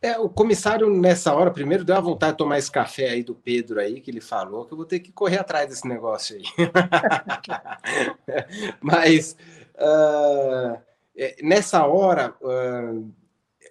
É, 0.03 0.19
o 0.19 0.29
comissário, 0.29 0.91
nessa 0.91 1.33
hora, 1.33 1.53
primeiro 1.53 1.85
deu 1.85 1.95
a 1.95 2.01
vontade 2.01 2.33
de 2.33 2.39
tomar 2.39 2.59
esse 2.59 2.71
café 2.71 3.11
aí 3.11 3.23
do 3.23 3.37
Pedro 3.37 3.79
aí, 3.79 4.01
que 4.01 4.11
ele 4.11 4.21
falou, 4.21 4.65
que 4.65 4.73
eu 4.73 4.77
vou 4.77 4.85
ter 4.85 4.99
que 4.99 5.13
correr 5.13 5.39
atrás 5.39 5.69
desse 5.69 5.87
negócio 5.87 6.37
aí. 6.37 6.43
Mas 8.83 9.37
uh, 9.77 10.77
nessa 11.41 11.87
hora, 11.87 12.35
uh, 12.41 13.13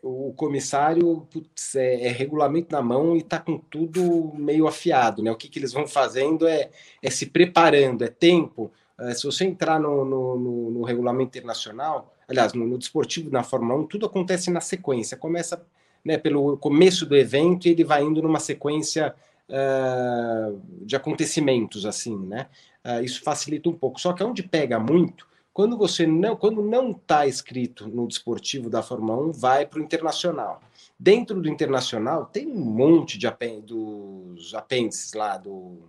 o 0.01 0.33
comissário 0.33 1.27
putz, 1.29 1.75
é, 1.75 2.05
é, 2.05 2.07
regulamento 2.07 2.71
na 2.71 2.81
mão 2.81 3.17
e 3.17 3.19
está 3.19 3.37
com 3.37 3.57
tudo 3.57 4.31
meio 4.33 4.67
afiado, 4.67 5.21
né? 5.21 5.29
O 5.29 5.35
que, 5.35 5.49
que 5.49 5.59
eles 5.59 5.73
vão 5.73 5.85
fazendo 5.85 6.47
é, 6.47 6.69
é 7.03 7.09
se 7.09 7.25
preparando, 7.25 8.05
é 8.05 8.07
tempo. 8.07 8.71
Uh, 8.97 9.13
se 9.13 9.25
você 9.25 9.43
entrar 9.43 9.81
no, 9.81 10.05
no, 10.05 10.39
no, 10.39 10.71
no 10.71 10.83
regulamento 10.83 11.37
internacional, 11.37 12.15
aliás, 12.25 12.53
no, 12.53 12.65
no 12.65 12.77
desportivo 12.77 13.29
na 13.29 13.43
Fórmula 13.43 13.77
1, 13.81 13.87
tudo 13.87 14.05
acontece 14.05 14.49
na 14.49 14.61
sequência. 14.61 15.17
Começa 15.17 15.61
né, 16.03 16.17
pelo 16.17 16.57
começo 16.57 17.05
do 17.05 17.15
evento 17.15 17.67
e 17.67 17.71
ele 17.71 17.83
vai 17.83 18.03
indo 18.03 18.21
numa 18.21 18.39
sequência 18.39 19.13
uh, 19.49 20.61
de 20.85 20.95
acontecimentos, 20.95 21.85
assim, 21.85 22.17
né? 22.17 22.47
Uh, 22.83 23.03
isso 23.03 23.21
facilita 23.21 23.69
um 23.69 23.73
pouco. 23.73 23.99
Só 23.99 24.13
que 24.13 24.23
onde 24.23 24.43
pega 24.43 24.79
muito 24.79 25.29
quando 25.53 25.77
você 25.77 26.07
não, 26.07 26.35
quando 26.35 26.61
não 26.61 26.91
está 26.91 27.27
escrito 27.27 27.87
no 27.87 28.07
desportivo 28.07 28.69
da 28.69 28.81
Fórmula 28.81 29.21
1, 29.29 29.31
vai 29.33 29.65
para 29.65 29.79
o 29.79 29.83
internacional. 29.83 30.61
Dentro 30.97 31.41
do 31.41 31.49
internacional 31.49 32.25
tem 32.25 32.47
um 32.47 32.59
monte 32.59 33.17
de 33.17 33.27
dos 33.65 34.53
apêndices 34.53 35.13
lá 35.13 35.37
do 35.37 35.79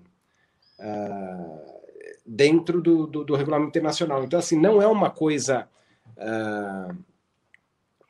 uh, 0.81 1.83
dentro 2.27 2.81
do, 2.81 3.07
do, 3.07 3.25
do, 3.25 3.37
regulamento 3.37 3.70
internacional. 3.70 4.25
Então 4.25 4.38
assim 4.38 4.59
não 4.59 4.83
é 4.83 4.87
uma 4.87 5.11
coisa 5.11 5.68
uh, 6.16 6.96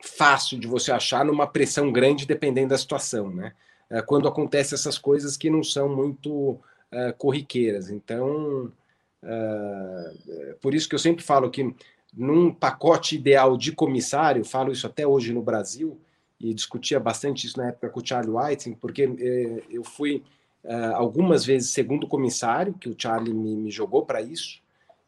fácil 0.05 0.59
de 0.59 0.67
você 0.67 0.91
achar 0.91 1.23
numa 1.23 1.47
pressão 1.47 1.91
grande 1.91 2.25
dependendo 2.25 2.69
da 2.69 2.77
situação, 2.77 3.29
né? 3.29 3.53
Uh, 3.89 4.03
quando 4.05 4.27
acontecem 4.27 4.75
essas 4.75 4.97
coisas 4.97 5.37
que 5.37 5.49
não 5.49 5.63
são 5.63 5.87
muito 5.89 6.59
corriqueiras. 7.17 7.89
Então 7.89 8.71
Uh, 9.23 10.55
por 10.59 10.75
isso 10.75 10.89
que 10.89 10.95
eu 10.95 10.99
sempre 10.99 11.23
falo 11.23 11.49
que 11.49 11.73
num 12.13 12.53
pacote 12.53 13.15
ideal 13.15 13.57
de 13.57 13.71
comissário, 13.71 14.43
falo 14.43 14.71
isso 14.71 14.85
até 14.85 15.07
hoje 15.07 15.33
no 15.33 15.41
Brasil, 15.41 15.97
e 16.39 16.53
discutia 16.53 16.99
bastante 16.99 17.47
isso 17.47 17.57
na 17.57 17.69
época 17.69 17.89
com 17.89 18.01
o 18.01 18.05
Charlie 18.05 18.35
Whiting, 18.35 18.73
porque 18.73 19.09
eu 19.69 19.83
fui 19.83 20.21
algumas 20.93 21.45
vezes 21.45 21.69
segundo 21.69 22.05
comissário, 22.05 22.73
que 22.73 22.89
o 22.89 22.95
Charlie 22.97 23.33
me, 23.33 23.55
me 23.55 23.71
jogou 23.71 24.05
para 24.05 24.21
isso, 24.21 24.61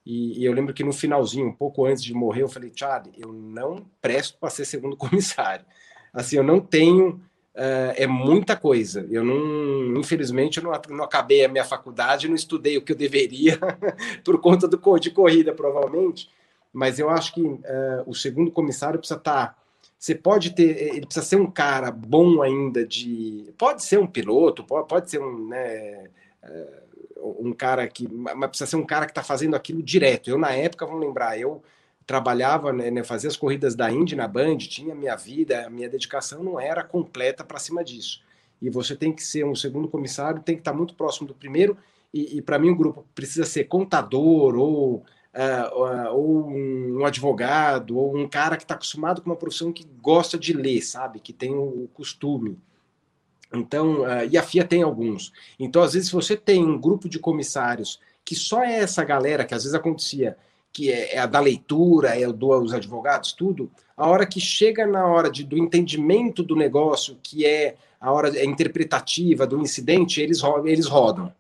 e, 0.06 0.40
e, 0.40 0.46
eu 0.46 0.54
lembro 0.54 0.74
que 0.74 0.84
no 0.84 0.94
finalzinho, 0.94 1.48
um 1.48 1.54
pouco 1.54 1.86
antes 1.86 2.04
de 2.04 2.14
morrer, 2.14 2.44
eu 2.44 2.50
falei, 2.50 2.72
Charlie, 2.76 3.14
eu 3.18 3.34
não 3.34 3.86
presto 4.00 4.38
para 4.38 4.50
ser 4.50 4.66
segundo 4.66 4.96
comissário. 4.98 5.66
Assim, 6.14 6.38
eu 6.38 6.44
não 6.44 6.60
tenho 6.60 7.22
uh, 7.56 7.94
é 7.96 8.06
muita 8.06 8.56
coisa. 8.56 9.08
Eu 9.10 9.24
não, 9.24 10.00
infelizmente, 10.00 10.58
eu 10.58 10.64
não, 10.64 10.72
não 10.90 11.04
acabei 11.04 11.44
a 11.44 11.50
minha 11.50 11.66
faculdade, 11.66 12.28
não 12.28 12.36
estudei 12.36 12.78
o 12.78 12.82
que 12.82 12.92
eu 12.92 12.96
deveria 12.96 13.58
por 14.24 14.40
conta 14.40 14.68
do 14.68 15.00
de 15.00 15.10
corrida, 15.10 15.54
provavelmente. 15.54 16.30
Mas 16.72 17.00
eu 17.00 17.10
acho 17.10 17.34
que 17.34 17.42
uh, 17.42 17.64
o 18.06 18.14
segundo 18.14 18.52
comissário 18.52 19.00
precisa 19.00 19.18
estar. 19.18 19.48
Tá, 19.48 19.56
você 19.98 20.14
pode 20.14 20.52
ter, 20.52 20.94
ele 20.94 21.06
precisa 21.06 21.26
ser 21.26 21.38
um 21.38 21.50
cara 21.50 21.90
bom 21.90 22.44
ainda 22.44 22.86
de, 22.86 23.52
pode 23.58 23.84
ser 23.84 23.98
um 23.98 24.06
piloto, 24.06 24.64
pode, 24.64 24.88
pode 24.88 25.10
ser 25.10 25.20
um, 25.20 25.48
né, 25.48 26.10
uh, 26.44 26.85
um 27.18 27.54
cara 27.54 27.88
que, 27.88 28.08
mas 28.08 28.50
precisa 28.50 28.70
ser 28.70 28.76
um 28.76 28.86
cara 28.86 29.06
que 29.06 29.12
está 29.12 29.24
fazendo 29.24 29.56
aquilo 29.56 29.82
direto. 29.82 30.30
Eu 30.30 30.38
na 30.38 30.52
época, 30.52 30.86
vamos 30.86 31.02
lembrar, 31.02 31.40
eu 31.40 31.62
trabalhava, 32.06 32.72
né, 32.72 32.92
né, 32.92 33.04
fazia 33.04 33.30
as 33.30 33.38
corridas 33.38 33.76
da 33.76 33.92
Indy 33.92 34.16
na 34.16 34.28
Band, 34.28 34.58
tinha 34.58 34.94
minha 34.94 35.16
vida, 35.16 35.66
a 35.66 35.70
minha 35.70 35.90
dedicação 35.90 36.44
não 36.44 36.60
era 36.60 36.84
completa 36.84 37.44
para 37.44 37.60
cima 37.60 37.84
disso. 37.84 38.22
E 38.62 38.70
você 38.70 38.96
tem 38.96 39.12
que 39.12 39.24
ser 39.24 39.46
um 39.46 39.56
segundo 39.56 39.88
comissário, 39.88 40.42
tem 40.42 40.56
que 40.56 40.62
estar 40.62 40.74
muito 40.74 40.94
próximo 40.96 41.28
do 41.28 41.34
primeiro. 41.34 41.78
E, 42.14 42.38
e 42.38 42.42
para 42.42 42.60
mim 42.60 42.70
o 42.70 42.76
grupo 42.76 43.06
precisa 43.14 43.46
ser 43.46 43.66
contador 43.66 44.56
ou 44.56 45.04
uh, 45.36 46.14
ou 46.14 46.50
um 46.50 47.06
advogado, 47.06 47.98
ou 47.98 48.18
um 48.18 48.28
cara 48.28 48.56
que 48.56 48.64
está 48.64 48.76
acostumado 48.76 49.22
com 49.22 49.30
uma 49.30 49.36
profissão 49.36 49.72
que 49.72 49.86
gosta 50.02 50.38
de 50.38 50.54
ler, 50.54 50.82
sabe? 50.82 51.20
Que 51.20 51.34
tem 51.34 51.54
o 51.54 51.90
costume. 51.94 52.58
Então, 53.56 54.02
uh, 54.02 54.26
e 54.30 54.38
a 54.38 54.44
FIA 54.44 54.64
tem 54.64 54.84
alguns. 54.84 55.32
Então, 55.60 55.82
às 55.82 55.94
vezes, 55.94 56.12
você 56.12 56.36
tem 56.36 56.64
um 56.64 56.80
grupo 56.80 57.08
de 57.10 57.20
comissários 57.20 58.00
que 58.24 58.36
só 58.36 58.64
é 58.64 58.80
essa 58.80 59.04
galera, 59.04 59.46
que 59.46 59.54
às 59.54 59.64
vezes 59.64 59.76
acontecia, 59.76 60.36
que 60.74 60.92
é, 60.92 61.16
é 61.16 61.20
a 61.20 61.26
da 61.26 61.40
leitura, 61.40 62.20
é 62.20 62.28
o 62.28 62.34
dos 62.34 62.74
advogados, 62.74 63.32
tudo, 63.32 63.72
a 63.96 64.10
hora 64.10 64.26
que 64.26 64.42
chega 64.42 64.86
na 64.86 65.06
hora 65.06 65.30
de, 65.30 65.44
do 65.44 65.58
entendimento 65.58 66.44
do 66.44 66.56
negócio, 66.56 67.18
que 67.24 67.46
é 67.46 67.76
a 68.02 68.12
hora 68.12 68.38
é 68.38 68.44
interpretativa 68.44 69.48
do 69.48 69.60
incidente, 69.62 70.22
eles, 70.22 70.42
eles 70.66 70.88
rodam. 70.88 71.34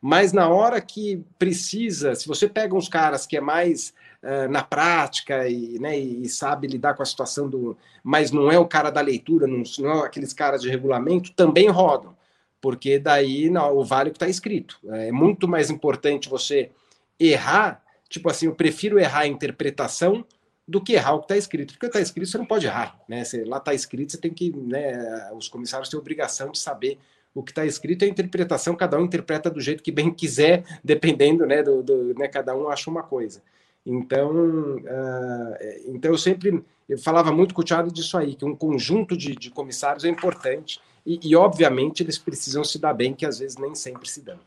Mas 0.00 0.32
na 0.32 0.48
hora 0.48 0.80
que 0.80 1.24
precisa, 1.38 2.14
se 2.14 2.26
você 2.26 2.48
pega 2.48 2.74
uns 2.74 2.88
caras 2.88 3.24
que 3.24 3.36
é 3.36 3.40
mais 3.40 3.94
uh, 4.22 4.50
na 4.50 4.62
prática 4.62 5.48
e, 5.48 5.78
né, 5.78 5.98
e, 5.98 6.28
sabe 6.28 6.66
lidar 6.66 6.94
com 6.94 7.02
a 7.02 7.06
situação 7.06 7.48
do. 7.48 7.76
Mas 8.02 8.30
não 8.30 8.50
é 8.50 8.58
o 8.58 8.66
cara 8.66 8.90
da 8.90 9.00
leitura, 9.00 9.46
não, 9.46 9.62
não 9.78 10.02
é 10.02 10.06
aqueles 10.06 10.32
caras 10.32 10.62
de 10.62 10.70
regulamento, 10.70 11.32
também 11.32 11.68
rodam. 11.68 12.16
Porque 12.60 12.98
daí 12.98 13.50
não, 13.50 13.76
o 13.76 13.84
vale 13.84 14.10
que 14.10 14.16
está 14.16 14.28
escrito. 14.28 14.78
É 14.88 15.10
muito 15.10 15.48
mais 15.48 15.70
importante 15.70 16.28
você 16.28 16.70
errar, 17.18 17.82
tipo 18.08 18.30
assim, 18.30 18.46
eu 18.46 18.54
prefiro 18.54 18.98
errar 18.98 19.20
a 19.20 19.26
interpretação 19.26 20.24
do 20.66 20.80
que 20.80 20.92
errar 20.92 21.14
o 21.14 21.18
que 21.18 21.24
está 21.24 21.36
escrito. 21.36 21.74
Porque 21.74 21.86
está 21.86 22.00
escrito 22.00 22.30
você 22.30 22.38
não 22.38 22.46
pode 22.46 22.66
errar. 22.66 23.00
Né? 23.08 23.24
Você, 23.24 23.44
lá 23.44 23.56
está 23.56 23.74
escrito, 23.74 24.12
você 24.12 24.18
tem 24.18 24.32
que. 24.32 24.56
Né, 24.56 25.30
os 25.34 25.48
comissários 25.48 25.88
têm 25.88 25.98
obrigação 25.98 26.52
de 26.52 26.58
saber 26.58 26.98
o 27.34 27.42
que 27.42 27.50
está 27.50 27.64
escrito 27.64 28.02
é 28.02 28.06
a 28.06 28.10
interpretação, 28.10 28.74
cada 28.74 28.98
um 28.98 29.04
interpreta 29.04 29.50
do 29.50 29.60
jeito 29.60 29.82
que 29.82 29.90
bem 29.90 30.12
quiser, 30.12 30.64
dependendo, 30.84 31.46
né, 31.46 31.62
do, 31.62 31.82
do 31.82 32.14
né, 32.14 32.28
cada 32.28 32.54
um 32.54 32.68
acha 32.68 32.90
uma 32.90 33.02
coisa. 33.02 33.42
Então, 33.84 34.76
uh, 34.76 35.56
então 35.86 36.12
eu 36.12 36.18
sempre 36.18 36.64
eu 36.88 36.98
falava 36.98 37.32
muito 37.32 37.54
com 37.54 37.62
o 37.62 37.64
Thiago 37.64 37.92
disso 37.92 38.18
aí, 38.18 38.34
que 38.34 38.44
um 38.44 38.54
conjunto 38.54 39.16
de, 39.16 39.34
de 39.34 39.50
comissários 39.50 40.04
é 40.04 40.08
importante 40.08 40.80
e, 41.06 41.18
e, 41.22 41.34
obviamente, 41.34 42.02
eles 42.02 42.18
precisam 42.18 42.62
se 42.62 42.78
dar 42.78 42.92
bem, 42.94 43.14
que 43.14 43.26
às 43.26 43.38
vezes 43.38 43.56
nem 43.56 43.74
sempre 43.74 44.08
se 44.08 44.20
dão. 44.22 44.38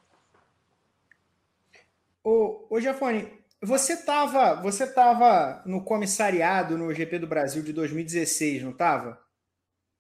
Ô, 2.24 2.66
ô 2.70 2.80
Jafone, 2.80 3.28
você 3.62 3.94
estava 3.94 4.62
você 4.62 4.88
tava 4.88 5.62
no 5.66 5.82
comissariado 5.84 6.78
no 6.78 6.94
GP 6.94 7.20
do 7.20 7.28
Brasil 7.28 7.62
de 7.62 7.74
2016, 7.74 8.64
não 8.64 8.72
estava? 8.72 9.20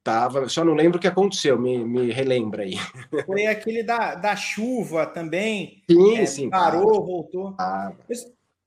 Tava, 0.03 0.47
só 0.47 0.63
não 0.63 0.75
lembro 0.75 0.99
o 0.99 1.01
que 1.01 1.07
aconteceu, 1.07 1.59
me, 1.59 1.83
me 1.83 2.11
relembra 2.11 2.61
aí. 2.61 2.75
Foi 3.25 3.47
aquele 3.47 3.81
da, 3.81 4.13
da 4.13 4.35
chuva 4.35 5.07
também. 5.07 5.81
Sim, 5.89 6.17
é, 6.17 6.25
sim. 6.27 6.49
Parou, 6.49 7.03
voltou. 7.03 7.55
Ah. 7.57 7.91
Eu, 8.07 8.15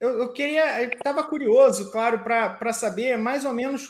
eu 0.01 0.33
queria, 0.33 0.83
eu 0.83 0.91
estava 0.91 1.25
curioso, 1.25 1.91
claro, 1.91 2.23
para 2.23 2.73
saber 2.73 3.17
mais 3.19 3.45
ou 3.45 3.53
menos 3.53 3.89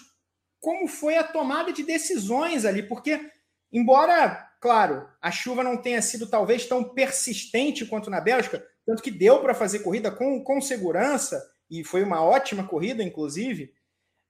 como 0.61 0.89
foi 0.89 1.17
a 1.17 1.25
tomada 1.25 1.73
de 1.73 1.83
decisões 1.83 2.65
ali, 2.65 2.83
porque, 2.83 3.31
embora, 3.73 4.49
claro, 4.61 5.09
a 5.21 5.31
chuva 5.31 5.63
não 5.63 5.81
tenha 5.81 6.03
sido 6.03 6.29
talvez 6.29 6.67
tão 6.67 6.83
persistente 6.83 7.87
quanto 7.87 8.11
na 8.11 8.21
Bélgica, 8.21 8.65
tanto 8.87 9.03
que 9.03 9.11
deu 9.11 9.41
para 9.41 9.55
fazer 9.55 9.81
corrida 9.81 10.11
com, 10.11 10.43
com 10.43 10.61
segurança, 10.61 11.43
e 11.71 11.85
foi 11.85 12.03
uma 12.03 12.23
ótima 12.23 12.67
corrida, 12.67 13.03
inclusive. 13.03 13.73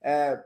É, 0.02 0.42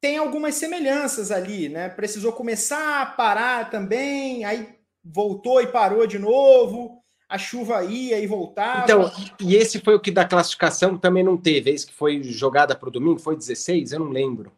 tem 0.00 0.16
algumas 0.16 0.54
semelhanças 0.54 1.30
ali, 1.30 1.68
né? 1.68 1.88
Precisou 1.88 2.32
começar 2.32 3.02
a 3.02 3.06
parar 3.06 3.70
também, 3.70 4.44
aí 4.44 4.78
voltou 5.04 5.60
e 5.60 5.66
parou 5.66 6.06
de 6.06 6.18
novo, 6.18 7.02
a 7.28 7.36
chuva 7.36 7.84
ia 7.84 8.18
e 8.18 8.26
voltava. 8.26 8.84
Então, 8.84 9.12
e 9.40 9.54
esse 9.54 9.80
foi 9.80 9.94
o 9.94 10.00
que 10.00 10.10
da 10.10 10.24
classificação 10.24 10.96
também 10.96 11.22
não 11.22 11.36
teve, 11.36 11.70
esse 11.70 11.86
que 11.86 11.92
foi 11.92 12.22
jogada 12.22 12.74
para 12.74 12.88
o 12.88 12.92
domingo, 12.92 13.18
foi 13.18 13.36
16, 13.36 13.92
eu 13.92 14.00
não 14.00 14.08
lembro 14.08 14.50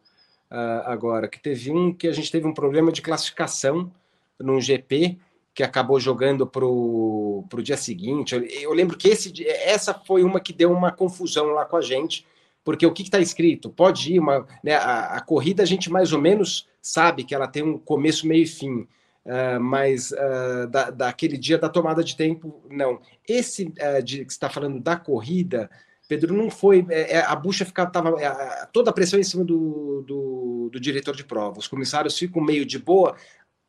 uh, 0.49 0.85
agora, 0.85 1.27
que 1.27 1.39
teve 1.39 1.71
um 1.71 1.93
que 1.93 2.07
a 2.07 2.13
gente 2.13 2.31
teve 2.31 2.47
um 2.47 2.53
problema 2.53 2.91
de 2.91 3.01
classificação 3.01 3.91
num 4.39 4.61
GP 4.61 5.17
que 5.53 5.63
acabou 5.63 5.99
jogando 5.99 6.47
para 6.47 6.65
o 6.65 7.45
dia 7.61 7.75
seguinte. 7.75 8.33
Eu, 8.33 8.43
eu 8.43 8.73
lembro 8.73 8.97
que 8.97 9.09
esse, 9.09 9.45
essa 9.47 9.93
foi 9.93 10.23
uma 10.23 10.39
que 10.39 10.53
deu 10.53 10.71
uma 10.71 10.93
confusão 10.93 11.47
lá 11.47 11.65
com 11.65 11.75
a 11.75 11.81
gente, 11.81 12.25
porque 12.63 12.85
o 12.85 12.93
que 12.93 13.01
está 13.01 13.19
escrito? 13.19 13.69
Pode 13.69 14.13
ir, 14.13 14.19
uma, 14.19 14.47
né, 14.63 14.75
a, 14.75 15.17
a, 15.17 15.21
corrida 15.21 15.63
a 15.63 15.65
gente 15.65 15.91
mais 15.91 16.13
ou 16.13 16.21
menos 16.21 16.69
sabe 16.81 17.25
que 17.25 17.35
ela 17.35 17.47
tem 17.47 17.63
um 17.63 17.77
começo, 17.77 18.25
meio 18.25 18.43
e 18.43 18.47
fim, 18.47 18.87
uh, 19.25 19.59
mas 19.59 20.11
uh, 20.11 20.67
da, 20.69 20.89
daquele 20.89 21.37
dia 21.37 21.57
da 21.57 21.69
tomada 21.69 22.03
de 22.03 22.15
tempo, 22.15 22.63
não. 22.69 22.99
Esse 23.27 23.65
uh, 23.65 24.03
de, 24.03 24.25
que 24.25 24.31
está 24.31 24.49
falando 24.49 24.79
da 24.79 24.95
corrida, 24.95 25.69
Pedro, 26.07 26.33
não 26.33 26.49
foi. 26.49 26.85
É, 26.89 27.17
é 27.17 27.25
a 27.25 27.35
bucha 27.35 27.65
ficava. 27.65 27.91
Tava, 27.91 28.21
é, 28.21 28.67
toda 28.73 28.89
a 28.89 28.93
pressão 28.93 29.19
em 29.19 29.23
cima 29.23 29.43
do, 29.43 30.03
do, 30.05 30.69
do, 30.71 30.79
diretor 30.79 31.15
de 31.15 31.23
prova. 31.23 31.59
Os 31.59 31.67
comissários 31.67 32.17
ficam 32.17 32.41
meio 32.41 32.65
de 32.65 32.77
boa, 32.77 33.15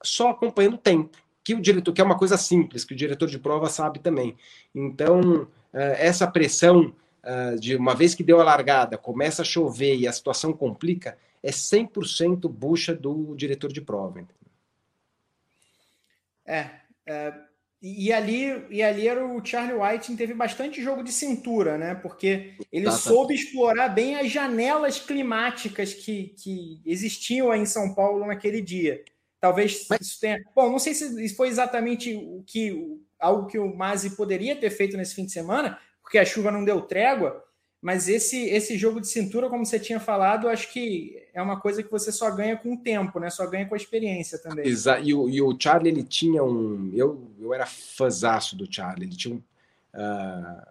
só 0.03 0.31
acompanhando 0.31 0.75
o 0.75 0.79
tempo. 0.79 1.17
Que 1.45 1.55
o 1.55 1.61
diretor, 1.61 1.93
que 1.93 2.01
é 2.01 2.05
uma 2.05 2.19
coisa 2.19 2.37
simples, 2.37 2.85
que 2.85 2.95
o 2.95 2.97
diretor 2.97 3.29
de 3.29 3.39
prova 3.39 3.69
sabe 3.69 3.99
também. 3.99 4.37
Então, 4.73 5.49
essa 5.73 6.25
pressão 6.25 6.95
de 7.59 7.75
uma 7.75 7.97
vez 7.97 8.15
que 8.15 8.23
deu 8.23 8.41
a 8.41 8.45
largada, 8.45 8.97
começa 8.97 9.43
a 9.43 9.45
chover 9.45 9.97
e 9.97 10.07
a 10.07 10.13
situação 10.13 10.53
complica, 10.53 11.19
é 11.43 11.51
100% 11.51 12.49
bucha 12.49 12.95
do 12.95 13.35
diretor 13.35 13.73
de 13.73 13.81
prova. 13.81 14.25
É, 16.47 16.71
é, 17.07 17.33
e 17.83 18.13
ali 18.13 18.65
e 18.71 18.81
ali 18.83 19.09
era 19.09 19.27
o 19.27 19.45
Charlie 19.45 19.75
White 19.75 20.17
teve 20.17 20.35
bastante 20.35 20.81
jogo 20.81 21.03
de 21.03 21.11
cintura, 21.11 21.77
né? 21.77 21.95
Porque 21.97 22.55
ele 22.71 22.85
tá, 22.85 22.93
tá. 22.93 22.97
soube 22.97 23.35
explorar 23.35 23.89
bem 23.89 24.15
as 24.15 24.31
janelas 24.31 25.01
climáticas 25.01 25.93
que, 25.93 26.35
que 26.39 26.81
existiam 26.87 27.51
aí 27.51 27.61
em 27.61 27.67
São 27.67 27.93
Paulo 27.93 28.25
naquele 28.27 28.61
dia. 28.61 29.05
Talvez 29.41 29.87
Mas... 29.91 30.01
isso 30.03 30.21
tenha. 30.21 30.41
Bom, 30.55 30.71
não 30.71 30.79
sei 30.79 30.95
se 30.95 31.29
foi 31.31 31.49
exatamente 31.49 32.15
o 32.15 32.45
que 32.47 33.01
algo 33.19 33.49
que 33.49 33.59
o 33.59 33.75
Masi 33.75 34.11
poderia 34.11 34.55
ter 34.55 34.71
feito 34.71 34.97
nesse 34.97 35.17
fim 35.17 35.25
de 35.25 35.33
semana, 35.33 35.79
porque 36.01 36.19
a 36.19 36.25
chuva 36.25 36.53
não 36.53 36.65
deu 36.65 36.83
trégua, 36.83 37.43
mas 37.83 38.09
esse, 38.09 38.45
esse 38.45 38.79
jogo 38.79 39.01
de 39.01 39.09
cintura, 39.09 39.49
como 39.49 39.67
você 39.67 39.77
tinha 39.77 39.99
falado, 39.99 40.49
acho 40.49 40.73
que 40.73 41.21
é 41.35 41.43
uma 41.43 41.59
coisa 41.59 41.83
que 41.83 41.91
você 41.91 42.13
só 42.13 42.31
ganha 42.31 42.57
com 42.57 42.75
o 42.75 42.77
tempo, 42.77 43.19
né? 43.19 43.29
Só 43.29 43.45
ganha 43.45 43.67
com 43.67 43.75
a 43.75 43.77
experiência 43.77 44.39
também. 44.39 44.65
Exato. 44.69 45.03
E 45.03 45.13
o, 45.13 45.29
e 45.29 45.43
o 45.43 45.57
Charlie, 45.59 45.91
ele 45.91 46.05
tinha 46.05 46.45
um. 46.45 46.93
Eu, 46.95 47.21
eu 47.41 47.53
era 47.53 47.67
fãzaço 47.67 48.55
do 48.55 48.73
Charlie, 48.73 49.09
ele 49.09 49.17
tinha 49.17 49.35
um, 49.35 49.43
uh, 49.99 50.63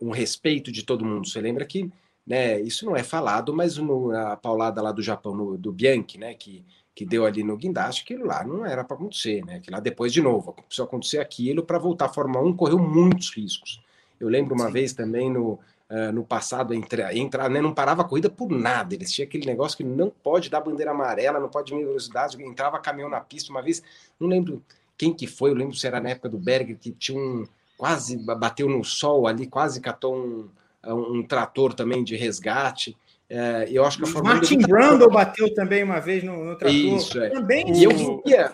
um 0.00 0.10
respeito 0.10 0.70
de 0.70 0.84
todo 0.84 1.04
mundo. 1.04 1.28
Você 1.28 1.40
lembra 1.40 1.64
que 1.64 1.90
né, 2.24 2.60
isso 2.60 2.86
não 2.86 2.94
é 2.94 3.02
falado, 3.02 3.52
mas 3.52 3.76
no, 3.76 4.16
a 4.16 4.36
paulada 4.36 4.80
lá 4.80 4.92
do 4.92 5.02
Japão, 5.02 5.34
no, 5.34 5.58
do 5.58 5.72
Bianchi, 5.72 6.18
né? 6.18 6.34
Que, 6.34 6.64
que 6.94 7.04
deu 7.04 7.26
ali 7.26 7.42
no 7.42 7.56
guindaste, 7.56 8.02
aquilo 8.04 8.26
lá 8.26 8.44
não 8.44 8.64
era 8.64 8.84
para 8.84 8.96
acontecer, 8.96 9.44
né? 9.44 9.58
Que 9.58 9.72
lá 9.72 9.80
depois, 9.80 10.12
de 10.12 10.22
novo, 10.22 10.52
precisou 10.52 10.86
acontecer 10.86 11.18
aquilo 11.18 11.64
para 11.64 11.80
voltar 11.80 12.04
à 12.04 12.08
Fórmula 12.08 12.46
1, 12.46 12.54
correu 12.54 12.78
muitos 12.78 13.34
riscos. 13.34 13.82
Eu 14.20 14.28
lembro 14.28 14.54
uma 14.54 14.66
Sim. 14.66 14.72
vez 14.72 14.92
também 14.92 15.28
no, 15.28 15.58
uh, 15.90 16.12
no 16.12 16.24
passado, 16.24 16.74
entrar, 16.74 17.14
entra, 17.16 17.48
né, 17.48 17.60
não 17.60 17.74
parava 17.74 18.02
a 18.02 18.04
corrida 18.04 18.28
por 18.30 18.50
nada. 18.50 18.94
Eles 18.94 19.12
tinham 19.12 19.26
aquele 19.26 19.46
negócio 19.46 19.76
que 19.76 19.84
não 19.84 20.10
pode 20.10 20.50
dar 20.50 20.60
bandeira 20.60 20.90
amarela, 20.90 21.40
não 21.40 21.48
pode 21.48 21.68
diminuir 21.68 21.88
velocidade. 21.88 22.42
Entrava 22.42 22.78
caminhão 22.78 23.08
na 23.08 23.20
pista 23.20 23.50
uma 23.50 23.62
vez, 23.62 23.82
não 24.18 24.28
lembro 24.28 24.62
quem 24.96 25.12
que 25.12 25.26
foi, 25.26 25.50
eu 25.50 25.54
lembro 25.54 25.74
se 25.74 25.86
era 25.86 26.00
na 26.00 26.10
época 26.10 26.28
do 26.28 26.38
Berger, 26.38 26.78
que 26.78 26.92
tinha 26.92 27.18
um. 27.18 27.44
quase 27.76 28.16
bateu 28.16 28.68
no 28.68 28.84
sol 28.84 29.26
ali, 29.26 29.46
quase 29.46 29.80
catou 29.80 30.16
um, 30.16 30.48
um, 30.86 31.18
um 31.18 31.22
trator 31.22 31.74
também 31.74 32.04
de 32.04 32.16
resgate. 32.16 32.96
É, 33.28 33.66
eu 33.70 33.84
acho 33.84 33.98
que 33.98 34.18
a 34.18 34.22
Martin 34.22 34.58
Brundle 34.58 35.10
bateu 35.10 35.52
também 35.54 35.82
uma 35.82 35.98
vez 35.98 36.22
no, 36.22 36.44
no 36.44 36.56
trator. 36.56 36.76
Isso, 36.76 37.18
é. 37.20 37.30
Também 37.30 37.72
e 37.74 37.84
eu 37.84 38.22
via, 38.24 38.52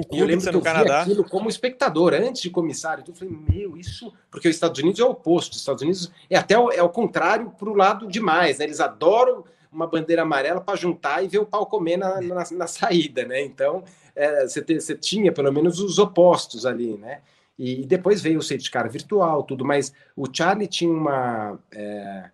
o 0.00 0.06
clube 0.06 0.22
eu 0.22 0.26
lembro 0.26 0.50
que 0.50 0.56
eu 0.56 0.60
Canadá. 0.60 1.02
aquilo 1.02 1.24
como 1.24 1.48
espectador, 1.48 2.14
antes 2.14 2.42
de 2.42 2.50
comissário. 2.50 3.02
Então 3.02 3.14
eu 3.14 3.18
falei, 3.18 3.36
meu, 3.48 3.76
isso. 3.76 4.12
Porque 4.30 4.48
os 4.48 4.54
Estados 4.54 4.80
Unidos 4.80 5.00
é 5.00 5.04
o 5.04 5.10
oposto. 5.10 5.52
Os 5.52 5.58
Estados 5.58 5.82
Unidos 5.82 6.12
é 6.28 6.36
até 6.36 6.58
o, 6.58 6.70
é 6.70 6.82
o 6.82 6.88
contrário 6.88 7.50
para 7.50 7.68
o 7.68 7.74
lado 7.74 8.06
demais. 8.06 8.58
Né? 8.58 8.64
Eles 8.64 8.80
adoram 8.80 9.44
uma 9.72 9.86
bandeira 9.86 10.22
amarela 10.22 10.60
para 10.60 10.76
juntar 10.76 11.22
e 11.22 11.28
ver 11.28 11.38
o 11.38 11.46
pau 11.46 11.66
comer 11.66 11.96
na, 11.96 12.20
na, 12.20 12.44
na 12.50 12.66
saída, 12.66 13.24
né? 13.26 13.42
Então 13.42 13.84
é, 14.14 14.46
você, 14.46 14.62
você 14.62 14.96
tinha 14.96 15.30
pelo 15.30 15.52
menos 15.52 15.80
os 15.80 15.98
opostos 15.98 16.64
ali, 16.64 16.96
né? 16.96 17.20
E, 17.58 17.82
e 17.82 17.86
depois 17.86 18.22
veio 18.22 18.38
o 18.38 18.42
safety 18.42 18.70
car 18.70 18.88
virtual, 18.90 19.42
tudo, 19.42 19.64
mas 19.64 19.92
o 20.14 20.24
Charlie 20.32 20.66
tinha 20.66 20.90
uma. 20.90 21.58
É, 21.72 22.30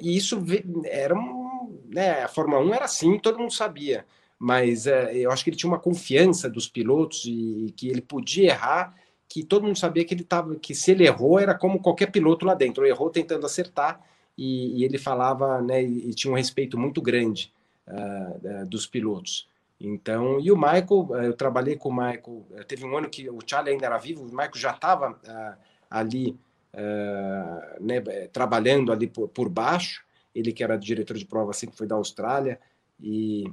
e 0.00 0.16
isso 0.16 0.42
era 0.84 1.14
um. 1.14 1.44
Né, 1.88 2.22
a 2.22 2.28
Fórmula 2.28 2.60
1 2.60 2.74
era 2.74 2.84
assim, 2.84 3.18
todo 3.18 3.38
mundo 3.38 3.52
sabia 3.52 4.04
mas 4.44 4.86
é, 4.86 5.16
eu 5.16 5.30
acho 5.30 5.42
que 5.42 5.48
ele 5.48 5.56
tinha 5.56 5.72
uma 5.72 5.78
confiança 5.78 6.50
dos 6.50 6.68
pilotos 6.68 7.24
e, 7.24 7.64
e 7.64 7.70
que 7.70 7.88
ele 7.88 8.02
podia 8.02 8.50
errar, 8.50 8.94
que 9.26 9.42
todo 9.42 9.64
mundo 9.64 9.78
sabia 9.78 10.04
que 10.04 10.12
ele 10.12 10.20
estava, 10.20 10.54
que 10.56 10.74
se 10.74 10.90
ele 10.90 11.06
errou 11.06 11.40
era 11.40 11.54
como 11.54 11.80
qualquer 11.80 12.10
piloto 12.10 12.44
lá 12.44 12.52
dentro, 12.52 12.84
ele 12.84 12.92
errou 12.92 13.08
tentando 13.08 13.46
acertar 13.46 13.98
e, 14.36 14.78
e 14.78 14.84
ele 14.84 14.98
falava, 14.98 15.62
né, 15.62 15.82
e, 15.82 16.10
e, 16.10 16.14
tinha 16.14 16.30
um 16.30 16.36
respeito 16.36 16.76
muito 16.76 17.00
grande 17.00 17.50
uh, 17.88 18.62
uh, 18.64 18.66
dos 18.66 18.86
pilotos. 18.86 19.48
Então, 19.80 20.38
e 20.38 20.52
o 20.52 20.56
Michael, 20.56 21.06
uh, 21.08 21.14
eu 21.22 21.32
trabalhei 21.32 21.76
com 21.76 21.88
o 21.88 21.96
Michael, 21.96 22.46
teve 22.68 22.84
um 22.84 22.94
ano 22.98 23.08
que 23.08 23.30
o 23.30 23.38
Charlie 23.46 23.72
ainda 23.72 23.86
era 23.86 23.96
vivo, 23.96 24.24
o 24.24 24.26
Michael 24.26 24.56
já 24.56 24.72
estava 24.72 25.18
ali 25.88 26.38
uh, 26.74 27.82
né, 27.82 27.98
trabalhando 28.30 28.92
ali 28.92 29.06
por, 29.06 29.26
por 29.28 29.48
baixo. 29.48 30.04
Ele 30.34 30.52
que 30.52 30.62
era 30.62 30.76
diretor 30.76 31.16
de 31.16 31.24
prova 31.24 31.52
que 31.52 31.76
foi 31.76 31.86
da 31.86 31.94
Austrália 31.94 32.60
e 33.00 33.44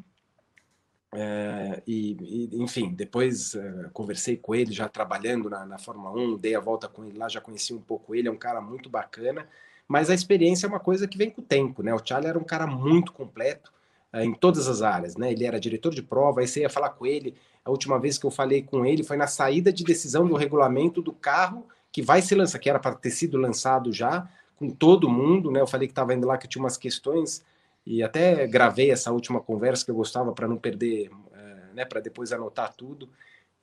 é, 1.14 1.84
e, 1.86 2.49
e, 2.53 2.64
enfim, 2.64 2.93
depois 2.93 3.53
é, 3.53 3.89
conversei 3.91 4.38
com 4.38 4.55
ele 4.55 4.72
já 4.72 4.88
trabalhando 4.88 5.49
na, 5.49 5.66
na 5.66 5.78
Fórmula 5.78 6.12
1, 6.12 6.38
dei 6.38 6.55
a 6.55 6.59
volta 6.59 6.88
com 6.88 7.03
ele 7.03 7.18
lá, 7.18 7.28
já 7.28 7.41
conheci 7.41 7.74
um 7.74 7.82
pouco 7.82 8.16
ele, 8.16 8.30
é 8.30 8.32
um 8.32 8.38
cara 8.38 8.62
muito 8.62 8.89
bacana, 8.89 9.47
mas 9.88 10.09
a 10.09 10.14
experiência 10.14 10.66
é 10.66 10.70
uma 10.70 10.80
coisa 10.80 11.07
que 11.07 11.18
vem 11.18 11.30
com 11.30 11.41
o 11.41 11.45
tempo, 11.45 11.84
né? 11.84 11.93
O 11.93 12.01
Charlie 12.03 12.30
era 12.30 12.39
um 12.39 12.43
cara 12.45 12.66
muito 12.66 13.12
completo 13.12 13.74
é, 14.14 14.24
em 14.24 14.34
todas 14.34 14.70
as 14.70 14.82
áreas, 14.82 15.18
né? 15.18 15.32
Ele 15.34 15.45
era 15.45 15.59
diretor 15.59 15.93
de 15.93 16.01
prova, 16.01 16.39
aí 16.39 16.47
você 16.47 16.62
ia 16.62 16.70
falar 16.70 16.91
com 16.91 17.05
ele, 17.05 17.36
a 17.66 17.70
última 17.70 17.99
vez 17.99 18.18
que 18.18 18.26
eu 18.26 18.32
falei 18.32 18.64
com 18.64 18.86
ele 18.86 19.03
foi 19.03 19.18
na 19.18 19.28
saída 19.28 19.72
de 19.72 19.84
decisão 19.84 20.26
do 20.26 20.36
regulamento 20.36 21.01
do 21.01 21.12
carro 21.12 21.68
que 21.91 22.01
vai 22.01 22.22
se 22.22 22.34
lançar, 22.34 22.57
que 22.57 22.70
era 22.70 22.80
para 22.80 22.95
ter 22.95 23.12
sido 23.12 23.38
lançado 23.38 23.91
já, 23.91 24.30
com 24.55 24.70
todo 24.70 25.09
mundo, 25.09 25.51
né? 25.51 25.59
Eu 25.59 25.68
falei 25.68 25.89
que 25.89 25.91
estava 25.91 26.14
indo 26.14 26.26
lá 26.26 26.38
que 26.38 26.47
tinha 26.47 26.64
umas 26.64 26.78
questões 26.78 27.43
e 27.86 28.03
até 28.03 28.45
gravei 28.47 28.91
essa 28.91 29.11
última 29.11 29.41
conversa 29.41 29.84
que 29.84 29.91
eu 29.91 29.95
gostava 29.95 30.32
para 30.34 30.47
não 30.47 30.57
perder, 30.57 31.09
é, 31.34 31.73
né, 31.73 31.86
para 31.86 31.99
depois 31.99 32.32
anotar 32.32 32.73
tudo. 32.73 33.09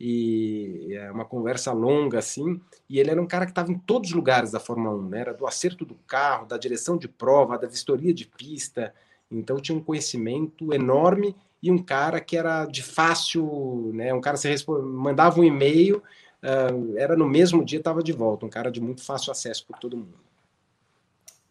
E 0.01 0.91
é 0.93 1.11
uma 1.11 1.25
conversa 1.25 1.73
longa 1.73 2.19
assim. 2.19 2.61
E 2.89 3.01
ele 3.01 3.11
era 3.11 3.21
um 3.21 3.27
cara 3.27 3.45
que 3.45 3.51
estava 3.51 3.73
em 3.73 3.79
todos 3.79 4.11
os 4.11 4.17
lugares 4.17 4.53
da 4.53 4.61
Fórmula 4.61 4.95
1, 4.97 5.09
né? 5.09 5.21
Era 5.21 5.35
do 5.35 5.47
acerto 5.47 5.85
do 5.85 5.97
carro, 6.07 6.47
da 6.47 6.57
direção 6.57 6.97
de 6.97 7.09
prova, 7.09 7.59
da 7.59 7.67
vistoria 7.67 8.15
de 8.15 8.25
pista. 8.25 8.95
Então 9.31 9.61
tinha 9.61 9.77
um 9.77 9.83
conhecimento 9.83 10.73
enorme 10.73 11.35
e 11.61 11.71
um 11.71 11.79
cara 11.79 12.21
que 12.21 12.37
era 12.37 12.65
de 12.67 12.83
fácil, 12.83 13.91
né? 13.93 14.15
Um 14.15 14.21
cara 14.21 14.37
que 14.39 14.57
você 14.57 14.71
mandava 14.71 15.41
um 15.41 15.45
e-mail, 15.45 15.99
uh, 16.43 16.97
era 16.97 17.17
no 17.17 17.29
mesmo 17.29 17.65
dia 17.65 17.81
estava 17.81 18.03
de 18.03 18.13
volta, 18.13 18.47
um 18.47 18.51
cara 18.51 18.71
de 18.71 18.81
muito 18.81 19.03
fácil 19.03 19.33
acesso 19.33 19.67
por 19.67 19.79
todo 19.79 19.97
mundo. 19.97 20.15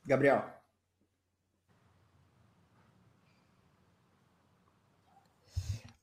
Gabriel. 0.05 0.56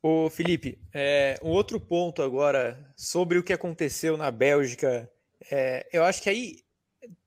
Ô, 0.06 0.28
Felipe, 0.28 0.78
é, 0.92 1.40
um 1.42 1.48
outro 1.48 1.80
ponto 1.80 2.20
agora 2.20 2.92
sobre 2.94 3.38
o 3.38 3.42
que 3.42 3.54
aconteceu 3.54 4.18
na 4.18 4.30
Bélgica. 4.30 5.10
É, 5.50 5.88
eu 5.90 6.04
acho 6.04 6.22
que 6.22 6.28
aí 6.28 6.56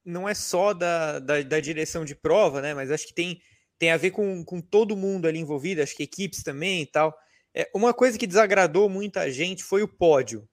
não 0.06 0.30
é 0.30 0.36
só 0.36 0.76
da, 0.76 1.18
da, 1.18 1.42
da, 1.42 1.60
direção 1.60 2.06
de 2.06 2.14
prova, 2.14 2.62
né? 2.62 2.76
Mas 2.76 2.92
acho 2.92 3.08
que 3.08 3.16
tem, 3.16 3.42
tem 3.80 3.90
a 3.90 3.98
ver 3.98 4.12
com, 4.12 4.46
com 4.46 4.62
todo 4.62 4.96
mundo 4.96 5.28
ali 5.28 5.40
envolvido, 5.40 5.82
acho 5.82 5.96
que 5.96 6.04
equipes 6.04 6.44
também 6.44 6.84
e 6.84 6.86
tal. 6.86 7.18
É, 7.52 7.68
uma 7.74 7.96
coisa 7.96 8.16
que 8.16 8.28
desagradou 8.28 8.88
muita 8.88 9.28
gente 9.32 9.64
foi 9.64 9.82
o 9.82 9.88
pódio. 9.88 10.48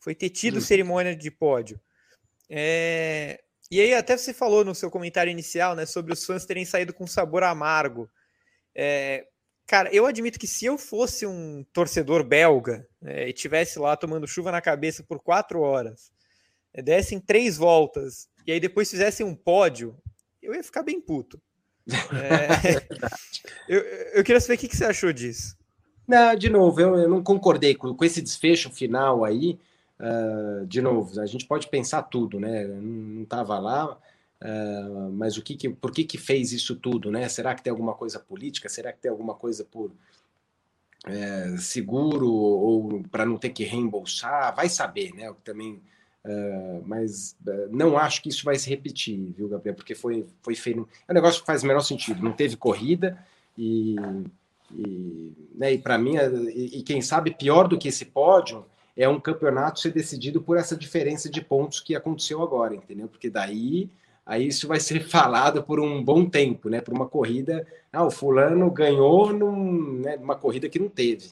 Foi 0.00 0.16
ter 0.16 0.30
tido 0.30 0.58
hum. 0.58 0.60
cerimônia 0.60 1.14
de 1.14 1.30
pódio. 1.30 1.80
É, 2.50 3.40
e 3.70 3.80
aí, 3.80 3.94
até 3.94 4.16
você 4.16 4.34
falou 4.34 4.64
no 4.64 4.74
seu 4.74 4.90
comentário 4.90 5.30
inicial, 5.30 5.76
né, 5.76 5.86
sobre 5.86 6.12
os 6.12 6.24
fãs 6.24 6.44
terem 6.44 6.64
saído 6.64 6.92
com 6.92 7.06
sabor 7.06 7.44
amargo. 7.44 8.10
É, 8.74 9.28
Cara, 9.68 9.94
eu 9.94 10.06
admito 10.06 10.38
que 10.38 10.46
se 10.46 10.64
eu 10.64 10.78
fosse 10.78 11.26
um 11.26 11.62
torcedor 11.74 12.24
belga 12.24 12.88
né, 13.02 13.28
e 13.28 13.34
tivesse 13.34 13.78
lá 13.78 13.94
tomando 13.98 14.26
chuva 14.26 14.50
na 14.50 14.62
cabeça 14.62 15.02
por 15.02 15.20
quatro 15.20 15.60
horas, 15.60 16.10
é, 16.72 16.80
dessem 16.80 17.20
três 17.20 17.58
voltas 17.58 18.30
e 18.46 18.52
aí 18.52 18.58
depois 18.58 18.90
fizessem 18.90 19.26
um 19.26 19.34
pódio, 19.34 19.94
eu 20.42 20.54
ia 20.54 20.64
ficar 20.64 20.82
bem 20.82 21.00
puto. 21.00 21.40
É, 22.12 22.82
eu, 23.68 23.80
eu 24.14 24.24
queria 24.24 24.40
saber 24.40 24.54
o 24.54 24.58
que, 24.58 24.68
que 24.68 24.76
você 24.76 24.84
achou 24.84 25.12
disso. 25.12 25.56
Não, 26.06 26.34
de 26.34 26.48
novo, 26.48 26.80
eu, 26.80 26.96
eu 26.96 27.08
não 27.08 27.22
concordei 27.22 27.74
com, 27.74 27.94
com 27.94 28.04
esse 28.04 28.22
desfecho 28.22 28.70
final 28.70 29.24
aí. 29.24 29.58
Uh, 29.98 30.66
de 30.66 30.80
novo, 30.80 31.18
a 31.20 31.26
gente 31.26 31.46
pode 31.46 31.68
pensar 31.68 32.02
tudo, 32.02 32.38
né? 32.38 32.64
não 32.66 33.22
estava 33.22 33.58
lá, 33.58 33.98
Uh, 34.40 35.10
mas 35.12 35.36
o 35.36 35.42
que, 35.42 35.56
que 35.56 35.68
por 35.68 35.90
que, 35.90 36.04
que 36.04 36.16
fez 36.16 36.52
isso 36.52 36.76
tudo, 36.76 37.10
né? 37.10 37.28
Será 37.28 37.54
que 37.54 37.62
tem 37.62 37.70
alguma 37.70 37.94
coisa 37.94 38.20
política? 38.20 38.68
Será 38.68 38.92
que 38.92 39.00
tem 39.00 39.10
alguma 39.10 39.34
coisa 39.34 39.64
por 39.64 39.90
é, 41.06 41.56
seguro 41.58 42.30
ou 42.32 43.02
para 43.10 43.26
não 43.26 43.36
ter 43.36 43.50
que 43.50 43.64
reembolsar? 43.64 44.54
Vai 44.54 44.68
saber, 44.68 45.12
né? 45.12 45.34
Também, 45.42 45.82
uh, 46.24 46.82
mas 46.86 47.36
uh, 47.46 47.68
não 47.70 47.98
acho 47.98 48.22
que 48.22 48.28
isso 48.28 48.44
vai 48.44 48.56
se 48.56 48.70
repetir, 48.70 49.18
viu, 49.36 49.48
Gabriel? 49.48 49.74
Porque 49.74 49.94
foi 49.94 50.24
foi 50.40 50.54
feito 50.54 50.88
é 51.08 51.12
um 51.12 51.14
negócio 51.14 51.40
que 51.40 51.46
faz 51.46 51.64
o 51.64 51.66
menor 51.66 51.80
sentido. 51.80 52.22
Não 52.22 52.32
teve 52.32 52.56
corrida 52.56 53.18
e 53.56 53.96
e, 54.70 55.32
né, 55.54 55.72
e 55.72 55.78
para 55.78 55.96
mim 55.96 56.16
e, 56.16 56.78
e 56.78 56.82
quem 56.82 57.00
sabe 57.00 57.34
pior 57.34 57.66
do 57.66 57.78
que 57.78 57.88
esse 57.88 58.04
pódio 58.04 58.66
é 58.94 59.08
um 59.08 59.18
campeonato 59.18 59.80
ser 59.80 59.92
decidido 59.92 60.42
por 60.42 60.58
essa 60.58 60.76
diferença 60.76 61.30
de 61.30 61.40
pontos 61.40 61.80
que 61.80 61.96
aconteceu 61.96 62.42
agora, 62.42 62.74
entendeu? 62.74 63.08
Porque 63.08 63.30
daí 63.30 63.88
aí 64.28 64.46
isso 64.46 64.68
vai 64.68 64.78
ser 64.78 65.00
falado 65.08 65.64
por 65.64 65.80
um 65.80 66.04
bom 66.04 66.28
tempo, 66.28 66.68
né? 66.68 66.82
Por 66.82 66.92
uma 66.92 67.08
corrida, 67.08 67.66
ah, 67.90 68.04
o 68.04 68.10
fulano 68.10 68.70
ganhou 68.70 69.32
num, 69.32 69.94
né, 69.94 70.18
numa 70.18 70.36
corrida 70.36 70.68
que 70.68 70.78
não 70.78 70.90
teve, 70.90 71.30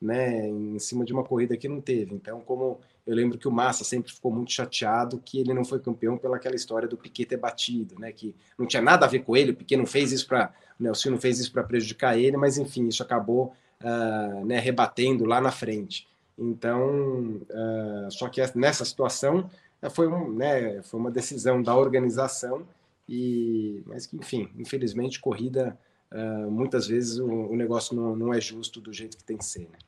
né? 0.00 0.48
Em 0.48 0.78
cima 0.78 1.04
de 1.04 1.12
uma 1.12 1.24
corrida 1.24 1.56
que 1.56 1.68
não 1.68 1.80
teve. 1.80 2.14
Então, 2.14 2.40
como 2.40 2.78
eu 3.04 3.14
lembro 3.14 3.36
que 3.36 3.48
o 3.48 3.52
Massa 3.52 3.82
sempre 3.82 4.12
ficou 4.12 4.30
muito 4.30 4.52
chateado 4.52 5.20
que 5.24 5.40
ele 5.40 5.52
não 5.52 5.64
foi 5.64 5.80
campeão 5.80 6.16
pelaquela 6.16 6.54
história 6.54 6.88
do 6.88 6.96
Piquet 6.96 7.26
ter 7.26 7.36
batido, 7.36 7.98
né? 7.98 8.12
Que 8.12 8.32
não 8.56 8.66
tinha 8.66 8.82
nada 8.82 9.04
a 9.06 9.08
ver 9.08 9.24
com 9.24 9.36
ele, 9.36 9.50
o 9.50 9.56
Piquet 9.56 9.76
não 9.76 9.86
fez 9.86 10.12
isso 10.12 10.28
para, 10.28 10.52
o 10.78 10.82
Nelson 10.84 11.10
não 11.10 11.18
fez 11.18 11.40
isso 11.40 11.52
para 11.52 11.64
prejudicar 11.64 12.16
ele, 12.16 12.36
mas 12.36 12.58
enfim, 12.58 12.86
isso 12.86 13.02
acabou, 13.02 13.52
uh, 13.82 14.44
né? 14.46 14.60
Rebatendo 14.60 15.24
lá 15.24 15.40
na 15.40 15.50
frente. 15.50 16.06
Então, 16.38 17.40
uh, 17.50 18.10
só 18.10 18.28
que 18.28 18.40
nessa 18.54 18.84
situação 18.84 19.50
foi, 19.90 20.08
um, 20.08 20.32
né, 20.32 20.82
foi 20.82 21.00
uma 21.00 21.10
decisão 21.10 21.62
da 21.62 21.76
organização, 21.76 22.66
e, 23.08 23.82
mas 23.86 24.06
que, 24.06 24.16
enfim, 24.16 24.50
infelizmente, 24.56 25.20
corrida, 25.20 25.78
uh, 26.12 26.50
muitas 26.50 26.86
vezes 26.86 27.18
o, 27.18 27.26
o 27.26 27.56
negócio 27.56 27.94
não, 27.94 28.16
não, 28.16 28.34
é 28.34 28.40
justo 28.40 28.80
do 28.80 28.92
jeito 28.92 29.16
que 29.16 29.24
tem 29.24 29.36
que 29.36 29.44
ser. 29.44 29.68
Né? 29.68 29.78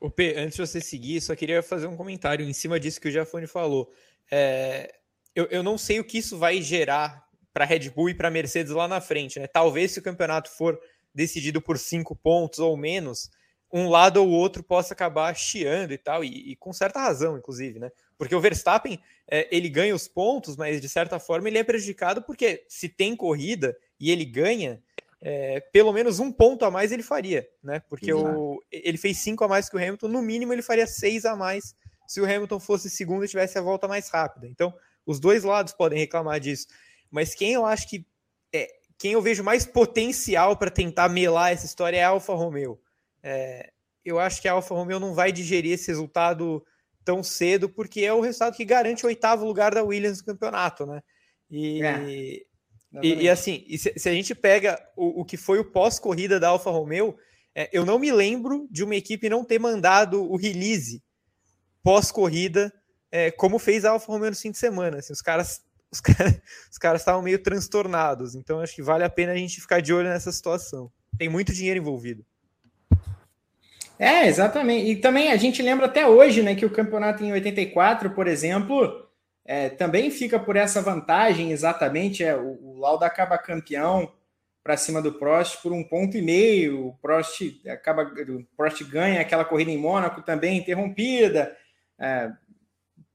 O 0.00 0.10
P, 0.10 0.34
antes 0.36 0.56
de 0.56 0.66
você 0.66 0.80
seguir, 0.80 1.20
só 1.20 1.34
queria 1.34 1.62
fazer 1.62 1.86
um 1.86 1.96
comentário 1.96 2.48
em 2.48 2.52
cima 2.52 2.78
disso 2.78 3.00
que 3.00 3.08
o 3.08 3.12
Jafone 3.12 3.46
falou. 3.46 3.90
É, 4.30 4.94
eu, 5.34 5.46
eu 5.46 5.62
não 5.62 5.76
sei 5.76 5.98
o 5.98 6.04
que 6.04 6.18
isso 6.18 6.38
vai 6.38 6.62
gerar 6.62 7.26
para 7.52 7.64
Red 7.64 7.90
Bull 7.90 8.10
e 8.10 8.14
para 8.14 8.30
Mercedes 8.30 8.72
lá 8.72 8.86
na 8.86 9.00
frente. 9.00 9.40
Né? 9.40 9.48
Talvez 9.48 9.92
se 9.92 9.98
o 9.98 10.02
campeonato 10.02 10.50
for 10.50 10.78
decidido 11.12 11.60
por 11.60 11.78
cinco 11.78 12.14
pontos 12.14 12.60
ou 12.60 12.76
menos, 12.76 13.30
um 13.72 13.88
lado 13.88 14.22
ou 14.22 14.28
outro 14.28 14.62
possa 14.62 14.94
acabar 14.94 15.34
chiando 15.34 15.92
e 15.92 15.98
tal, 15.98 16.22
e, 16.22 16.52
e 16.52 16.56
com 16.56 16.72
certa 16.72 17.00
razão, 17.00 17.36
inclusive, 17.36 17.78
né? 17.78 17.90
Porque 18.18 18.34
o 18.34 18.40
Verstappen, 18.40 19.00
é, 19.30 19.48
ele 19.54 19.68
ganha 19.68 19.94
os 19.94 20.08
pontos, 20.08 20.56
mas 20.56 20.80
de 20.80 20.88
certa 20.88 21.20
forma 21.20 21.48
ele 21.48 21.58
é 21.58 21.64
prejudicado 21.64 22.20
porque 22.20 22.64
se 22.68 22.88
tem 22.88 23.14
corrida 23.14 23.76
e 23.98 24.10
ele 24.10 24.24
ganha, 24.24 24.82
é, 25.20 25.60
pelo 25.72 25.92
menos 25.92 26.18
um 26.18 26.32
ponto 26.32 26.64
a 26.64 26.70
mais 26.70 26.90
ele 26.90 27.04
faria, 27.04 27.48
né? 27.62 27.80
Porque 27.88 28.12
o, 28.12 28.60
ele 28.72 28.98
fez 28.98 29.18
cinco 29.18 29.44
a 29.44 29.48
mais 29.48 29.68
que 29.68 29.76
o 29.76 29.78
Hamilton, 29.78 30.08
no 30.08 30.20
mínimo 30.20 30.52
ele 30.52 30.62
faria 30.62 30.86
seis 30.86 31.24
a 31.24 31.36
mais 31.36 31.76
se 32.08 32.20
o 32.20 32.24
Hamilton 32.24 32.58
fosse 32.58 32.90
segundo 32.90 33.24
e 33.24 33.28
tivesse 33.28 33.56
a 33.56 33.62
volta 33.62 33.86
mais 33.86 34.08
rápida. 34.08 34.48
Então, 34.48 34.74
os 35.06 35.20
dois 35.20 35.44
lados 35.44 35.72
podem 35.72 35.98
reclamar 35.98 36.40
disso. 36.40 36.66
Mas 37.10 37.34
quem 37.34 37.52
eu 37.52 37.64
acho 37.64 37.88
que 37.88 38.04
é, 38.52 38.68
quem 38.98 39.12
eu 39.12 39.22
vejo 39.22 39.44
mais 39.44 39.64
potencial 39.64 40.56
para 40.56 40.70
tentar 40.70 41.08
melar 41.08 41.52
essa 41.52 41.66
história 41.66 41.98
é 41.98 42.04
a 42.04 42.08
Alfa 42.08 42.34
Romeo. 42.34 42.80
É, 43.22 43.70
eu 44.04 44.18
acho 44.18 44.42
que 44.42 44.48
a 44.48 44.52
Alfa 44.52 44.74
Romeo 44.74 44.98
não 44.98 45.14
vai 45.14 45.30
digerir 45.30 45.72
esse 45.72 45.88
resultado 45.88 46.64
tão 47.08 47.22
cedo, 47.22 47.70
porque 47.70 48.02
é 48.02 48.12
o 48.12 48.20
resultado 48.20 48.54
que 48.54 48.66
garante 48.66 49.06
o 49.06 49.08
oitavo 49.08 49.46
lugar 49.46 49.74
da 49.74 49.82
Williams 49.82 50.18
no 50.18 50.26
campeonato, 50.26 50.84
né? 50.84 51.00
E, 51.50 51.82
é, 51.82 52.04
e, 53.02 53.22
e, 53.22 53.30
assim, 53.30 53.64
e 53.66 53.78
se, 53.78 53.94
se, 53.96 54.10
a 54.10 54.12
gente 54.12 54.34
pega 54.34 54.78
o, 54.94 55.22
o 55.22 55.24
que 55.24 55.38
foi 55.38 55.58
o 55.58 55.64
pós-corrida 55.64 56.38
da 56.38 56.48
Alfa 56.48 56.70
Romeo, 56.70 57.16
é, 57.54 57.70
eu 57.72 57.86
não 57.86 57.98
me 57.98 58.12
lembro 58.12 58.68
de 58.70 58.84
uma 58.84 58.94
equipe 58.94 59.30
não 59.30 59.42
ter 59.42 59.58
mandado 59.58 60.22
o 60.22 60.36
release 60.36 61.02
pós-corrida, 61.82 62.70
é, 63.10 63.30
como 63.30 63.58
fez 63.58 63.86
a 63.86 63.92
Alfa 63.92 64.12
Romeo 64.12 64.28
no 64.28 64.36
fim 64.36 64.50
de 64.50 64.58
semana. 64.58 64.98
Assim, 64.98 65.14
os 65.14 65.22
caras 65.22 65.62
os 65.90 66.02
caras 66.02 66.38
os 66.70 66.76
caras 66.76 67.00
estavam 67.00 67.22
meio 67.22 67.42
transtornados, 67.42 68.34
então 68.34 68.60
acho 68.60 68.74
que 68.74 68.82
vale 68.82 69.02
a 69.02 69.08
pena 69.08 69.32
a 69.32 69.36
gente 69.36 69.62
ficar 69.62 69.80
de 69.80 69.94
olho 69.94 70.10
nessa 70.10 70.30
situação. 70.30 70.92
Tem 71.16 71.30
muito 71.30 71.54
dinheiro 71.54 71.80
envolvido. 71.80 72.22
É, 73.98 74.26
exatamente. 74.26 74.90
E 74.90 74.96
também 74.96 75.32
a 75.32 75.36
gente 75.36 75.60
lembra 75.60 75.86
até 75.86 76.06
hoje, 76.06 76.42
né, 76.42 76.54
que 76.54 76.64
o 76.64 76.70
campeonato 76.70 77.24
em 77.24 77.32
84, 77.32 78.10
por 78.10 78.28
exemplo, 78.28 79.08
é, 79.44 79.68
também 79.70 80.10
fica 80.10 80.38
por 80.38 80.56
essa 80.56 80.80
vantagem, 80.80 81.50
exatamente. 81.50 82.22
É, 82.22 82.36
o, 82.36 82.58
o 82.62 82.78
Lauda 82.78 83.06
acaba 83.06 83.36
campeão 83.38 84.12
para 84.62 84.76
cima 84.76 85.00
do 85.00 85.14
Prost 85.14 85.62
por 85.62 85.72
um 85.72 85.82
ponto 85.82 86.16
e 86.16 86.22
meio. 86.22 86.88
O 86.88 86.94
Prost 86.98 87.40
acaba, 87.66 88.02
o 88.02 88.44
Prost 88.56 88.84
ganha 88.84 89.20
aquela 89.20 89.44
corrida 89.44 89.70
em 89.70 89.78
Mônaco 89.78 90.22
também 90.22 90.58
interrompida. 90.58 91.56
É, 91.98 92.30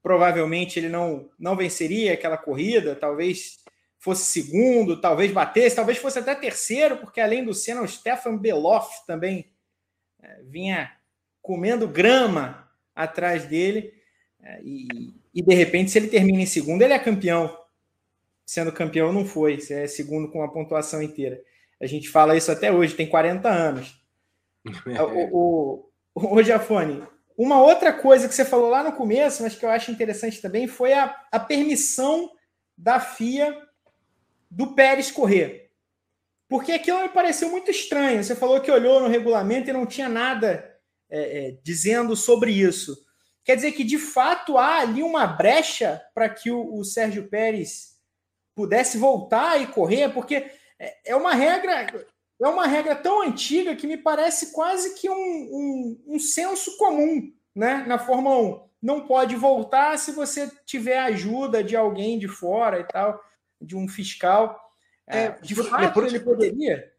provavelmente 0.02 0.78
ele 0.78 0.88
não 0.90 1.30
não 1.38 1.56
venceria 1.56 2.12
aquela 2.12 2.36
corrida, 2.36 2.94
talvez 2.94 3.58
fosse 3.98 4.26
segundo, 4.26 5.00
talvez 5.00 5.32
batesse, 5.32 5.76
talvez 5.76 5.96
fosse 5.96 6.18
até 6.18 6.34
terceiro, 6.34 6.98
porque 6.98 7.22
além 7.22 7.42
do 7.42 7.54
Senna, 7.54 7.80
o 7.80 7.88
Stefan 7.88 8.36
Beloff 8.36 9.06
também 9.06 9.53
vinha 10.44 10.92
comendo 11.42 11.88
grama 11.88 12.68
atrás 12.94 13.46
dele. 13.46 13.92
É, 14.42 14.60
e, 14.62 15.14
e, 15.34 15.42
de 15.42 15.54
repente, 15.54 15.90
se 15.90 15.98
ele 15.98 16.08
termina 16.08 16.42
em 16.42 16.46
segundo, 16.46 16.82
ele 16.82 16.92
é 16.92 16.98
campeão. 16.98 17.56
sendo 18.46 18.72
campeão 18.72 19.12
não 19.12 19.24
foi, 19.24 19.60
se 19.60 19.72
é 19.72 19.86
segundo 19.86 20.30
com 20.30 20.42
a 20.42 20.48
pontuação 20.48 21.02
inteira. 21.02 21.40
A 21.80 21.86
gente 21.86 22.08
fala 22.08 22.36
isso 22.36 22.50
até 22.52 22.70
hoje, 22.70 22.94
tem 22.94 23.08
40 23.08 23.48
anos. 23.48 24.02
o, 25.32 25.90
o, 26.14 26.36
o 26.36 26.42
Jafone, 26.42 27.02
uma 27.36 27.60
outra 27.60 27.92
coisa 27.92 28.28
que 28.28 28.34
você 28.34 28.44
falou 28.44 28.70
lá 28.70 28.82
no 28.82 28.92
começo, 28.92 29.42
mas 29.42 29.56
que 29.56 29.64
eu 29.64 29.70
acho 29.70 29.90
interessante 29.90 30.40
também, 30.40 30.66
foi 30.66 30.92
a, 30.92 31.14
a 31.32 31.40
permissão 31.40 32.30
da 32.76 33.00
FIA 33.00 33.60
do 34.50 34.74
Pérez 34.74 35.10
correr. 35.10 35.63
Porque 36.48 36.72
aquilo 36.72 37.00
me 37.00 37.08
pareceu 37.08 37.50
muito 37.50 37.70
estranho. 37.70 38.22
Você 38.22 38.36
falou 38.36 38.60
que 38.60 38.70
olhou 38.70 39.00
no 39.00 39.08
regulamento 39.08 39.70
e 39.70 39.72
não 39.72 39.86
tinha 39.86 40.08
nada 40.08 40.70
é, 41.10 41.48
é, 41.48 41.58
dizendo 41.62 42.14
sobre 42.14 42.52
isso. 42.52 42.96
Quer 43.44 43.56
dizer 43.56 43.72
que, 43.72 43.84
de 43.84 43.98
fato, 43.98 44.56
há 44.56 44.78
ali 44.80 45.02
uma 45.02 45.26
brecha 45.26 46.02
para 46.14 46.28
que 46.28 46.50
o, 46.50 46.76
o 46.76 46.84
Sérgio 46.84 47.28
Pérez 47.28 47.94
pudesse 48.54 48.96
voltar 48.96 49.60
e 49.60 49.66
correr, 49.66 50.10
porque 50.10 50.50
é, 50.78 51.12
é 51.12 51.16
uma 51.16 51.34
regra 51.34 51.86
é 52.42 52.48
uma 52.48 52.66
regra 52.66 52.96
tão 52.96 53.22
antiga 53.22 53.76
que 53.76 53.86
me 53.86 53.96
parece 53.96 54.52
quase 54.52 54.94
que 54.94 55.08
um, 55.08 55.14
um, 55.14 56.02
um 56.08 56.18
senso 56.18 56.76
comum 56.76 57.32
né, 57.54 57.84
na 57.86 57.98
Fórmula 57.98 58.36
1. 58.36 58.68
Não 58.82 59.06
pode 59.06 59.36
voltar 59.36 59.98
se 59.98 60.12
você 60.12 60.50
tiver 60.66 60.98
ajuda 60.98 61.62
de 61.62 61.76
alguém 61.76 62.18
de 62.18 62.28
fora 62.28 62.80
e 62.80 62.84
tal, 62.84 63.18
de 63.60 63.76
um 63.76 63.88
fiscal. 63.88 64.60
É, 65.06 65.30
de 65.42 65.54
por, 65.54 65.64
fato, 65.64 65.92
por, 65.92 66.06
ele 66.06 66.20
poderia. 66.20 66.92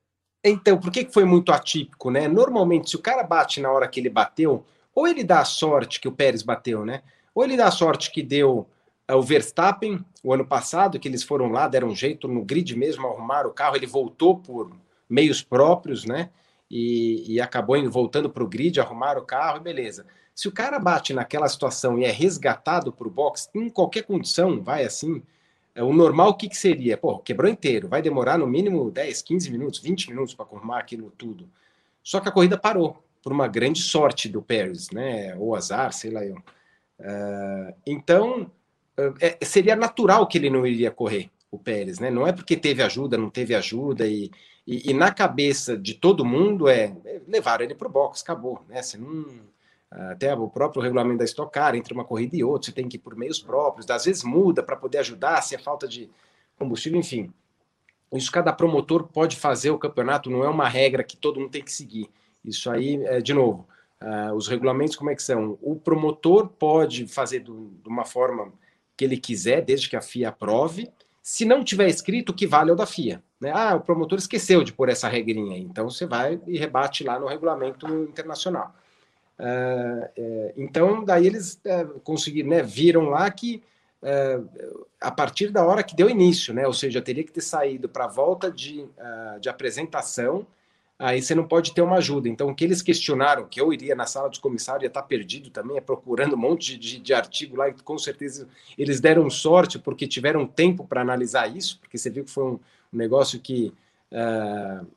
Então, 0.43 0.77
por 0.77 0.91
que 0.91 1.07
foi 1.11 1.25
muito 1.25 1.51
atípico, 1.51 2.11
né? 2.11 2.27
Normalmente, 2.27 2.89
se 2.89 2.95
o 2.95 3.01
cara 3.01 3.23
bate 3.23 3.59
na 3.59 3.71
hora 3.71 3.87
que 3.87 3.99
ele 3.99 4.09
bateu, 4.09 4.63
ou 4.93 5.07
ele 5.07 5.23
dá 5.23 5.39
a 5.39 5.45
sorte 5.45 5.99
que 5.99 6.07
o 6.07 6.11
Pérez 6.11 6.43
bateu, 6.43 6.85
né? 6.85 7.01
Ou 7.33 7.43
ele 7.43 7.57
dá 7.57 7.67
a 7.67 7.71
sorte 7.71 8.11
que 8.11 8.21
deu 8.21 8.67
uh, 9.09 9.15
o 9.15 9.21
Verstappen 9.21 10.03
o 10.23 10.33
ano 10.33 10.45
passado, 10.45 10.99
que 10.99 11.07
eles 11.07 11.23
foram 11.23 11.51
lá, 11.51 11.67
deram 11.67 11.89
um 11.89 11.95
jeito 11.95 12.27
no 12.27 12.43
grid 12.43 12.75
mesmo, 12.75 13.07
arrumaram 13.07 13.49
o 13.49 13.53
carro, 13.53 13.75
ele 13.75 13.87
voltou 13.87 14.37
por 14.37 14.71
meios 15.09 15.41
próprios, 15.41 16.05
né? 16.05 16.29
E, 16.69 17.33
e 17.33 17.41
acabou 17.41 17.77
voltando 17.89 18.29
para 18.29 18.43
o 18.43 18.47
grid, 18.47 18.79
arrumar 18.79 19.17
o 19.17 19.25
carro 19.25 19.57
e 19.57 19.61
beleza. 19.61 20.05
Se 20.33 20.47
o 20.47 20.51
cara 20.51 20.79
bate 20.79 21.13
naquela 21.13 21.47
situação 21.47 21.97
e 21.97 22.03
é 22.03 22.11
resgatado 22.11 22.91
para 22.91 23.07
o 23.07 23.11
box, 23.11 23.49
em 23.55 23.69
qualquer 23.69 24.03
condição, 24.03 24.61
vai 24.61 24.83
assim, 24.83 25.21
é, 25.21 25.23
o 25.83 25.93
normal 25.93 26.29
o 26.29 26.33
que, 26.35 26.49
que 26.49 26.57
seria? 26.57 26.97
Pô, 26.97 27.19
quebrou 27.19 27.49
inteiro, 27.51 27.87
vai 27.87 28.01
demorar 28.01 28.37
no 28.37 28.47
mínimo 28.47 28.89
10, 28.89 29.21
15 29.21 29.51
minutos, 29.51 29.79
20 29.79 30.09
minutos 30.09 30.33
para 30.33 30.45
arrumar 30.45 30.79
aquilo 30.79 31.11
tudo. 31.17 31.49
Só 32.03 32.19
que 32.19 32.29
a 32.29 32.31
corrida 32.31 32.57
parou, 32.57 33.03
por 33.21 33.31
uma 33.31 33.47
grande 33.47 33.81
sorte 33.81 34.29
do 34.29 34.41
Pérez, 34.41 34.91
né? 34.91 35.35
Ou 35.35 35.55
azar, 35.55 35.91
sei 35.91 36.11
lá 36.11 36.23
eu. 36.23 36.35
Uh, 36.99 37.73
então, 37.85 38.51
é, 39.19 39.43
seria 39.45 39.75
natural 39.75 40.27
que 40.27 40.37
ele 40.37 40.49
não 40.49 40.65
iria 40.65 40.91
correr, 40.91 41.29
o 41.51 41.57
Pérez, 41.57 41.99
né? 41.99 42.09
Não 42.09 42.25
é 42.25 42.31
porque 42.31 42.55
teve 42.55 42.81
ajuda, 42.81 43.17
não 43.17 43.29
teve 43.29 43.53
ajuda 43.53 44.07
e 44.07 44.31
e, 44.67 44.89
e, 44.89 44.93
na 44.93 45.11
cabeça 45.11 45.77
de 45.77 45.93
todo 45.93 46.25
mundo 46.25 46.67
é, 46.67 46.95
é 47.05 47.21
levar 47.27 47.61
ele 47.61 47.75
para 47.75 47.87
o 47.87 47.91
box, 47.91 48.23
acabou, 48.23 48.65
né? 48.67 48.81
Você 48.81 48.97
não, 48.97 49.25
até 50.11 50.33
o 50.35 50.49
próprio 50.49 50.81
regulamento 50.81 51.19
da 51.19 51.25
Stock 51.25 51.51
Car, 51.51 51.75
entre 51.75 51.93
uma 51.93 52.03
corrida 52.03 52.35
e 52.35 52.43
outra, 52.43 52.65
você 52.65 52.71
tem 52.71 52.87
que 52.87 52.97
ir 52.97 52.99
por 52.99 53.15
meios 53.15 53.39
próprios, 53.39 53.89
às 53.89 54.05
vezes 54.05 54.23
muda 54.23 54.61
para 54.61 54.75
poder 54.75 54.97
ajudar, 54.97 55.41
se 55.41 55.55
é 55.55 55.57
falta 55.57 55.87
de 55.87 56.09
combustível, 56.57 56.99
enfim. 56.99 57.31
Isso 58.13 58.31
cada 58.31 58.51
promotor 58.51 59.07
pode 59.07 59.35
fazer, 59.35 59.71
o 59.71 59.77
campeonato 59.77 60.29
não 60.29 60.43
é 60.43 60.49
uma 60.49 60.67
regra 60.67 61.03
que 61.03 61.17
todo 61.17 61.39
mundo 61.39 61.51
tem 61.51 61.63
que 61.63 61.71
seguir. 61.71 62.09
Isso 62.43 62.69
aí, 62.69 63.03
é, 63.05 63.21
de 63.21 63.33
novo, 63.33 63.67
uh, 64.01 64.33
os 64.33 64.47
regulamentos 64.47 64.95
como 64.95 65.09
é 65.09 65.15
que 65.15 65.23
são? 65.23 65.57
O 65.61 65.75
promotor 65.75 66.47
pode 66.47 67.07
fazer 67.07 67.39
do, 67.39 67.71
de 67.81 67.89
uma 67.89 68.05
forma 68.05 68.51
que 68.95 69.03
ele 69.03 69.17
quiser, 69.17 69.61
desde 69.61 69.89
que 69.89 69.95
a 69.95 70.01
FIA 70.01 70.29
aprove, 70.29 70.91
se 71.21 71.43
não 71.43 71.63
tiver 71.63 71.87
escrito, 71.87 72.29
o 72.29 72.35
que 72.35 72.45
vale 72.45 72.69
é 72.69 72.73
o 72.73 72.75
da 72.75 72.85
FIA. 72.85 73.23
Né? 73.41 73.51
Ah, 73.53 73.75
o 73.75 73.81
promotor 73.81 74.19
esqueceu 74.19 74.63
de 74.63 74.71
pôr 74.71 74.89
essa 74.89 75.09
regrinha 75.09 75.55
aí. 75.55 75.61
Então 75.61 75.89
você 75.89 76.05
vai 76.05 76.39
e 76.45 76.57
rebate 76.57 77.03
lá 77.03 77.19
no 77.19 77.25
regulamento 77.25 77.87
internacional. 77.87 78.75
Uh, 79.39 80.07
é, 80.15 80.53
então, 80.55 81.03
daí 81.03 81.27
eles 81.27 81.59
uh, 81.65 81.99
conseguiram, 82.01 82.49
né, 82.49 82.63
viram 82.63 83.09
lá 83.09 83.29
que 83.29 83.61
uh, 84.01 84.87
a 85.01 85.11
partir 85.11 85.49
da 85.51 85.65
hora 85.65 85.83
que 85.83 85.95
deu 85.95 86.09
início, 86.09 86.53
né, 86.53 86.65
ou 86.65 86.73
seja, 86.73 87.01
teria 87.01 87.23
que 87.23 87.31
ter 87.31 87.41
saído 87.41 87.89
para 87.89 88.05
a 88.05 88.09
volta 88.09 88.49
de, 88.49 88.87
de 89.41 89.49
apresentação 89.49 90.47
aí 90.97 91.21
você 91.21 91.35
não 91.35 91.47
pode 91.47 91.73
ter 91.73 91.81
uma 91.81 91.97
ajuda. 91.97 92.29
Então, 92.29 92.49
o 92.49 92.55
que 92.55 92.63
eles 92.63 92.81
questionaram, 92.81 93.45
que 93.45 93.59
eu 93.59 93.71
iria 93.73 93.95
na 93.95 94.05
sala 94.05 94.29
dos 94.29 94.39
comissários, 94.39 94.83
ia 94.83 94.87
estar 94.87 95.03
perdido 95.03 95.49
também, 95.49 95.77
é 95.77 95.81
procurando 95.81 96.35
um 96.35 96.39
monte 96.39 96.77
de, 96.77 96.99
de 96.99 97.13
artigo 97.13 97.57
lá, 97.57 97.69
e 97.69 97.73
com 97.73 97.97
certeza 97.97 98.47
eles 98.77 98.99
deram 98.99 99.29
sorte 99.29 99.77
porque 99.77 100.07
tiveram 100.07 100.47
tempo 100.47 100.85
para 100.87 101.01
analisar 101.01 101.53
isso, 101.53 101.79
porque 101.79 101.97
você 101.97 102.09
viu 102.09 102.23
que 102.23 102.31
foi 102.31 102.45
um, 102.45 102.59
um 102.93 102.97
negócio 102.97 103.39
que 103.39 103.73
uh, 104.11 104.87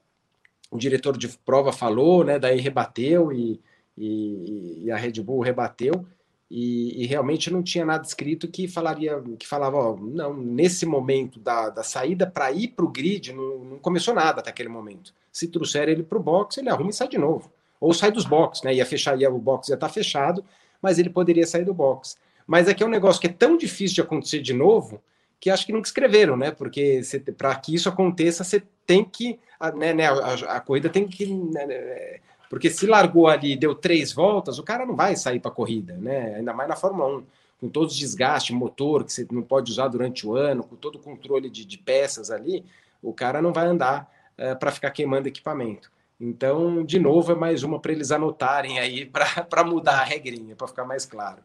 o 0.70 0.78
diretor 0.78 1.16
de 1.16 1.28
prova 1.44 1.72
falou, 1.72 2.24
né, 2.24 2.38
daí 2.38 2.60
rebateu 2.60 3.32
e, 3.32 3.60
e, 3.98 4.84
e 4.84 4.90
a 4.90 4.96
Red 4.96 5.20
Bull 5.22 5.40
rebateu. 5.40 6.06
E, 6.50 7.02
e, 7.02 7.06
realmente 7.06 7.52
não 7.52 7.62
tinha 7.62 7.84
nada 7.84 8.06
escrito 8.06 8.48
que 8.48 8.66
falaria 8.66 9.22
que 9.38 9.46
falava 9.46 9.76
ó, 9.76 9.96
não 9.98 10.34
nesse 10.34 10.86
momento 10.86 11.38
da, 11.38 11.68
da 11.68 11.82
saída 11.82 12.26
para 12.26 12.50
ir 12.50 12.68
para 12.68 12.86
o 12.86 12.88
grid 12.88 13.34
não, 13.34 13.58
não, 13.58 13.78
começou 13.78 14.14
nada 14.14 14.40
até 14.40 14.48
aquele 14.48 14.70
momento. 14.70 15.12
Se 15.30 15.46
trouxer 15.46 15.90
ele 15.90 16.02
para 16.02 16.16
o 16.16 16.22
box 16.22 16.56
ele 16.56 16.70
arruma 16.70 16.88
e 16.88 16.94
sai 16.94 17.06
de 17.06 17.18
novo. 17.18 17.52
Ou 17.78 17.92
sai 17.92 18.10
dos 18.10 18.24
boxes 18.24 18.64
né? 18.64 18.74
Ia 18.74 18.86
fechar 18.86 19.20
ia, 19.20 19.30
o 19.30 19.38
box 19.38 19.68
ia 19.68 19.74
estar 19.74 19.88
tá 19.88 19.92
fechado 19.92 20.42
mas 20.80 20.98
ele 20.98 21.10
poderia 21.10 21.46
sair 21.46 21.64
do 21.66 21.74
box. 21.74 22.16
Mas 22.46 22.66
aqui 22.66 22.82
é 22.82 22.86
um 22.86 22.90
negócio 22.90 23.20
que 23.20 23.26
é 23.26 23.32
tão 23.32 23.58
difícil 23.58 23.96
de 23.96 24.00
acontecer 24.00 24.40
de 24.40 24.54
novo 24.54 25.02
que 25.38 25.50
acho 25.50 25.66
que 25.66 25.72
nunca 25.72 25.86
escreveram 25.86 26.34
né? 26.34 26.50
Porque 26.50 27.02
para 27.36 27.54
que 27.56 27.74
isso 27.74 27.90
aconteça 27.90 28.42
você 28.42 28.62
tem 28.86 29.04
que 29.04 29.38
a, 29.60 29.70
né, 29.70 29.92
né 29.92 30.06
a, 30.06 30.56
a, 30.56 30.60
corrida 30.60 30.88
tem 30.88 31.06
que 31.06 31.26
né, 31.26 31.66
né 31.66 32.20
porque 32.48 32.70
se 32.70 32.86
largou 32.86 33.28
ali 33.28 33.52
e 33.52 33.56
deu 33.56 33.74
três 33.74 34.12
voltas, 34.12 34.58
o 34.58 34.62
cara 34.62 34.86
não 34.86 34.96
vai 34.96 35.16
sair 35.16 35.40
para 35.40 35.50
a 35.50 35.54
corrida, 35.54 35.94
né? 35.96 36.36
Ainda 36.36 36.52
mais 36.52 36.68
na 36.68 36.76
Fórmula 36.76 37.18
1, 37.18 37.24
com 37.60 37.68
todos 37.68 37.92
os 37.92 37.98
desgastes, 37.98 38.54
motor 38.56 39.04
que 39.04 39.12
você 39.12 39.26
não 39.30 39.42
pode 39.42 39.70
usar 39.70 39.88
durante 39.88 40.26
o 40.26 40.34
ano, 40.34 40.62
com 40.62 40.76
todo 40.76 40.96
o 40.96 41.00
controle 41.00 41.50
de, 41.50 41.64
de 41.64 41.78
peças 41.78 42.30
ali, 42.30 42.64
o 43.02 43.12
cara 43.12 43.42
não 43.42 43.52
vai 43.52 43.66
andar 43.66 44.10
uh, 44.38 44.42
eh, 44.42 44.54
para 44.54 44.70
ficar 44.70 44.90
queimando 44.90 45.28
equipamento. 45.28 45.90
Então, 46.20 46.84
de 46.84 46.98
novo, 46.98 47.32
é 47.32 47.34
mais 47.34 47.62
uma 47.62 47.78
para 47.78 47.92
eles 47.92 48.10
anotarem 48.10 48.78
aí 48.78 49.06
para 49.48 49.64
mudar 49.64 50.00
a 50.00 50.04
regrinha, 50.04 50.56
para 50.56 50.68
ficar 50.68 50.84
mais 50.84 51.04
claro. 51.04 51.38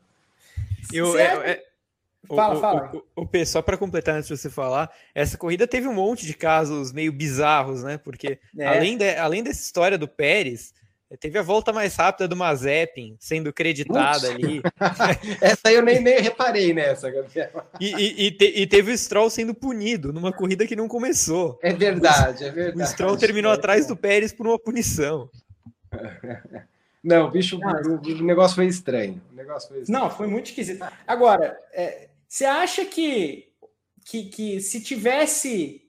Eu, 0.91 1.17
é, 1.17 1.51
é, 1.51 1.63
fala, 2.27 2.55
o, 2.55 2.59
fala. 2.59 2.91
O, 3.15 3.21
o, 3.21 3.29
o, 3.31 3.45
só 3.45 3.61
para 3.61 3.77
completar 3.77 4.15
antes 4.15 4.27
de 4.27 4.37
você 4.37 4.49
falar, 4.49 4.91
essa 5.13 5.37
corrida 5.37 5.67
teve 5.67 5.87
um 5.87 5.93
monte 5.93 6.25
de 6.25 6.33
casos 6.33 6.91
meio 6.91 7.11
bizarros, 7.11 7.83
né? 7.83 7.97
Porque 7.97 8.39
é. 8.57 8.67
além, 8.67 8.97
de, 8.97 9.15
além 9.15 9.43
dessa 9.43 9.61
história 9.61 9.97
do 9.97 10.07
Pérez, 10.07 10.73
Teve 11.19 11.37
a 11.37 11.43
volta 11.43 11.71
mais 11.71 11.95
rápida 11.95 12.27
do 12.27 12.35
Mazepin 12.35 13.15
sendo 13.19 13.53
creditada 13.53 14.29
ali. 14.29 14.61
Essa 15.41 15.69
aí 15.69 15.75
eu 15.75 15.81
nem, 15.81 15.99
nem 15.99 16.19
reparei 16.19 16.73
nessa, 16.73 17.09
Gabriel. 17.09 17.65
E, 17.79 17.93
e, 17.93 18.27
e, 18.27 18.31
te, 18.31 18.45
e, 18.45 18.67
teve 18.67 18.91
o 18.91 18.97
Stroll 18.97 19.29
sendo 19.29 19.53
punido 19.53 20.11
numa 20.11 20.31
corrida 20.31 20.65
que 20.65 20.75
não 20.75 20.87
começou. 20.87 21.59
É 21.61 21.73
verdade, 21.73 22.45
é 22.45 22.51
verdade. 22.51 22.89
O 22.89 22.91
Stroll 22.91 23.17
terminou 23.17 23.51
é 23.51 23.55
atrás 23.55 23.85
do 23.85 23.95
Pérez 23.95 24.33
por 24.33 24.47
uma 24.47 24.59
punição. 24.59 25.29
Não, 27.03 27.29
bicho, 27.29 27.57
o, 27.57 27.59
o, 27.59 28.23
negócio 28.23 28.55
foi 28.55 28.65
estranho. 28.65 29.21
O 29.29 29.35
negócio 29.35 29.67
foi 29.67 29.81
estranho. 29.81 30.03
Não, 30.03 30.09
foi 30.09 30.25
muito 30.25 30.45
esquisito. 30.45 30.85
Agora, 31.05 31.59
é, 31.73 32.07
você 32.25 32.45
acha 32.45 32.85
que, 32.85 33.49
que, 34.05 34.29
que 34.29 34.61
se 34.61 34.81
tivesse. 34.81 35.81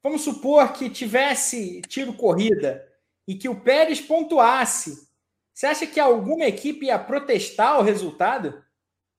Vamos 0.00 0.22
supor 0.22 0.72
que 0.72 0.88
tivesse 0.88 1.82
tido 1.88 2.12
corrida 2.12 2.86
e 3.26 3.34
que 3.34 3.48
o 3.48 3.60
Pérez 3.60 4.00
pontuasse, 4.00 5.08
você 5.52 5.66
acha 5.66 5.86
que 5.86 6.00
alguma 6.00 6.44
equipe 6.44 6.86
ia 6.86 6.98
protestar 6.98 7.78
o 7.78 7.82
resultado? 7.82 8.62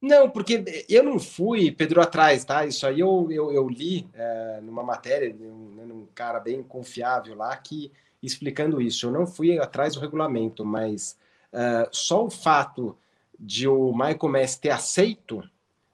Não, 0.01 0.29
porque 0.29 0.85
eu 0.87 1.03
não 1.03 1.17
fui, 1.17 1.71
Pedro, 1.71 2.01
atrás, 2.01 2.43
tá? 2.43 2.65
Isso 2.65 2.85
aí 2.85 2.99
eu, 2.99 3.27
eu, 3.31 3.51
eu 3.51 3.67
li 3.67 4.07
é, 4.13 4.59
numa 4.61 4.83
matéria 4.83 5.33
de 5.33 5.43
um, 5.43 5.75
né, 5.75 5.85
cara 6.15 6.39
bem 6.39 6.63
confiável 6.63 7.35
lá 7.35 7.55
que 7.57 7.91
explicando 8.23 8.81
isso. 8.81 9.07
Eu 9.07 9.11
não 9.11 9.27
fui 9.27 9.59
atrás 9.59 9.93
do 9.93 9.99
regulamento, 9.99 10.65
mas 10.65 11.17
uh, 11.53 11.87
só 11.91 12.25
o 12.25 12.29
fato 12.29 12.97
de 13.37 13.67
o 13.67 13.91
Michael 13.91 14.29
Messi 14.29 14.61
ter 14.61 14.71
aceito 14.71 15.43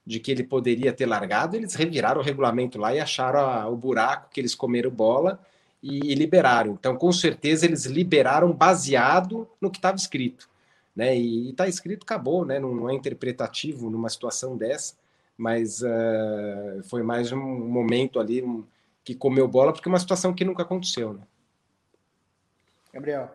de 0.05 0.20
que 0.20 0.32
ele 0.32 0.43
poderia 0.43 0.93
ter 0.93 1.05
largado, 1.05 1.55
eles 1.55 1.76
reviraram 1.76 2.22
o 2.22 2.24
regulamento 2.24 2.78
lá 2.78 2.93
e 2.93 2.99
acharam 2.99 3.39
a, 3.39 3.68
o 3.68 3.76
buraco 3.76 4.30
que 4.32 4.39
eles 4.39 4.55
comeram 4.55 4.89
bola 4.89 5.39
e, 5.82 6.11
e 6.11 6.15
liberaram. 6.15 6.73
Então, 6.73 6.95
com 6.95 7.11
certeza, 7.11 7.65
eles 7.65 7.86
liberaram 7.86 8.53
baseado 8.53 9.47
no 9.59 9.71
que 9.71 9.77
estava 9.77 9.97
escrito. 9.97 10.49
Né? 10.95 11.17
E 11.17 11.49
está 11.49 11.67
escrito, 11.67 12.03
acabou, 12.03 12.45
né? 12.45 12.59
Não, 12.59 12.75
não, 12.75 12.89
é 12.89 12.93
interpretativo 12.93 13.89
numa 13.89 14.09
situação 14.09 14.57
dessa, 14.57 14.95
mas 15.38 15.82
uh, 15.82 16.84
foi 16.84 17.01
mais 17.01 17.32
um 17.32 17.39
momento 17.39 18.19
ali 18.19 18.43
um, 18.43 18.65
que 19.03 19.15
comeu 19.15 19.47
bola, 19.47 19.71
porque 19.71 19.88
é 19.88 19.91
uma 19.91 19.99
situação 19.99 20.34
que 20.34 20.45
nunca 20.45 20.63
aconteceu. 20.63 21.13
Né? 21.13 21.21
Gabriel. 22.93 23.34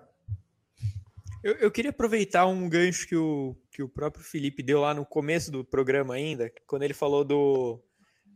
Eu, 1.43 1.55
eu, 1.55 1.71
queria 1.71 1.91
aproveitar 1.91 2.47
um 2.47 2.69
gancho 2.69 3.07
que 3.07 3.17
o, 3.17 3.57
que 3.71 3.83
o 3.83 3.89
próprio 3.89 4.25
Felipe 4.25 4.63
deu 4.63 4.81
lá 4.81 4.93
no 4.93 5.07
começo 5.07 5.51
do 5.51 5.65
programa 5.65 6.15
ainda, 6.15 6.53
quando 6.67 6.83
ele 6.83 6.95
falou 6.95 7.25
do, 7.25 7.81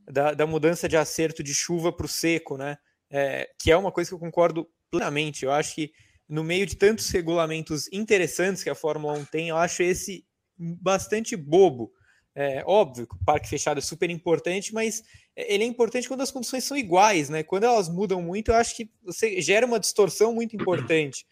da, 0.08 0.32
da 0.32 0.46
mudança 0.46 0.88
de 0.88 0.96
acerto 0.96 1.42
de 1.42 1.52
chuva 1.52 1.92
para 1.92 2.06
o 2.06 2.08
seco, 2.08 2.56
né? 2.56 2.78
É, 3.10 3.50
que 3.58 3.70
é 3.70 3.76
uma 3.76 3.90
coisa 3.90 4.10
que 4.10 4.14
eu 4.14 4.18
concordo 4.18 4.68
plenamente. 4.90 5.44
Eu 5.44 5.52
acho 5.52 5.74
que 5.74 5.92
no 6.28 6.44
meio 6.44 6.64
de 6.64 6.76
tantos 6.76 7.10
regulamentos 7.10 7.92
interessantes 7.92 8.62
que 8.62 8.70
a 8.70 8.74
Fórmula 8.74 9.14
1 9.14 9.24
tem, 9.24 9.48
eu 9.48 9.56
acho 9.56 9.82
esse 9.82 10.24
bastante 10.56 11.34
bobo. 11.34 11.92
É, 12.34 12.62
óbvio 12.64 13.08
que 13.08 13.16
o 13.16 13.24
parque 13.24 13.48
fechado 13.48 13.78
é 13.78 13.82
super 13.82 14.08
importante, 14.08 14.72
mas 14.72 15.02
ele 15.34 15.64
é 15.64 15.66
importante 15.66 16.06
quando 16.06 16.20
as 16.20 16.30
condições 16.30 16.62
são 16.62 16.76
iguais, 16.76 17.28
né? 17.28 17.42
Quando 17.42 17.64
elas 17.64 17.88
mudam 17.88 18.22
muito, 18.22 18.52
eu 18.52 18.54
acho 18.54 18.76
que 18.76 18.88
você 19.02 19.40
gera 19.40 19.66
uma 19.66 19.80
distorção 19.80 20.32
muito 20.32 20.54
importante. 20.54 21.26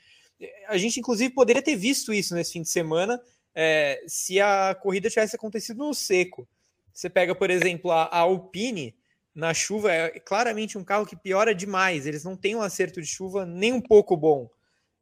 A 0.67 0.77
gente, 0.77 0.99
inclusive, 0.99 1.33
poderia 1.33 1.63
ter 1.63 1.77
visto 1.77 2.13
isso 2.13 2.35
nesse 2.35 2.53
fim 2.53 2.63
de 2.63 2.69
semana 2.69 3.21
é, 3.55 4.03
se 4.07 4.41
a 4.41 4.75
corrida 4.75 5.09
tivesse 5.09 5.37
acontecido 5.37 5.79
no 5.79 5.95
seco. 5.95 6.49
Você 6.93 7.09
pega, 7.09 7.35
por 7.35 7.51
exemplo, 7.51 7.93
a, 7.93 8.05
a 8.05 8.19
Alpine 8.19 8.98
na 9.39 9.55
chuva, 9.55 9.93
é 9.93 10.19
claramente 10.19 10.77
um 10.77 10.83
carro 10.83 11.07
que 11.07 11.15
piora 11.15 11.55
demais. 11.55 12.07
Eles 12.07 12.25
não 12.25 12.37
têm 12.37 12.57
um 12.57 12.61
acerto 12.61 13.01
de 13.01 13.07
chuva 13.07 13.47
nem 13.47 13.73
um 13.73 13.81
pouco 13.81 14.17
bom. 14.17 14.51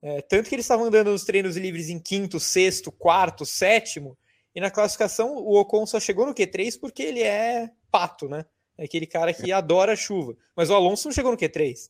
É, 0.02 0.20
tanto 0.20 0.50
que 0.50 0.54
eles 0.54 0.66
estavam 0.66 0.84
andando 0.84 1.10
nos 1.10 1.24
treinos 1.24 1.56
livres 1.56 1.88
em 1.88 1.98
quinto, 1.98 2.38
sexto, 2.38 2.92
quarto, 2.92 3.46
sétimo, 3.46 4.14
e 4.54 4.60
na 4.60 4.70
classificação 4.70 5.36
o 5.36 5.58
Ocon 5.58 5.86
só 5.86 5.98
chegou 5.98 6.26
no 6.26 6.34
Q3 6.34 6.78
porque 6.78 7.02
ele 7.02 7.22
é 7.22 7.70
pato, 7.90 8.28
né? 8.28 8.44
É 8.76 8.84
aquele 8.84 9.06
cara 9.06 9.32
que 9.32 9.50
adora 9.50 9.96
chuva. 9.96 10.36
Mas 10.54 10.68
o 10.68 10.74
Alonso 10.74 11.08
não 11.08 11.14
chegou 11.14 11.32
no 11.32 11.38
Q3. 11.38 11.88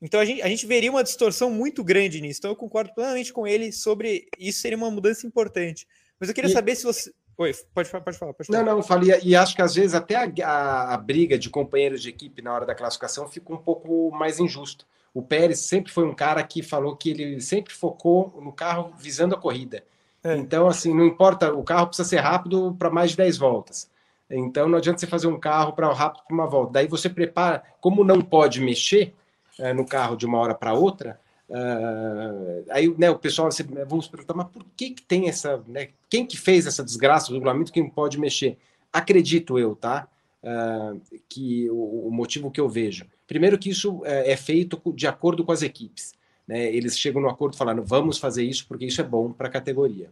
Então 0.00 0.18
a 0.18 0.24
gente, 0.24 0.40
a 0.40 0.48
gente 0.48 0.64
veria 0.64 0.90
uma 0.90 1.04
distorção 1.04 1.50
muito 1.50 1.84
grande 1.84 2.22
nisso. 2.22 2.38
Então 2.38 2.52
eu 2.52 2.56
concordo 2.56 2.94
plenamente 2.94 3.34
com 3.34 3.46
ele 3.46 3.70
sobre 3.70 4.26
isso 4.38 4.62
seria 4.62 4.78
uma 4.78 4.90
mudança 4.90 5.26
importante. 5.26 5.86
Mas 6.18 6.30
eu 6.30 6.34
queria 6.34 6.48
e... 6.48 6.54
saber 6.54 6.74
se 6.74 6.84
você. 6.84 7.12
Oi, 7.38 7.52
pode, 7.74 7.90
pode, 7.90 8.18
falar, 8.18 8.32
pode 8.32 8.46
falar. 8.46 8.62
Não, 8.62 8.76
não, 8.76 8.82
falei, 8.82 9.18
e 9.22 9.34
acho 9.34 9.56
que 9.56 9.62
às 9.62 9.74
vezes 9.74 9.94
até 9.94 10.16
a, 10.16 10.30
a, 10.46 10.94
a, 10.94 10.96
briga 10.96 11.38
de 11.38 11.48
companheiros 11.48 12.02
de 12.02 12.10
equipe 12.10 12.42
na 12.42 12.52
hora 12.52 12.66
da 12.66 12.74
classificação 12.74 13.26
fica 13.28 13.52
um 13.52 13.56
pouco 13.56 14.10
mais 14.12 14.38
injusto. 14.38 14.86
O 15.14 15.22
Pérez 15.22 15.60
sempre 15.60 15.92
foi 15.92 16.04
um 16.04 16.14
cara 16.14 16.42
que 16.42 16.62
falou 16.62 16.96
que 16.96 17.10
ele 17.10 17.40
sempre 17.40 17.72
focou 17.74 18.38
no 18.42 18.52
carro 18.52 18.92
visando 18.98 19.34
a 19.34 19.38
corrida. 19.38 19.84
É. 20.24 20.36
Então, 20.36 20.68
assim, 20.68 20.94
não 20.94 21.04
importa, 21.04 21.52
o 21.52 21.62
carro 21.62 21.88
precisa 21.88 22.08
ser 22.08 22.18
rápido 22.18 22.74
para 22.78 22.90
mais 22.90 23.10
de 23.10 23.16
10 23.16 23.38
voltas. 23.38 23.90
Então, 24.30 24.68
não 24.68 24.78
adianta 24.78 24.98
você 24.98 25.06
fazer 25.06 25.26
um 25.26 25.38
carro 25.38 25.72
para 25.74 25.92
rápido 25.92 26.24
para 26.24 26.34
uma 26.34 26.46
volta. 26.46 26.72
Daí 26.74 26.86
você 26.86 27.08
prepara, 27.08 27.62
como 27.80 28.04
não 28.04 28.22
pode 28.22 28.60
mexer 28.60 29.14
é, 29.58 29.74
no 29.74 29.84
carro 29.84 30.16
de 30.16 30.24
uma 30.24 30.38
hora 30.38 30.54
para 30.54 30.72
outra, 30.72 31.20
Uh, 31.52 32.64
aí 32.70 32.88
né, 32.96 33.10
o 33.10 33.18
pessoal 33.18 33.52
você, 33.52 33.62
vamos 33.62 34.08
perguntar, 34.08 34.32
mas 34.32 34.48
por 34.48 34.64
que, 34.74 34.90
que 34.90 35.02
tem 35.02 35.28
essa. 35.28 35.62
Né, 35.68 35.90
quem 36.08 36.24
que 36.24 36.38
fez 36.38 36.66
essa 36.66 36.82
desgraça 36.82 37.28
do 37.28 37.34
regulamento 37.34 37.70
que 37.70 37.82
não 37.82 37.90
pode 37.90 38.18
mexer? 38.18 38.56
Acredito 38.90 39.58
eu, 39.58 39.76
tá? 39.76 40.08
Uh, 40.42 40.98
que 41.28 41.68
o, 41.70 42.08
o, 42.08 42.10
motivo 42.10 42.50
que 42.50 42.60
eu 42.60 42.68
vejo. 42.68 43.06
Primeiro 43.28 43.58
que 43.58 43.68
isso 43.68 43.98
uh, 43.98 44.04
é 44.04 44.34
feito 44.34 44.80
de 44.94 45.06
acordo 45.06 45.44
com 45.44 45.52
as 45.52 45.60
equipes. 45.60 46.14
Né? 46.48 46.74
Eles 46.74 46.98
chegam 46.98 47.20
no 47.20 47.28
acordo 47.28 47.56
falando, 47.56 47.82
vamos 47.84 48.18
fazer 48.18 48.42
isso 48.42 48.66
porque 48.66 48.86
isso 48.86 49.00
é 49.00 49.04
bom 49.04 49.30
para 49.30 49.48
a 49.48 49.50
categoria. 49.50 50.10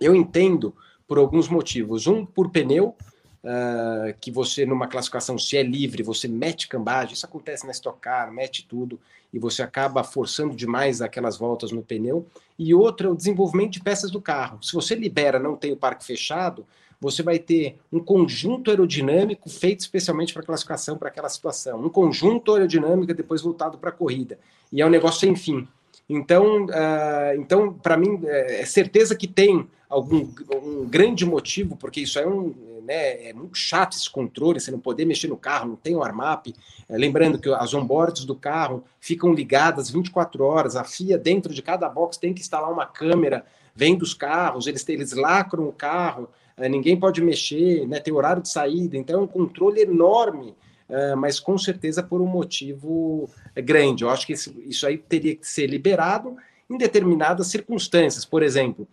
Eu 0.00 0.14
entendo 0.14 0.74
por 1.06 1.18
alguns 1.18 1.46
motivos. 1.48 2.06
Um, 2.06 2.24
por 2.24 2.50
pneu, 2.50 2.96
uh, 3.44 4.14
que 4.20 4.30
você, 4.30 4.64
numa 4.64 4.88
classificação, 4.88 5.38
se 5.38 5.56
é 5.56 5.62
livre, 5.62 6.02
você 6.02 6.26
mete 6.26 6.66
cambagem, 6.66 7.14
isso 7.14 7.26
acontece 7.26 7.66
na 7.66 7.72
Stock 7.72 8.00
Car, 8.00 8.32
mete 8.32 8.66
tudo, 8.66 8.98
e 9.34 9.38
você 9.40 9.64
acaba 9.64 10.04
forçando 10.04 10.54
demais 10.54 11.02
aquelas 11.02 11.36
voltas 11.36 11.72
no 11.72 11.82
pneu. 11.82 12.24
E 12.56 12.72
outra, 12.72 13.10
o 13.10 13.16
desenvolvimento 13.16 13.72
de 13.72 13.80
peças 13.80 14.08
do 14.08 14.20
carro. 14.20 14.62
Se 14.62 14.72
você 14.72 14.94
libera, 14.94 15.40
não 15.40 15.56
tem 15.56 15.72
o 15.72 15.76
parque 15.76 16.04
fechado, 16.04 16.64
você 17.00 17.20
vai 17.20 17.40
ter 17.40 17.76
um 17.92 17.98
conjunto 17.98 18.70
aerodinâmico 18.70 19.50
feito 19.50 19.80
especialmente 19.80 20.32
para 20.32 20.44
classificação, 20.44 20.96
para 20.96 21.08
aquela 21.08 21.28
situação. 21.28 21.84
Um 21.84 21.88
conjunto 21.88 22.52
aerodinâmico 22.52 23.12
depois 23.12 23.42
voltado 23.42 23.76
para 23.76 23.90
a 23.90 23.92
corrida. 23.92 24.38
E 24.72 24.80
é 24.80 24.86
um 24.86 24.90
negócio 24.90 25.18
sem 25.18 25.34
fim. 25.34 25.66
Então, 26.08 26.66
uh, 26.66 27.34
então 27.36 27.72
para 27.72 27.96
mim, 27.96 28.20
é, 28.22 28.60
é 28.60 28.64
certeza 28.64 29.16
que 29.16 29.26
tem 29.26 29.66
algum 29.90 30.28
um 30.62 30.86
grande 30.86 31.26
motivo, 31.26 31.76
porque 31.76 32.02
isso 32.02 32.20
é 32.20 32.26
um 32.26 32.54
né, 32.84 33.28
é 33.28 33.32
muito 33.32 33.56
chato 33.56 33.96
esse 33.96 34.10
controle, 34.10 34.60
você 34.60 34.70
não 34.70 34.78
poder 34.78 35.04
mexer 35.04 35.28
no 35.28 35.36
carro, 35.36 35.70
não 35.70 35.76
tem 35.76 35.96
o 35.96 36.02
armap. 36.02 36.46
É, 36.88 36.96
lembrando 36.96 37.38
que 37.38 37.48
as 37.48 37.72
onboards 37.72 38.24
do 38.24 38.34
carro 38.34 38.84
ficam 39.00 39.32
ligadas 39.32 39.90
24 39.90 40.44
horas, 40.44 40.76
a 40.76 40.84
FIA 40.84 41.18
dentro 41.18 41.52
de 41.52 41.62
cada 41.62 41.88
box 41.88 42.18
tem 42.18 42.34
que 42.34 42.40
instalar 42.40 42.70
uma 42.70 42.86
câmera, 42.86 43.44
vem 43.74 43.96
dos 43.96 44.14
carros, 44.14 44.66
eles, 44.66 44.86
eles 44.88 45.12
lacram 45.12 45.66
o 45.66 45.72
carro, 45.72 46.28
é, 46.56 46.68
ninguém 46.68 46.98
pode 46.98 47.20
mexer, 47.20 47.88
né, 47.88 47.98
tem 47.98 48.12
horário 48.12 48.42
de 48.42 48.48
saída, 48.48 48.96
então 48.96 49.20
é 49.20 49.22
um 49.22 49.26
controle 49.26 49.80
enorme. 49.80 50.54
Uh, 50.86 51.16
mas 51.16 51.40
com 51.40 51.56
certeza 51.56 52.02
por 52.02 52.20
um 52.20 52.26
motivo 52.26 53.30
grande. 53.54 54.04
Eu 54.04 54.10
acho 54.10 54.26
que 54.26 54.34
isso, 54.34 54.86
aí 54.86 54.98
teria 54.98 55.34
que 55.34 55.48
ser 55.48 55.66
liberado 55.66 56.36
em 56.68 56.76
determinadas 56.76 57.46
circunstâncias. 57.46 58.26
Por 58.26 58.42
exemplo, 58.42 58.86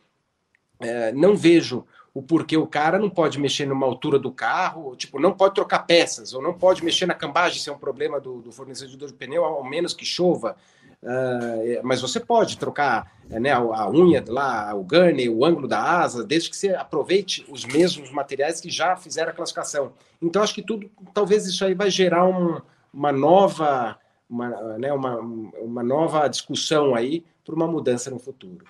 não 1.14 1.36
vejo 1.36 1.86
o 2.14 2.22
porquê 2.22 2.58
o 2.58 2.68
cara 2.68 3.00
não 3.00 3.10
pode 3.10 3.40
mexer 3.40 3.66
numa 3.66 3.86
altura 3.86 4.20
do 4.20 4.32
carro, 4.32 4.96
tipo, 4.96 5.20
não 5.20 5.32
pode 5.32 5.56
trocar 5.56 5.80
peças, 5.80 6.34
ou 6.34 6.42
não 6.42 6.54
pode 6.54 6.84
mexer 6.84 7.06
na 7.06 7.14
cambagem, 7.14 7.62
se 7.62 7.70
é 7.70 7.74
um 7.74 7.78
problema 7.78 8.20
do, 8.20 8.42
do 8.42 8.52
fornecedor 8.52 9.08
de 9.08 9.14
pneu, 9.14 9.46
ao 9.46 9.64
menos 9.64 9.94
que 9.94 10.06
chova. 10.06 10.58
Uh, 11.02 11.82
mas 11.82 12.00
você 12.00 12.20
pode 12.20 12.58
trocar 12.58 13.12
né, 13.28 13.52
a, 13.52 13.58
a, 13.58 13.90
unha 13.90 14.24
lá, 14.28 14.76
o 14.76 14.84
gurney, 14.84 15.30
o 15.30 15.44
ângulo 15.44 15.68
da 15.68 15.82
asa, 15.82 16.24
desde 16.24 16.50
que 16.50 16.56
você 16.56 16.76
aproveite 16.76 17.46
os 17.50 17.66
mesmos 17.66 18.12
materiais 18.12 18.62
que 18.62 18.70
já 18.70 18.96
fizeram 18.96 19.32
a 19.32 19.34
classificação. 19.34 19.94
Então, 20.22 20.44
acho 20.44 20.54
que 20.54 20.62
tudo, 20.62 20.92
talvez 21.14 21.48
isso 21.48 21.66
aí 21.66 21.74
vai 21.74 21.90
gerar 21.90 22.28
um, 22.28 22.62
uma 22.94 23.12
nova, 23.12 23.98
uma, 24.30 24.78
né, 24.78 24.94
uma, 24.94 25.18
uma 25.18 25.82
nova 25.82 26.28
discussão 26.28 26.94
aí 26.94 27.24
para 27.44 27.56
uma 27.56 27.68
mudança 27.68 28.12
no 28.12 28.20
futuro. 28.20 28.66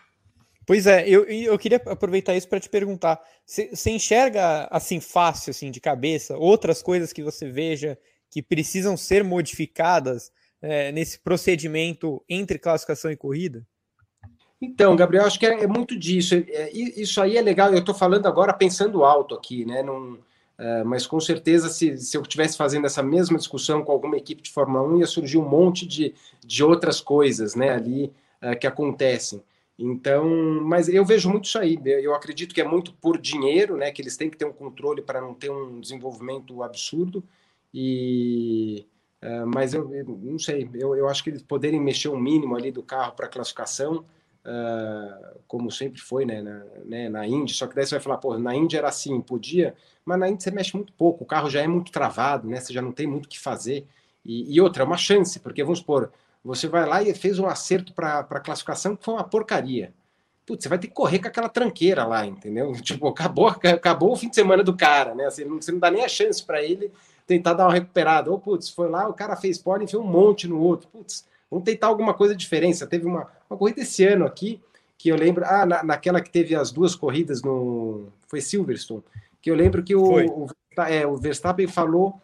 Pois 0.66 0.86
é, 0.86 1.08
eu, 1.08 1.24
eu 1.26 1.58
queria 1.58 1.82
aproveitar 1.86 2.36
isso 2.36 2.48
para 2.48 2.60
te 2.60 2.70
perguntar: 2.70 3.20
você 3.46 3.90
enxerga 3.90 4.68
assim 4.72 5.00
fácil, 5.00 5.52
assim, 5.52 5.72
de 5.72 5.80
cabeça, 5.80 6.38
outras 6.38 6.82
coisas 6.82 7.12
que 7.12 7.24
você 7.24 7.50
veja 7.50 7.98
que 8.30 8.42
precisam 8.42 8.96
ser 8.96 9.24
modificadas 9.24 10.32
é, 10.62 10.92
nesse 10.92 11.20
procedimento 11.20 12.24
entre 12.30 12.58
classificação 12.60 13.12
e 13.12 13.18
corrida? 13.18 13.66
Então, 14.62 14.96
Gabriel, 14.96 15.26
acho 15.26 15.40
que 15.40 15.46
é, 15.48 15.64
é 15.64 15.68
muito 15.68 15.98
disso. 15.98 16.36
É, 16.36 16.70
isso 16.72 17.20
aí 17.20 17.36
é 17.36 17.42
legal. 17.42 17.72
Eu 17.74 17.80
estou 17.80 17.96
falando 17.96 18.28
agora 18.28 18.54
pensando 18.54 19.04
alto 19.04 19.34
aqui, 19.34 19.66
né? 19.66 19.84
É, 20.58 20.84
mas 20.84 21.08
com 21.08 21.20
certeza, 21.20 21.68
se, 21.70 21.98
se 21.98 22.16
eu 22.16 22.22
estivesse 22.22 22.56
fazendo 22.56 22.86
essa 22.86 23.02
mesma 23.02 23.40
discussão 23.40 23.84
com 23.84 23.92
alguma 23.92 24.16
equipe 24.16 24.44
de 24.44 24.52
Fórmula 24.52 24.88
1, 24.88 25.00
ia 25.00 25.08
surgir 25.08 25.40
um 25.40 25.50
monte 25.50 25.88
de, 25.88 26.14
de 26.46 26.64
outras 26.64 27.02
coisas 27.02 27.56
né, 27.56 27.72
ali 27.72 28.14
é, 28.40 28.54
que 28.54 28.68
acontecem. 28.68 29.42
Então, 29.84 30.30
mas 30.62 30.88
eu 30.88 31.04
vejo 31.04 31.28
muito 31.28 31.46
isso 31.46 31.58
aí. 31.58 31.80
Eu 31.84 32.14
acredito 32.14 32.54
que 32.54 32.62
é 32.62 32.64
muito 32.64 32.94
por 32.94 33.18
dinheiro, 33.20 33.76
né? 33.76 33.92
Que 33.92 34.02
eles 34.02 34.16
têm 34.16 34.30
que 34.30 34.38
ter 34.38 34.46
um 34.46 34.54
controle 34.54 35.02
para 35.02 35.20
não 35.20 35.34
ter 35.34 35.50
um 35.50 35.80
desenvolvimento 35.80 36.62
absurdo. 36.62 37.24
E 37.74 38.86
uh, 39.24 39.48
mas 39.48 39.74
eu, 39.74 39.92
eu, 39.94 40.06
não 40.06 40.38
sei. 40.38 40.70
Eu, 40.76 40.96
eu 40.96 41.10
acho 41.10 41.24
que 41.24 41.32
eles 41.32 41.42
poderem 41.42 41.82
mexer 41.82 42.10
um 42.10 42.20
mínimo 42.20 42.56
ali 42.56 42.72
do 42.72 42.84
carro 42.84 43.14
para 43.14 43.28
classificação, 43.28 44.06
uh, 44.46 45.40
como 45.48 45.72
sempre 45.72 46.00
foi, 46.00 46.26
né? 46.26 46.44
Na, 46.44 46.64
né, 46.86 47.10
na 47.10 47.26
Indy. 47.26 47.54
Só 47.54 47.66
que 47.66 47.76
daí 47.76 47.86
você 47.86 47.96
vai 47.96 48.04
falar, 48.04 48.18
pô, 48.18 48.38
na 48.38 48.56
Indy 48.56 48.78
era 48.78 48.90
assim, 48.90 49.20
podia. 49.20 49.74
Mas 50.06 50.20
na 50.20 50.30
Indy 50.30 50.44
você 50.44 50.52
mexe 50.52 50.76
muito 50.76 50.94
pouco. 50.94 51.24
O 51.24 51.28
carro 51.28 51.50
já 51.50 51.62
é 51.62 51.68
muito 51.68 51.92
travado, 51.92 52.48
né? 52.48 52.60
Você 52.60 52.72
já 52.72 52.84
não 52.84 52.92
tem 52.92 53.08
muito 53.08 53.26
o 53.26 53.30
que 53.30 53.40
fazer. 53.40 53.88
E, 54.24 54.54
e 54.56 54.62
outra, 54.62 54.84
é 54.84 54.86
uma 54.86 54.98
chance, 54.98 55.40
porque 55.40 55.64
vamos 55.64 55.80
supor 55.80 56.12
você 56.44 56.68
vai 56.68 56.88
lá 56.88 57.04
e 57.04 57.14
fez 57.14 57.40
um 57.40 57.48
acerto 57.48 57.94
para 57.94 58.20
a 58.20 58.40
classificação 58.40 58.96
que 58.96 59.04
foi 59.04 59.14
uma 59.14 59.24
porcaria. 59.24 59.94
Putz, 60.46 60.64
você 60.64 60.70
vai 60.70 60.80
ter 60.80 60.88
que 60.88 60.94
correr 60.94 61.20
com 61.20 61.28
aquela 61.28 61.48
tranqueira 61.48 62.06
lá, 62.06 62.26
entendeu? 62.26 62.72
Tipo, 62.82 63.08
acabou, 63.08 63.48
acabou 63.48 64.14
o 64.14 64.16
fim 64.16 64.30
de 64.30 64.36
semana 64.36 64.64
do 64.64 64.76
cara, 64.76 65.14
né? 65.14 65.26
Assim, 65.26 65.46
você 65.46 65.72
não 65.72 65.80
dá 65.80 65.92
nem 65.92 66.04
a 66.04 66.10
chance 66.10 66.44
para 66.44 66.64
ele 66.64 66.92
tentar 67.28 67.54
dar 67.54 67.66
uma 67.66 67.74
recuperada. 67.74 68.32
Ou, 68.32 68.40
putz, 68.40 68.70
foi 68.70 68.90
lá, 68.90 69.08
o 69.08 69.14
cara 69.14 69.36
fez 69.36 69.58
pole 69.58 69.86
e 69.86 69.88
fez 69.88 70.02
um 70.02 70.06
monte 70.06 70.48
no 70.48 70.60
outro. 70.60 70.88
Putz, 70.90 71.26
vamos 71.50 71.64
tentar 71.64 71.88
alguma 71.88 72.14
coisa 72.14 72.36
diferente. 72.36 72.86
Teve 72.88 73.06
uma, 73.06 73.28
uma 73.50 73.58
corrida 73.58 73.82
esse 73.82 74.04
ano 74.04 74.26
aqui, 74.26 74.60
que 74.98 75.10
eu 75.10 75.16
lembro, 75.16 75.46
ah, 75.46 75.66
na, 75.66 75.84
naquela 75.84 76.22
que 76.22 76.30
teve 76.30 76.56
as 76.56 76.72
duas 76.72 76.96
corridas 76.96 77.42
no. 77.42 78.08
Foi 78.28 78.42
Silverstone, 78.42 79.04
que 79.42 79.52
eu 79.52 79.56
lembro 79.56 79.84
que 79.84 79.94
o, 79.94 80.46
o, 80.46 80.48
é, 80.88 81.06
o 81.06 81.18
Verstappen 81.18 81.68
falou 81.68 82.20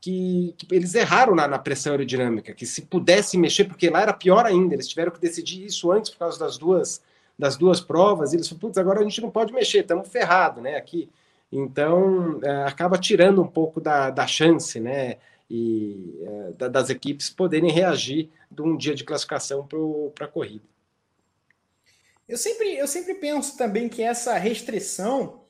que, 0.00 0.54
que 0.56 0.74
eles 0.74 0.94
erraram 0.94 1.34
na, 1.34 1.46
na, 1.46 1.58
pressão 1.58 1.92
aerodinâmica, 1.92 2.54
que 2.54 2.64
se 2.64 2.82
pudesse 2.82 3.36
mexer, 3.36 3.64
porque 3.64 3.90
lá 3.90 4.00
era 4.02 4.12
pior 4.12 4.46
ainda, 4.46 4.74
eles 4.74 4.88
tiveram 4.88 5.12
que 5.12 5.20
decidir 5.20 5.64
isso 5.64 5.92
antes 5.92 6.10
por 6.10 6.20
causa 6.20 6.38
das 6.38 6.56
duas, 6.56 7.02
das 7.38 7.56
duas 7.56 7.80
provas, 7.80 8.32
e 8.32 8.36
eles 8.36 8.48
falaram, 8.48 8.60
putz, 8.60 8.78
agora 8.78 9.00
a 9.00 9.02
gente 9.02 9.20
não 9.20 9.30
pode 9.30 9.52
mexer, 9.52 9.80
estamos 9.80 10.08
ferrados, 10.08 10.62
né, 10.62 10.76
aqui. 10.76 11.08
Então, 11.52 12.40
é, 12.42 12.64
acaba 12.64 12.96
tirando 12.96 13.42
um 13.42 13.46
pouco 13.46 13.80
da, 13.80 14.08
da 14.10 14.26
chance, 14.26 14.80
né, 14.80 15.16
e 15.50 16.18
é, 16.58 16.68
das 16.68 16.88
equipes 16.88 17.28
poderem 17.28 17.70
reagir 17.70 18.30
de 18.50 18.62
um 18.62 18.76
dia 18.76 18.94
de 18.94 19.04
classificação 19.04 19.66
para 20.14 20.26
a 20.26 20.28
corrida. 20.28 20.64
Eu 22.28 22.36
sempre, 22.36 22.76
eu 22.76 22.86
sempre 22.86 23.14
penso 23.14 23.56
também 23.56 23.88
que 23.88 24.02
essa 24.02 24.38
restrição 24.38 25.40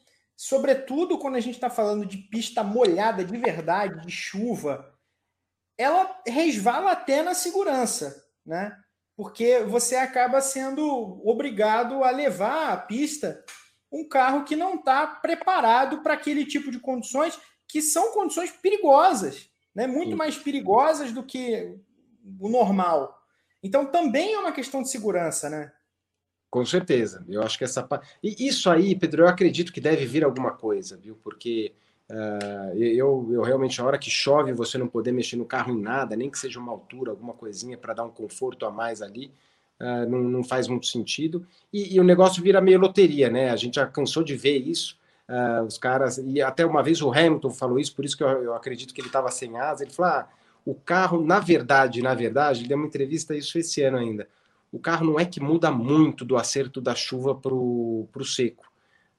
sobretudo 0.41 1.18
quando 1.18 1.36
a 1.36 1.41
gente 1.41 1.57
está 1.57 1.68
falando 1.68 2.07
de 2.07 2.16
pista 2.16 2.64
molhada 2.64 3.22
de 3.22 3.36
verdade, 3.36 4.01
de 4.07 4.11
chuva, 4.11 4.91
ela 5.76 6.18
resvala 6.26 6.93
até 6.93 7.22
na 7.22 7.34
segurança, 7.34 8.24
né? 8.45 8.74
Porque 9.14 9.61
você 9.61 9.97
acaba 9.97 10.41
sendo 10.41 11.20
obrigado 11.28 12.03
a 12.03 12.11
levar 12.11 12.72
à 12.72 12.76
pista 12.78 13.45
um 13.93 14.09
carro 14.09 14.45
que 14.45 14.57
não 14.57 14.76
está 14.76 15.07
preparado 15.07 16.03
para 16.03 16.14
aquele 16.14 16.47
tipo 16.47 16.70
de 16.70 16.80
condições 16.80 17.38
que 17.68 17.82
são 17.82 18.12
condições 18.12 18.51
perigosas, 18.51 19.47
né? 19.74 19.86
Muito 19.86 20.12
Sim. 20.12 20.16
mais 20.16 20.38
perigosas 20.38 21.12
do 21.12 21.22
que 21.22 21.76
o 22.41 22.49
normal. 22.49 23.14
Então 23.62 23.84
também 23.84 24.32
é 24.32 24.38
uma 24.38 24.53
questão 24.53 24.80
de 24.80 24.88
segurança, 24.88 25.51
né? 25.51 25.70
Com 26.51 26.66
certeza. 26.66 27.24
Eu 27.28 27.42
acho 27.42 27.57
que 27.57 27.62
essa. 27.62 27.88
E 28.22 28.48
isso 28.48 28.68
aí, 28.68 28.96
Pedro, 28.96 29.22
eu 29.22 29.28
acredito 29.28 29.72
que 29.72 29.80
deve 29.80 30.05
vir 30.05 30.24
alguma 30.24 30.51
coisa, 30.51 30.96
viu? 30.96 31.16
Porque 31.22 31.72
uh, 32.11 32.76
eu, 32.76 33.28
eu 33.30 33.42
realmente, 33.42 33.80
a 33.80 33.84
hora 33.84 33.96
que 33.96 34.11
chove, 34.11 34.53
você 34.53 34.76
não 34.76 34.88
poder 34.88 35.12
mexer 35.12 35.36
no 35.36 35.44
carro 35.44 35.72
em 35.72 35.80
nada, 35.80 36.16
nem 36.16 36.28
que 36.28 36.38
seja 36.38 36.59
uma 36.59 36.72
altura, 36.72 37.12
alguma 37.12 37.34
coisinha 37.34 37.78
para 37.78 37.94
dar 37.94 38.05
um 38.05 38.11
conforto 38.11 38.66
a 38.66 38.70
mais 38.70 39.01
ali, 39.01 39.32
uh, 39.80 40.11
não, 40.11 40.18
não 40.18 40.42
faz 40.42 40.66
muito 40.66 40.86
sentido. 40.86 41.46
E, 41.72 41.94
e, 41.94 42.01
o 42.01 42.05
negócio 42.05 42.42
vira 42.42 42.61
meio 42.61 42.80
loteria, 42.80 43.30
né? 43.30 43.51
A 43.51 43.57
gente 43.57 43.76
já 43.76 43.86
cansou 43.86 44.24
de 44.24 44.34
ver 44.34 44.59
isso. 44.59 44.98
Uh, 45.28 45.64
os 45.64 45.78
caras. 45.78 46.18
E 46.18 46.42
até 46.42 46.66
uma 46.66 46.82
vez 46.82 47.01
o 47.01 47.12
Hamilton 47.12 47.51
falou 47.51 47.78
isso, 47.78 47.94
por 47.94 48.05
isso 48.05 48.16
que 48.16 48.24
eu, 48.24 48.28
eu 48.28 48.55
acredito 48.55 48.92
que 48.92 49.01
ele 49.01 49.09
estava 49.09 49.30
sem 49.30 49.57
asa. 49.57 49.84
Ele 49.84 49.92
falou: 49.92 50.12
ah, 50.14 50.28
o 50.66 50.74
carro, 50.74 51.24
na 51.24 51.38
verdade, 51.38 52.03
na 52.03 52.12
verdade, 52.12 52.62
ele 52.62 52.68
deu 52.68 52.76
uma 52.76 52.88
entrevista 52.88 53.36
isso 53.36 53.57
esse 53.57 53.80
ano 53.82 53.98
ainda 53.98 54.26
o 54.73 54.79
carro 54.79 55.05
não 55.05 55.18
é 55.18 55.25
que 55.25 55.41
muda 55.41 55.71
muito 55.71 56.25
do 56.25 56.37
acerto 56.37 56.81
da 56.81 56.95
chuva 56.95 57.35
para 57.35 57.55
o 57.55 58.25
seco. 58.25 58.71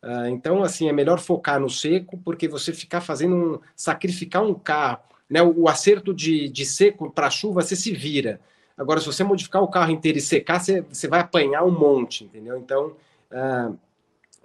Uh, 0.03 0.27
então, 0.27 0.63
assim, 0.63 0.89
é 0.89 0.93
melhor 0.93 1.19
focar 1.19 1.59
no 1.59 1.69
seco, 1.69 2.17
porque 2.17 2.47
você 2.47 2.73
ficar 2.73 3.01
fazendo 3.01 3.35
um, 3.35 3.59
sacrificar 3.75 4.43
um 4.43 4.53
carro, 4.53 5.03
né? 5.29 5.41
O, 5.41 5.61
o 5.61 5.69
acerto 5.69 6.13
de, 6.13 6.49
de 6.49 6.65
seco 6.65 7.11
para 7.11 7.29
chuva, 7.29 7.61
você 7.61 7.75
se 7.75 7.91
vira. 7.91 8.39
Agora, 8.75 8.99
se 8.99 9.05
você 9.05 9.23
modificar 9.23 9.61
o 9.61 9.67
carro 9.67 9.91
inteiro 9.91 10.17
e 10.17 10.21
secar, 10.21 10.59
você, 10.59 10.81
você 10.81 11.07
vai 11.07 11.19
apanhar 11.19 11.63
um 11.63 11.71
monte, 11.71 12.23
entendeu? 12.23 12.57
Então, 12.57 12.95
uh, 13.31 13.77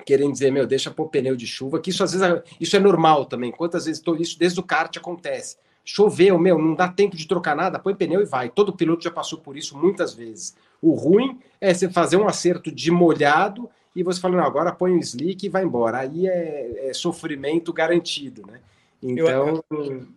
querendo 0.04 0.32
dizer, 0.32 0.52
meu, 0.52 0.66
deixa 0.66 0.90
pôr 0.90 1.08
pneu 1.08 1.34
de 1.34 1.46
chuva, 1.46 1.80
que 1.80 1.88
isso 1.88 2.04
às 2.04 2.12
vezes 2.12 2.42
isso 2.60 2.76
é 2.76 2.78
normal 2.78 3.24
também. 3.24 3.50
Quantas 3.50 3.86
vezes 3.86 4.02
isso 4.20 4.38
desde 4.38 4.60
o 4.60 4.62
kart 4.62 4.94
acontece? 4.96 5.56
Choveu, 5.88 6.36
meu, 6.36 6.58
não 6.58 6.74
dá 6.74 6.88
tempo 6.88 7.16
de 7.16 7.28
trocar 7.28 7.54
nada, 7.54 7.78
põe 7.78 7.94
pneu 7.94 8.20
e 8.20 8.24
vai. 8.24 8.50
Todo 8.50 8.74
piloto 8.74 9.04
já 9.04 9.10
passou 9.10 9.38
por 9.38 9.56
isso 9.56 9.78
muitas 9.78 10.12
vezes. 10.12 10.56
O 10.82 10.94
ruim 10.94 11.38
é 11.60 11.72
você 11.72 11.88
fazer 11.88 12.16
um 12.16 12.26
acerto 12.26 12.72
de 12.72 12.90
molhado 12.90 13.70
e 13.94 14.02
você 14.02 14.20
fala, 14.20 14.36
não, 14.36 14.44
agora 14.44 14.72
põe 14.72 14.92
o 14.92 14.98
slick 14.98 15.46
e 15.46 15.48
vai 15.48 15.62
embora. 15.62 16.00
Aí 16.00 16.26
é, 16.26 16.88
é 16.88 16.92
sofrimento 16.92 17.72
garantido, 17.72 18.42
né? 18.44 18.60
Então. 19.00 19.62
Eu, 19.70 20.08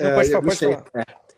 é, 0.00 0.14
pode 0.16 0.30
falar, 0.30 0.42
pode 0.42 0.58
falar. 0.58 0.84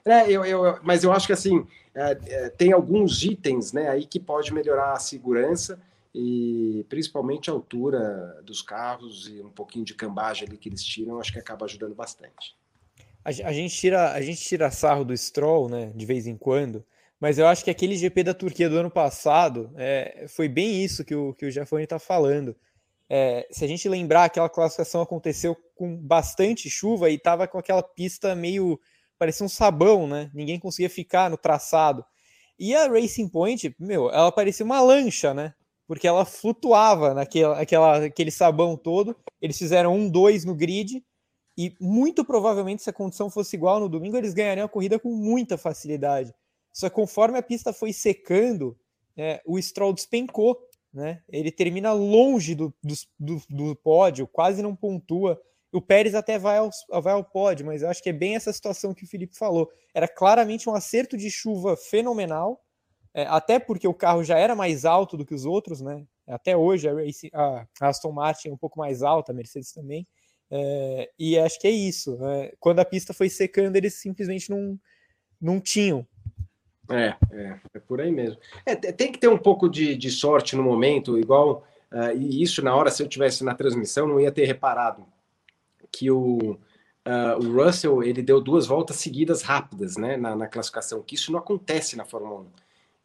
É, 0.06 0.12
é, 0.22 0.30
eu, 0.30 0.42
eu, 0.46 0.78
mas 0.82 1.04
eu 1.04 1.12
acho 1.12 1.26
que 1.26 1.34
assim 1.34 1.66
é, 1.94 2.18
é, 2.26 2.48
tem 2.48 2.72
alguns 2.72 3.22
itens 3.22 3.74
né, 3.74 3.88
aí 3.90 4.06
que 4.06 4.18
pode 4.18 4.54
melhorar 4.54 4.94
a 4.94 4.98
segurança 4.98 5.78
e 6.14 6.86
principalmente 6.88 7.50
a 7.50 7.52
altura 7.52 8.40
dos 8.42 8.62
carros 8.62 9.28
e 9.28 9.42
um 9.42 9.50
pouquinho 9.50 9.84
de 9.84 9.94
cambagem 9.94 10.48
ali 10.48 10.56
que 10.56 10.70
eles 10.70 10.82
tiram, 10.82 11.20
acho 11.20 11.32
que 11.32 11.38
acaba 11.38 11.66
ajudando 11.66 11.94
bastante. 11.94 12.56
A, 13.24 13.28
a, 13.28 13.52
gente 13.52 13.74
tira 13.74 14.12
a 14.12 14.20
gente 14.20 14.40
tira 14.42 14.70
sarro 14.70 15.04
do 15.04 15.16
Stroll, 15.16 15.68
né, 15.68 15.92
de 15.94 16.04
vez 16.04 16.26
em 16.26 16.36
quando, 16.36 16.84
mas 17.20 17.38
eu 17.38 17.46
acho 17.46 17.62
que 17.62 17.70
aquele 17.70 17.96
GP 17.96 18.24
da 18.24 18.34
Turquia 18.34 18.68
do 18.68 18.76
ano 18.76 18.90
passado 18.90 19.72
é, 19.76 20.26
foi 20.28 20.48
bem 20.48 20.82
isso 20.82 21.04
que 21.04 21.14
o, 21.14 21.32
que 21.34 21.46
o 21.46 21.50
Jafone 21.50 21.84
está 21.84 21.98
falando. 21.98 22.56
É, 23.08 23.46
se 23.50 23.62
a 23.64 23.68
gente 23.68 23.88
lembrar, 23.88 24.24
aquela 24.24 24.48
classificação 24.48 25.02
aconteceu 25.02 25.54
com 25.74 25.94
bastante 25.96 26.70
chuva 26.70 27.10
e 27.10 27.14
estava 27.14 27.46
com 27.46 27.58
aquela 27.58 27.82
pista 27.82 28.34
meio. 28.34 28.80
parecia 29.18 29.44
um 29.44 29.50
sabão, 29.50 30.06
né? 30.06 30.30
Ninguém 30.32 30.58
conseguia 30.58 30.88
ficar 30.88 31.28
no 31.28 31.36
traçado. 31.36 32.04
E 32.58 32.74
a 32.74 32.88
Racing 32.88 33.28
Point, 33.28 33.76
meu, 33.78 34.10
ela 34.10 34.32
parecia 34.32 34.64
uma 34.64 34.80
lancha, 34.80 35.34
né? 35.34 35.52
Porque 35.86 36.08
ela 36.08 36.24
flutuava 36.24 37.12
naquela 37.12 37.60
aquela, 37.60 38.06
aquele 38.06 38.30
sabão 38.30 38.78
todo. 38.78 39.14
Eles 39.42 39.58
fizeram 39.58 39.94
um, 39.94 40.08
dois 40.08 40.44
no 40.44 40.54
grid. 40.54 41.04
E 41.56 41.74
muito 41.80 42.24
provavelmente, 42.24 42.82
se 42.82 42.90
a 42.90 42.92
condição 42.92 43.28
fosse 43.28 43.56
igual 43.56 43.78
no 43.78 43.88
domingo, 43.88 44.16
eles 44.16 44.34
ganhariam 44.34 44.64
a 44.64 44.68
corrida 44.68 44.98
com 44.98 45.10
muita 45.10 45.58
facilidade. 45.58 46.34
Só 46.72 46.88
que 46.88 46.94
conforme 46.94 47.38
a 47.38 47.42
pista 47.42 47.72
foi 47.72 47.92
secando, 47.92 48.78
é, 49.16 49.42
o 49.46 49.60
Stroll 49.60 49.92
despencou, 49.92 50.58
né? 50.92 51.22
Ele 51.28 51.50
termina 51.50 51.92
longe 51.92 52.54
do, 52.54 52.74
do, 53.18 53.42
do, 53.48 53.76
pódio, 53.76 54.26
quase 54.26 54.62
não 54.62 54.74
pontua. 54.74 55.40
O 55.70 55.80
Pérez 55.80 56.14
até 56.14 56.38
vai 56.38 56.58
ao, 56.58 56.70
vai 57.02 57.14
ao 57.14 57.24
pódio, 57.24 57.64
mas 57.64 57.82
eu 57.82 57.88
acho 57.88 58.02
que 58.02 58.10
é 58.10 58.12
bem 58.12 58.36
essa 58.36 58.52
situação 58.52 58.94
que 58.94 59.04
o 59.04 59.08
Felipe 59.08 59.36
falou. 59.36 59.70
Era 59.94 60.06
claramente 60.06 60.68
um 60.68 60.74
acerto 60.74 61.16
de 61.16 61.30
chuva 61.30 61.76
fenomenal, 61.76 62.62
é, 63.14 63.24
até 63.24 63.58
porque 63.58 63.88
o 63.88 63.94
carro 63.94 64.24
já 64.24 64.38
era 64.38 64.54
mais 64.54 64.84
alto 64.84 65.16
do 65.16 65.24
que 65.24 65.34
os 65.34 65.44
outros, 65.44 65.80
né? 65.80 66.04
Até 66.26 66.56
hoje 66.56 66.88
a, 66.88 67.66
a 67.80 67.88
Aston 67.88 68.12
Martin 68.12 68.48
é 68.48 68.52
um 68.52 68.56
pouco 68.56 68.78
mais 68.78 69.02
alta, 69.02 69.32
a 69.32 69.34
Mercedes 69.34 69.72
também. 69.72 70.06
É, 70.54 71.10
e 71.18 71.38
acho 71.38 71.58
que 71.58 71.66
é 71.66 71.70
isso. 71.70 72.16
Né? 72.18 72.52
Quando 72.60 72.80
a 72.80 72.84
pista 72.84 73.14
foi 73.14 73.30
secando, 73.30 73.76
eles 73.76 73.94
simplesmente 73.94 74.50
não, 74.50 74.78
não 75.40 75.58
tinham 75.58 76.06
é, 76.90 77.16
é, 77.30 77.60
é 77.74 77.78
por 77.78 78.00
aí 78.00 78.10
mesmo. 78.10 78.38
É, 78.66 78.74
tem 78.74 79.10
que 79.10 79.18
ter 79.18 79.28
um 79.28 79.38
pouco 79.38 79.68
de, 79.68 79.96
de 79.96 80.10
sorte 80.10 80.56
no 80.56 80.62
momento, 80.62 81.18
igual. 81.18 81.66
Uh, 81.90 82.16
e 82.16 82.42
isso, 82.42 82.62
na 82.62 82.74
hora, 82.74 82.90
se 82.90 83.02
eu 83.02 83.08
tivesse 83.08 83.44
na 83.44 83.54
transmissão, 83.54 84.06
não 84.06 84.20
ia 84.20 84.32
ter 84.32 84.44
reparado 84.44 85.06
que 85.90 86.10
o, 86.10 86.52
uh, 86.52 87.38
o 87.38 87.62
Russell 87.62 88.02
ele 88.02 88.22
deu 88.22 88.40
duas 88.40 88.66
voltas 88.66 88.96
seguidas 88.96 89.42
rápidas 89.42 89.96
né, 89.96 90.16
na, 90.16 90.34
na, 90.34 90.48
classificação, 90.48 91.02
que 91.02 91.14
isso 91.14 91.30
não 91.30 91.38
acontece 91.38 91.96
na 91.96 92.04
Fórmula 92.04 92.40
1. 92.40 92.46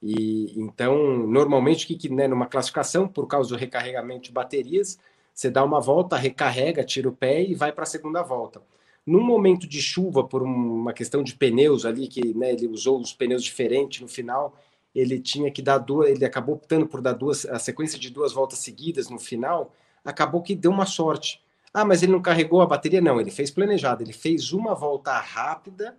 E 0.04 0.60
então, 0.60 1.18
normalmente, 1.28 1.86
que, 1.86 1.96
que 1.96 2.10
né, 2.10 2.28
numa 2.28 2.46
classificação, 2.46 3.08
por 3.08 3.28
causa 3.28 3.50
do 3.50 3.58
recarregamento 3.58 4.24
de 4.24 4.32
baterias, 4.32 4.98
você 5.38 5.52
dá 5.52 5.64
uma 5.64 5.80
volta, 5.80 6.18
recarrega, 6.18 6.84
tira 6.84 7.08
o 7.08 7.12
pé 7.12 7.44
e 7.44 7.54
vai 7.54 7.72
para 7.72 7.84
a 7.84 7.86
segunda 7.86 8.24
volta. 8.24 8.60
Num 9.06 9.22
momento 9.22 9.68
de 9.68 9.80
chuva, 9.80 10.24
por 10.24 10.42
uma 10.42 10.92
questão 10.92 11.22
de 11.22 11.36
pneus 11.36 11.86
ali, 11.86 12.08
que 12.08 12.34
né, 12.34 12.54
ele 12.54 12.68
usou 12.68 13.00
os 13.00 13.14
pneus 13.14 13.44
diferentes 13.44 14.02
no 14.02 14.08
final, 14.08 14.58
ele 14.96 15.20
tinha 15.20 15.52
que 15.52 15.62
dar 15.62 15.78
duas, 15.78 16.10
ele 16.10 16.26
acabou 16.26 16.56
optando 16.56 16.88
por 16.88 17.02
dar 17.02 17.14
duas, 17.14 17.46
a 17.46 17.60
sequência 17.60 18.00
de 18.00 18.10
duas 18.10 18.34
voltas 18.34 18.58
seguidas 18.58 19.12
no 19.12 19.20
final, 19.20 19.72
acabou 20.04 20.42
que 20.42 20.56
deu 20.56 20.72
uma 20.72 20.88
sorte. 20.88 21.40
Ah, 21.72 21.86
mas 21.86 22.02
ele 22.02 22.14
não 22.14 22.22
carregou 22.22 22.60
a 22.60 22.66
bateria? 22.66 23.00
Não, 23.00 23.22
ele 23.22 23.30
fez 23.30 23.52
planejado, 23.52 24.02
ele 24.02 24.14
fez 24.14 24.52
uma 24.54 24.74
volta 24.74 25.12
rápida, 25.20 25.96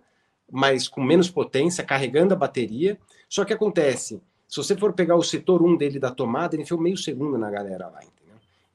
mas 0.51 0.89
com 0.89 1.01
menos 1.01 1.29
potência, 1.29 1.81
carregando 1.81 2.33
a 2.33 2.37
bateria. 2.37 2.99
Só 3.29 3.45
que 3.45 3.53
acontece, 3.53 4.21
se 4.49 4.57
você 4.57 4.75
for 4.75 4.91
pegar 4.91 5.15
o 5.15 5.23
setor 5.23 5.63
1 5.63 5.77
dele 5.77 5.97
da 5.97 6.11
tomada, 6.11 6.55
ele 6.55 6.63
enfiou 6.63 6.81
meio 6.81 6.97
segundo 6.97 7.37
na 7.37 7.49
galera 7.49 7.87
lá. 7.87 8.01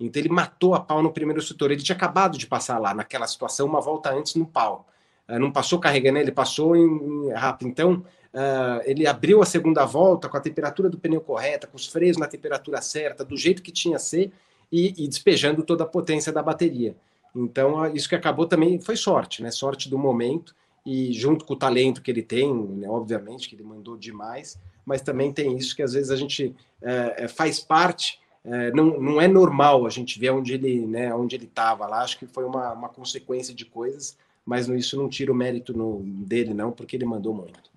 Então 0.06 0.20
ele 0.20 0.28
matou 0.28 0.74
a 0.74 0.80
pau 0.80 1.02
no 1.02 1.12
primeiro 1.12 1.40
setor. 1.42 1.70
Ele 1.70 1.82
tinha 1.82 1.96
acabado 1.96 2.36
de 2.38 2.46
passar 2.46 2.78
lá 2.78 2.94
naquela 2.94 3.26
situação 3.26 3.66
uma 3.66 3.80
volta 3.80 4.10
antes 4.10 4.34
no 4.34 4.46
pau. 4.46 4.86
Uh, 5.28 5.38
não 5.38 5.50
passou 5.50 5.78
carregando, 5.78 6.18
ele 6.18 6.32
passou 6.32 6.76
em, 6.76 7.28
em 7.28 7.32
rápido. 7.32 7.68
Então 7.68 8.04
uh, 8.32 8.82
ele 8.84 9.06
abriu 9.06 9.42
a 9.42 9.46
segunda 9.46 9.84
volta 9.84 10.28
com 10.28 10.36
a 10.36 10.40
temperatura 10.40 10.88
do 10.88 10.98
pneu 10.98 11.20
correta, 11.20 11.66
com 11.66 11.76
os 11.76 11.86
freios 11.86 12.16
na 12.16 12.26
temperatura 12.26 12.80
certa, 12.80 13.24
do 13.24 13.36
jeito 13.36 13.62
que 13.62 13.72
tinha 13.72 13.98
ser 13.98 14.32
e, 14.70 15.04
e 15.04 15.08
despejando 15.08 15.62
toda 15.62 15.84
a 15.84 15.86
potência 15.86 16.32
da 16.32 16.42
bateria. 16.42 16.96
Então 17.34 17.80
uh, 17.80 17.96
isso 17.96 18.08
que 18.08 18.14
acabou 18.14 18.46
também 18.46 18.80
foi 18.80 18.96
sorte, 18.96 19.42
né? 19.42 19.50
Sorte 19.50 19.88
do 19.88 19.98
momento 19.98 20.54
e 20.86 21.12
junto 21.12 21.44
com 21.44 21.54
o 21.54 21.58
talento 21.58 22.02
que 22.02 22.10
ele 22.10 22.22
tem, 22.22 22.52
né? 22.52 22.88
obviamente 22.88 23.48
que 23.48 23.56
ele 23.56 23.62
mandou 23.62 23.96
demais, 23.96 24.58
mas 24.84 25.00
também 25.00 25.32
tem 25.32 25.56
isso 25.56 25.74
que 25.74 25.82
às 25.82 25.94
vezes 25.94 26.10
a 26.10 26.16
gente 26.16 26.54
eh, 26.82 27.26
faz 27.26 27.58
parte 27.58 28.20
é, 28.44 28.70
não, 28.72 29.00
não 29.00 29.20
é 29.20 29.26
normal 29.26 29.86
a 29.86 29.90
gente 29.90 30.18
ver 30.18 30.30
onde 30.30 30.52
ele 30.52 30.86
né, 30.86 31.14
onde 31.14 31.34
ele 31.34 31.46
estava 31.46 31.86
lá. 31.86 32.02
Acho 32.02 32.18
que 32.18 32.26
foi 32.26 32.44
uma, 32.44 32.72
uma 32.72 32.88
consequência 32.88 33.54
de 33.54 33.64
coisas, 33.64 34.16
mas 34.44 34.68
isso 34.68 34.96
não 34.96 35.08
tira 35.08 35.32
o 35.32 35.34
mérito 35.34 35.72
no, 35.76 36.02
dele, 36.02 36.52
não, 36.52 36.70
porque 36.70 36.96
ele 36.96 37.06
mandou 37.06 37.32
muito. 37.32 37.72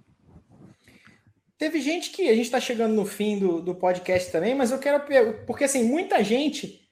Teve 1.58 1.82
gente 1.82 2.12
que 2.12 2.30
a 2.30 2.36
gente 2.36 2.46
está 2.46 2.60
chegando 2.60 2.94
no 2.94 3.06
fim 3.06 3.40
do, 3.40 3.62
do 3.62 3.74
podcast 3.74 4.32
também, 4.32 4.54
mas 4.54 4.72
eu 4.72 4.78
quero 4.78 5.04
porque 5.46 5.64
assim 5.64 5.84
muita 5.84 6.24
gente 6.24 6.88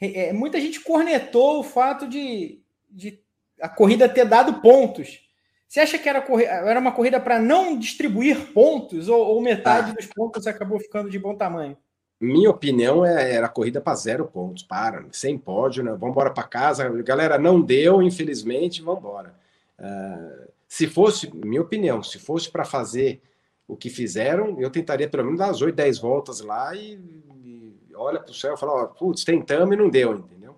é, 0.00 0.32
muita 0.32 0.60
gente 0.60 0.80
cornetou 0.80 1.60
o 1.60 1.64
fato 1.64 2.06
de, 2.06 2.62
de 2.90 3.20
a 3.60 3.68
corrida 3.68 4.08
ter 4.08 4.26
dado 4.26 4.60
pontos. 4.60 5.20
Você 5.66 5.80
acha 5.80 5.98
que 5.98 6.08
era, 6.08 6.24
era 6.42 6.78
uma 6.78 6.92
corrida 6.92 7.18
para 7.18 7.40
não 7.40 7.76
distribuir 7.76 8.52
pontos 8.52 9.08
ou, 9.08 9.18
ou 9.18 9.40
metade 9.40 9.90
ah. 9.90 9.94
dos 9.94 10.06
pontos 10.06 10.46
acabou 10.46 10.78
ficando 10.78 11.10
de 11.10 11.18
bom 11.18 11.34
tamanho? 11.34 11.76
Minha 12.24 12.50
opinião 12.50 13.04
é, 13.04 13.34
era 13.34 13.48
corrida 13.48 13.80
para 13.80 13.94
zero 13.94 14.24
pontos, 14.24 14.62
para, 14.62 15.04
sem 15.12 15.36
pódio, 15.36 15.84
né? 15.84 15.90
Vamos 15.92 16.10
embora 16.10 16.30
para 16.30 16.42
casa. 16.44 16.88
Galera, 17.02 17.38
não 17.38 17.60
deu, 17.60 18.02
infelizmente, 18.02 18.80
vamos 18.80 19.00
embora. 19.00 19.34
Uh, 19.78 20.48
se 20.66 20.86
fosse, 20.86 21.30
minha 21.34 21.60
opinião, 21.60 22.02
se 22.02 22.18
fosse 22.18 22.50
para 22.50 22.64
fazer 22.64 23.20
o 23.68 23.76
que 23.76 23.90
fizeram, 23.90 24.58
eu 24.58 24.70
tentaria 24.70 25.08
pelo 25.08 25.24
menos 25.24 25.38
dar 25.38 25.50
as 25.50 25.60
8, 25.60 25.74
10 25.74 25.98
voltas 25.98 26.40
lá 26.40 26.74
e, 26.74 26.98
e 27.44 27.76
olha 27.94 28.20
para 28.20 28.30
o 28.30 28.34
céu 28.34 28.54
e 28.54 28.58
falar, 28.58 28.74
ó, 28.74 28.86
putz, 28.86 29.22
tentamos 29.22 29.74
e 29.74 29.78
não 29.78 29.90
deu, 29.90 30.14
entendeu? 30.14 30.56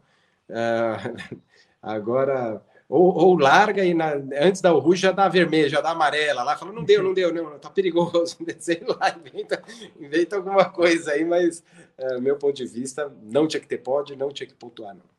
Uh, 0.48 1.36
agora, 1.82 2.62
ou, 2.89 3.12
ou, 3.14 3.39
larga 3.39 3.84
e 3.84 3.93
na, 3.93 4.14
antes 4.41 4.61
da 4.61 4.72
Uru 4.72 4.95
já 4.95 5.11
dá 5.11 5.28
vermelho, 5.28 5.68
já 5.68 5.80
dá 5.80 5.91
amarela. 5.91 6.43
Lá 6.43 6.57
fala, 6.57 6.72
não 6.72 6.84
deu, 6.84 7.03
não 7.03 7.12
deu, 7.12 7.34
não, 7.34 7.59
tá 7.59 7.68
perigoso. 7.68 8.37
Sei 8.59 8.80
lá, 8.87 9.16
inventa, 9.18 9.62
inventa 9.99 10.37
alguma 10.37 10.66
coisa 10.66 11.12
aí, 11.12 11.24
mas 11.24 11.64
uh, 11.99 12.20
meu 12.20 12.37
ponto 12.37 12.55
de 12.55 12.66
vista, 12.66 13.12
não 13.22 13.49
tinha 13.49 13.61
que 13.61 13.66
ter 13.66 13.78
pode, 13.78 14.14
não 14.14 14.30
tinha 14.30 14.47
que 14.47 14.55
pontuar, 14.55 14.95
não. 14.95 15.16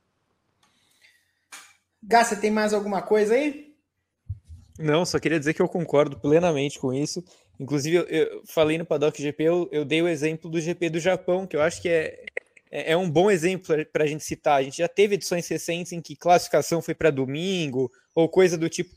Gá, 2.01 2.23
tem 2.35 2.51
mais 2.51 2.73
alguma 2.73 3.01
coisa 3.01 3.33
aí? 3.33 3.75
Não, 4.79 5.03
só 5.05 5.19
queria 5.19 5.39
dizer 5.39 5.53
que 5.53 5.61
eu 5.61 5.67
concordo 5.67 6.17
plenamente 6.19 6.79
com 6.79 6.93
isso. 6.93 7.23
Inclusive, 7.59 7.97
eu, 7.97 8.03
eu 8.03 8.43
falei 8.45 8.77
no 8.77 8.85
Paddock 8.85 9.21
GP, 9.21 9.43
eu, 9.43 9.69
eu, 9.71 9.83
dei 9.83 10.01
o 10.01 10.07
exemplo 10.07 10.49
do 10.49 10.61
GP 10.61 10.91
do 10.91 10.99
Japão, 10.99 11.47
que 11.47 11.55
eu 11.55 11.61
acho 11.61 11.81
que 11.81 11.89
é, 11.89 12.23
é, 12.71 12.91
é 12.91 12.97
um 12.97 13.09
bom 13.09 13.29
exemplo 13.29 13.73
para 13.91 14.03
a 14.03 14.07
gente 14.07 14.23
citar. 14.23 14.59
A 14.59 14.63
gente 14.63 14.77
já 14.77 14.87
teve 14.87 15.15
edições 15.15 15.47
recentes 15.47 15.91
em 15.91 16.01
que 16.01 16.15
classificação 16.15 16.81
foi 16.81 16.95
para 16.95 17.11
domingo, 17.11 17.91
ou 18.15 18.29
coisa 18.29 18.57
do 18.57 18.69
tipo. 18.69 18.95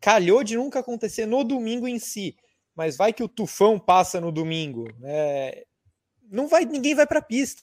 Calhou 0.00 0.42
de 0.42 0.56
nunca 0.56 0.80
acontecer 0.80 1.26
no 1.26 1.44
domingo 1.44 1.86
em 1.86 1.98
si, 1.98 2.36
mas 2.74 2.96
vai 2.96 3.12
que 3.12 3.22
o 3.22 3.28
tufão 3.28 3.78
passa 3.78 4.20
no 4.20 4.32
domingo. 4.32 4.88
É, 5.04 5.64
não 6.30 6.48
vai, 6.48 6.64
ninguém 6.64 6.94
vai 6.94 7.06
para 7.06 7.18
a 7.18 7.22
pista. 7.22 7.62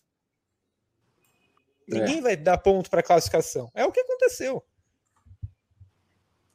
Ninguém 1.88 2.20
é. 2.20 2.22
vai 2.22 2.38
dar 2.38 2.58
ponto 2.60 2.90
para 2.90 3.02
classificação. 3.02 3.72
É 3.74 3.84
o 3.84 3.92
que 3.92 4.00
aconteceu. 4.00 4.64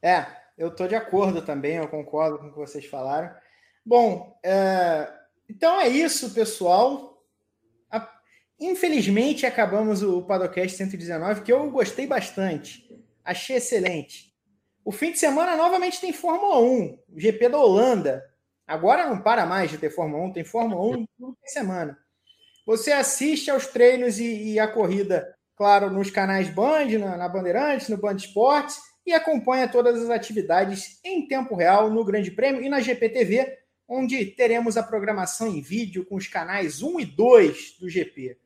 É, 0.01 0.27
eu 0.57 0.69
estou 0.69 0.87
de 0.87 0.95
acordo 0.95 1.43
também, 1.43 1.77
eu 1.77 1.89
concordo 1.89 2.39
com 2.39 2.47
o 2.47 2.51
que 2.51 2.59
vocês 2.59 2.87
falaram. 2.87 3.35
Bom, 3.85 4.39
é... 4.43 5.13
então 5.49 5.81
é 5.81 5.89
isso, 5.89 6.33
pessoal. 6.33 7.14
Infelizmente, 8.61 9.47
acabamos 9.47 10.03
o 10.03 10.23
Padocast 10.23 10.77
119, 10.77 11.43
que 11.43 11.53
eu 11.53 11.71
gostei 11.71 12.07
bastante. 12.07 12.89
Achei 13.25 13.57
excelente. 13.57 14.33
O 14.85 14.93
fim 14.93 15.13
de 15.13 15.19
semana 15.19 15.57
novamente 15.57 16.01
tem 16.01 16.13
Fórmula 16.13 16.61
1, 16.61 16.99
o 17.15 17.21
GP 17.21 17.49
da 17.49 17.59
Holanda. 17.59 18.23
Agora 18.67 19.07
não 19.07 19.21
para 19.21 19.47
mais 19.47 19.71
de 19.71 19.79
ter 19.79 19.91
Fórmula 19.91 20.25
1, 20.27 20.33
tem 20.33 20.45
Fórmula 20.45 20.81
1 20.97 21.07
toda 21.19 21.37
semana. 21.45 21.99
Você 22.67 22.93
assiste 22.93 23.51
aos 23.51 23.67
treinos 23.67 24.19
e, 24.19 24.53
e, 24.53 24.59
a 24.59 24.69
corrida, 24.69 25.35
claro, 25.57 25.91
nos 25.91 26.11
canais 26.11 26.49
Band, 26.49 26.99
na, 26.99 27.17
na 27.17 27.29
Bandeirantes, 27.29 27.89
no 27.89 27.99
Band 27.99 28.17
Esportes, 28.17 28.79
e 29.07 29.13
acompanha 29.13 29.69
todas 29.69 30.03
as 30.03 30.09
atividades 30.09 30.99
em 31.05 31.27
tempo 31.29 31.55
real 31.55 31.91
no 31.91 32.05
Grande 32.05 32.31
Prêmio 32.31 32.63
e 32.63 32.71
na 32.71 32.81
GPTV, 32.81 33.59
onde 33.87 34.25
teremos 34.25 34.79
a 34.79 34.83
programação 34.83 35.47
em 35.47 35.61
vídeo 35.61 36.07
com 36.07 36.17
os 36.17 36.27
canais 36.27 36.83
1 36.83 37.01
e 37.01 37.05
2 37.05 37.77
do 37.79 37.89
GP. 37.89 38.39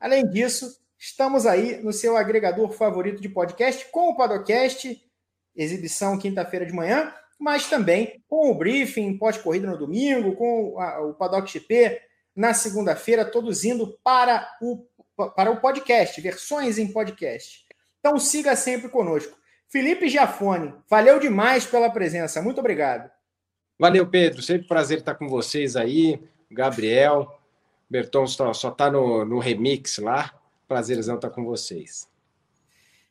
Além 0.00 0.28
disso, 0.28 0.78
estamos 0.98 1.46
aí 1.46 1.82
no 1.82 1.92
seu 1.92 2.16
agregador 2.16 2.70
favorito 2.70 3.20
de 3.20 3.28
podcast 3.28 3.86
com 3.90 4.10
o 4.10 4.16
Padocast, 4.16 5.00
exibição 5.54 6.18
quinta-feira 6.18 6.66
de 6.66 6.72
manhã, 6.72 7.12
mas 7.38 7.68
também 7.68 8.22
com 8.28 8.50
o 8.50 8.54
briefing 8.54 9.16
pós-corrida 9.18 9.66
no 9.66 9.78
domingo, 9.78 10.34
com 10.36 10.76
o 10.76 11.14
Paddock 11.14 11.50
GP 11.50 12.00
na 12.34 12.52
segunda-feira, 12.52 13.24
todos 13.24 13.64
indo 13.64 13.98
para 14.04 14.46
o, 14.60 14.86
para 15.34 15.50
o 15.50 15.60
podcast, 15.60 16.20
versões 16.20 16.78
em 16.78 16.92
podcast. 16.92 17.64
Então 17.98 18.18
siga 18.18 18.54
sempre 18.54 18.88
conosco. 18.88 19.36
Felipe 19.68 20.08
Giafone, 20.08 20.74
valeu 20.88 21.18
demais 21.18 21.66
pela 21.66 21.90
presença. 21.90 22.40
Muito 22.42 22.60
obrigado. 22.60 23.10
Valeu, 23.78 24.06
Pedro. 24.06 24.42
Sempre 24.42 24.68
prazer 24.68 24.98
estar 24.98 25.14
com 25.14 25.28
vocês 25.28 25.76
aí. 25.76 26.20
Gabriel. 26.50 27.40
Berton 27.88 28.26
só, 28.26 28.52
só 28.52 28.70
tá 28.70 28.90
no, 28.90 29.24
no 29.24 29.38
remix 29.38 29.98
lá. 29.98 30.34
Prazerzão 30.66 31.16
estar 31.16 31.30
com 31.30 31.44
vocês. 31.44 32.08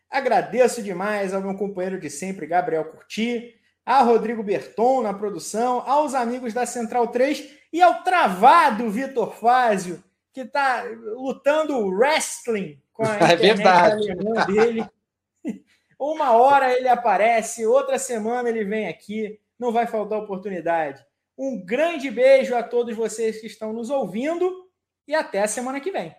Agradeço 0.09 0.81
demais 0.81 1.33
ao 1.33 1.41
meu 1.41 1.55
companheiro 1.55 1.99
de 1.99 2.09
sempre, 2.09 2.45
Gabriel 2.45 2.85
Curti, 2.85 3.55
a 3.85 4.01
Rodrigo 4.01 4.43
Berton 4.43 5.01
na 5.01 5.13
produção, 5.13 5.81
aos 5.81 6.13
amigos 6.13 6.53
da 6.53 6.65
Central 6.65 7.07
3 7.07 7.49
e 7.71 7.81
ao 7.81 8.03
travado 8.03 8.89
Vitor 8.89 9.35
Fázio, 9.35 10.03
que 10.33 10.41
está 10.41 10.83
lutando 11.15 11.87
wrestling 11.87 12.81
com 12.93 13.03
a 13.03 13.17
é 13.31 13.33
internet 13.33 14.09
é 14.09 14.45
dele. 14.45 14.85
Uma 15.99 16.31
hora 16.33 16.73
ele 16.73 16.89
aparece, 16.89 17.65
outra 17.65 17.97
semana 17.97 18.49
ele 18.49 18.63
vem 18.63 18.87
aqui 18.87 19.39
não 19.59 19.71
vai 19.71 19.87
faltar 19.87 20.19
oportunidade. 20.19 21.05
Um 21.37 21.63
grande 21.65 22.09
beijo 22.09 22.55
a 22.55 22.63
todos 22.63 22.95
vocês 22.95 23.39
que 23.39 23.47
estão 23.47 23.73
nos 23.73 23.89
ouvindo 23.89 24.64
e 25.07 25.15
até 25.15 25.41
a 25.41 25.47
semana 25.47 25.79
que 25.79 25.91
vem. 25.91 26.15